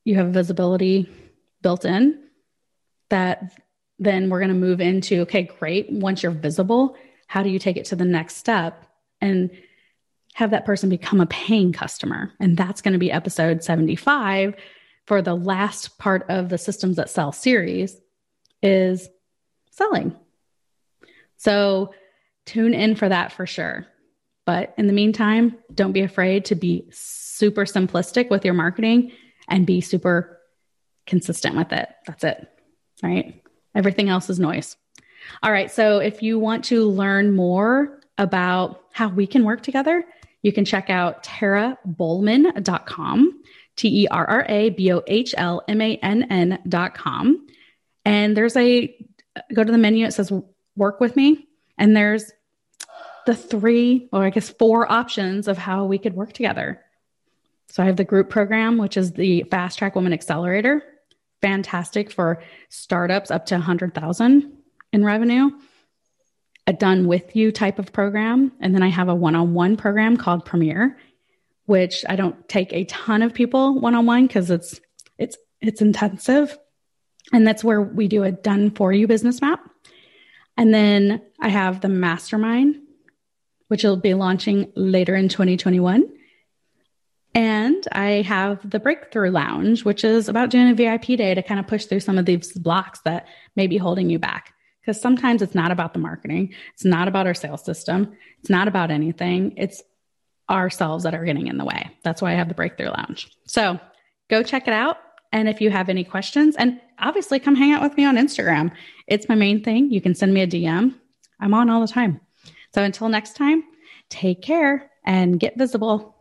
you 0.05 0.15
have 0.15 0.27
visibility 0.27 1.09
built 1.61 1.85
in 1.85 2.23
that 3.09 3.53
then 3.99 4.29
we're 4.29 4.39
going 4.39 4.49
to 4.49 4.55
move 4.55 4.81
into 4.81 5.21
okay, 5.21 5.43
great. 5.43 5.91
Once 5.91 6.23
you're 6.23 6.31
visible, 6.31 6.95
how 7.27 7.43
do 7.43 7.49
you 7.49 7.59
take 7.59 7.77
it 7.77 7.85
to 7.85 7.95
the 7.95 8.05
next 8.05 8.37
step 8.37 8.85
and 9.21 9.51
have 10.33 10.51
that 10.51 10.65
person 10.65 10.89
become 10.89 11.21
a 11.21 11.25
paying 11.27 11.71
customer? 11.71 12.33
And 12.39 12.57
that's 12.57 12.81
going 12.81 12.93
to 12.93 12.99
be 12.99 13.11
episode 13.11 13.63
75 13.63 14.55
for 15.05 15.21
the 15.21 15.35
last 15.35 15.97
part 15.97 16.25
of 16.29 16.49
the 16.49 16.57
Systems 16.57 16.95
That 16.95 17.09
Sell 17.09 17.31
series 17.31 17.99
is 18.61 19.09
selling. 19.71 20.15
So 21.37 21.93
tune 22.45 22.73
in 22.73 22.95
for 22.95 23.07
that 23.09 23.31
for 23.31 23.45
sure. 23.45 23.85
But 24.45 24.73
in 24.77 24.87
the 24.87 24.93
meantime, 24.93 25.57
don't 25.73 25.93
be 25.93 26.01
afraid 26.01 26.45
to 26.45 26.55
be 26.55 26.87
super 26.91 27.65
simplistic 27.65 28.29
with 28.29 28.43
your 28.43 28.53
marketing 28.53 29.11
and 29.47 29.65
be 29.65 29.79
super 29.81 30.39
consistent 31.05 31.55
with 31.55 31.71
it. 31.73 31.89
That's 32.05 32.23
it. 32.23 32.47
Right. 33.01 33.41
Everything 33.75 34.09
else 34.09 34.29
is 34.29 34.39
noise. 34.39 34.77
All 35.41 35.51
right. 35.51 35.71
So 35.71 35.97
if 35.99 36.21
you 36.21 36.37
want 36.39 36.65
to 36.65 36.89
learn 36.89 37.35
more 37.35 37.99
about 38.17 38.83
how 38.91 39.07
we 39.09 39.27
can 39.27 39.43
work 39.43 39.61
together, 39.61 40.05
you 40.41 40.51
can 40.51 40.65
check 40.65 40.89
out 40.89 41.23
terrabohlmann.com, 41.23 43.43
T 43.75 44.03
E 44.03 44.07
R 44.07 44.29
R 44.29 44.45
A 44.47 44.69
B 44.69 44.93
O 44.93 45.01
H 45.07 45.33
L 45.37 45.63
M 45.67 45.81
A 45.81 45.97
N 45.97 46.23
N.com. 46.23 47.47
And 48.05 48.37
there's 48.37 48.57
a 48.57 48.95
go 49.53 49.63
to 49.63 49.71
the 49.71 49.77
menu, 49.77 50.05
it 50.05 50.13
says 50.13 50.33
work 50.75 50.99
with 50.99 51.15
me. 51.15 51.47
And 51.77 51.95
there's 51.95 52.31
the 53.25 53.35
three, 53.35 54.09
or 54.11 54.23
I 54.23 54.29
guess 54.29 54.49
four 54.49 54.91
options 54.91 55.47
of 55.47 55.57
how 55.57 55.85
we 55.85 55.97
could 55.97 56.13
work 56.13 56.33
together. 56.33 56.82
So 57.73 57.81
I 57.81 57.87
have 57.87 57.95
the 57.95 58.03
group 58.03 58.29
program, 58.29 58.77
which 58.77 58.97
is 58.97 59.13
the 59.13 59.45
Fast 59.49 59.79
Track 59.79 59.95
Woman 59.95 60.13
Accelerator. 60.13 60.83
Fantastic 61.41 62.11
for 62.11 62.39
startups 62.69 63.31
up 63.31 63.47
to 63.47 63.55
100,000 63.55 64.53
in 64.91 65.03
revenue. 65.03 65.49
A 66.67 66.73
done 66.73 67.07
with 67.07 67.35
you 67.35 67.51
type 67.51 67.79
of 67.79 67.91
program. 67.91 68.51
And 68.59 68.75
then 68.75 68.83
I 68.83 68.89
have 68.89 69.09
a 69.09 69.15
one 69.15 69.33
on 69.33 69.55
one 69.55 69.75
program 69.75 70.17
called 70.17 70.45
Premier, 70.45 70.99
which 71.65 72.05
I 72.07 72.15
don't 72.15 72.47
take 72.47 72.71
a 72.73 72.83
ton 72.83 73.23
of 73.23 73.33
people 73.33 73.79
one 73.79 73.95
on 73.95 74.05
one 74.05 74.27
because 74.27 74.51
it's 74.51 74.79
it's 75.17 75.35
it's 75.59 75.81
intensive. 75.81 76.55
And 77.31 77.47
that's 77.47 77.63
where 77.63 77.81
we 77.81 78.07
do 78.07 78.21
a 78.21 78.31
done 78.31 78.69
for 78.69 78.93
you 78.93 79.07
business 79.07 79.41
map. 79.41 79.67
And 80.57 80.71
then 80.71 81.23
I 81.41 81.49
have 81.49 81.81
the 81.81 81.89
mastermind, 81.89 82.83
which 83.69 83.83
will 83.83 83.97
be 83.97 84.13
launching 84.13 84.71
later 84.75 85.15
in 85.15 85.27
2021. 85.27 86.07
And 87.35 87.87
I 87.91 88.21
have 88.21 88.69
the 88.69 88.79
Breakthrough 88.79 89.31
Lounge, 89.31 89.83
which 89.83 90.03
is 90.03 90.29
about 90.29 90.49
doing 90.49 90.69
a 90.69 90.75
VIP 90.75 91.17
day 91.17 91.33
to 91.33 91.41
kind 91.41 91.59
of 91.59 91.67
push 91.67 91.85
through 91.85 92.01
some 92.01 92.17
of 92.17 92.25
these 92.25 92.51
blocks 92.53 92.99
that 93.05 93.27
may 93.55 93.67
be 93.67 93.77
holding 93.77 94.09
you 94.09 94.19
back. 94.19 94.53
Because 94.81 95.01
sometimes 95.01 95.41
it's 95.41 95.55
not 95.55 95.71
about 95.71 95.93
the 95.93 95.99
marketing, 95.99 96.53
it's 96.73 96.83
not 96.85 97.07
about 97.07 97.25
our 97.25 97.33
sales 97.33 97.63
system, 97.63 98.15
it's 98.39 98.49
not 98.49 98.67
about 98.67 98.91
anything. 98.91 99.53
It's 99.55 99.81
ourselves 100.49 101.05
that 101.05 101.15
are 101.15 101.23
getting 101.23 101.47
in 101.47 101.57
the 101.57 101.65
way. 101.65 101.89
That's 102.03 102.21
why 102.21 102.31
I 102.31 102.35
have 102.35 102.49
the 102.49 102.53
Breakthrough 102.53 102.89
Lounge. 102.89 103.31
So 103.45 103.79
go 104.29 104.43
check 104.43 104.67
it 104.67 104.73
out. 104.73 104.97
And 105.31 105.49
if 105.49 105.61
you 105.61 105.71
have 105.71 105.89
any 105.89 106.03
questions, 106.03 106.55
and 106.57 106.79
obviously 106.99 107.39
come 107.39 107.55
hang 107.55 107.71
out 107.71 107.81
with 107.81 107.97
me 107.97 108.05
on 108.05 108.17
Instagram, 108.17 108.71
it's 109.07 109.27
my 109.27 109.35
main 109.35 109.63
thing. 109.63 109.89
You 109.89 109.99
can 109.99 110.13
send 110.13 110.33
me 110.33 110.41
a 110.41 110.47
DM. 110.47 110.93
I'm 111.39 111.53
on 111.53 111.69
all 111.69 111.81
the 111.81 111.87
time. 111.87 112.21
So 112.75 112.83
until 112.83 113.09
next 113.09 113.35
time, 113.35 113.63
take 114.09 114.41
care 114.41 114.91
and 115.05 115.39
get 115.39 115.57
visible. 115.57 116.12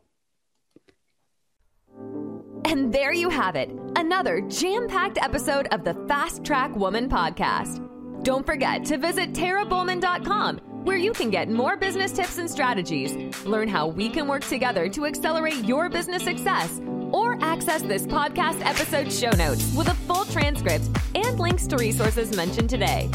And 2.65 2.93
there 2.93 3.13
you 3.13 3.29
have 3.29 3.57
it, 3.57 3.71
another 3.97 4.41
jam 4.43 4.89
packed 4.89 5.19
episode 5.19 5.67
of 5.73 5.85
the 5.85 5.95
Fast 6.09 6.45
Track 6.45 6.75
Woman 6.77 7.09
podcast. 7.09 7.89
Don't 8.23 8.47
forget 8.47 8.85
to 8.87 8.99
visit 8.99 9.33
terrabohlmann.com 9.33 10.59
where 10.85 10.97
you 10.97 11.13
can 11.13 11.31
get 11.31 11.49
more 11.49 11.77
business 11.77 12.13
tips 12.13 12.39
and 12.39 12.51
strategies, 12.51 13.15
learn 13.45 13.69
how 13.69 13.87
we 13.87 14.09
can 14.09 14.27
work 14.27 14.45
together 14.45 14.89
to 14.89 15.07
accelerate 15.07 15.65
your 15.65 15.89
business 15.89 16.25
success, 16.25 16.81
or 17.13 17.39
access 17.43 17.83
this 17.83 18.07
podcast 18.07 18.65
episode 18.65 19.13
show 19.13 19.31
notes 19.37 19.73
with 19.77 19.89
a 19.89 19.95
full 19.95 20.25
transcript 20.27 20.85
and 21.15 21.39
links 21.39 21.67
to 21.69 21.77
resources 21.77 22.35
mentioned 22.35 22.71
today. 22.71 23.09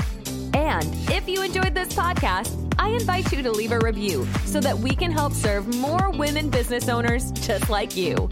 And 0.53 0.87
if 1.09 1.27
you 1.27 1.41
enjoyed 1.43 1.73
this 1.73 1.93
podcast, 1.93 2.53
I 2.79 2.89
invite 2.89 3.31
you 3.31 3.41
to 3.41 3.51
leave 3.51 3.71
a 3.71 3.79
review 3.79 4.27
so 4.45 4.59
that 4.59 4.77
we 4.77 4.95
can 4.95 5.11
help 5.11 5.33
serve 5.33 5.75
more 5.75 6.11
women 6.11 6.49
business 6.49 6.89
owners 6.89 7.31
just 7.31 7.69
like 7.69 7.95
you. 7.95 8.29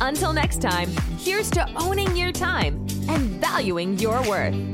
Until 0.00 0.32
next 0.32 0.60
time, 0.60 0.90
here's 1.18 1.50
to 1.52 1.68
owning 1.76 2.16
your 2.16 2.32
time 2.32 2.74
and 3.08 3.40
valuing 3.40 3.98
your 3.98 4.20
worth. 4.28 4.73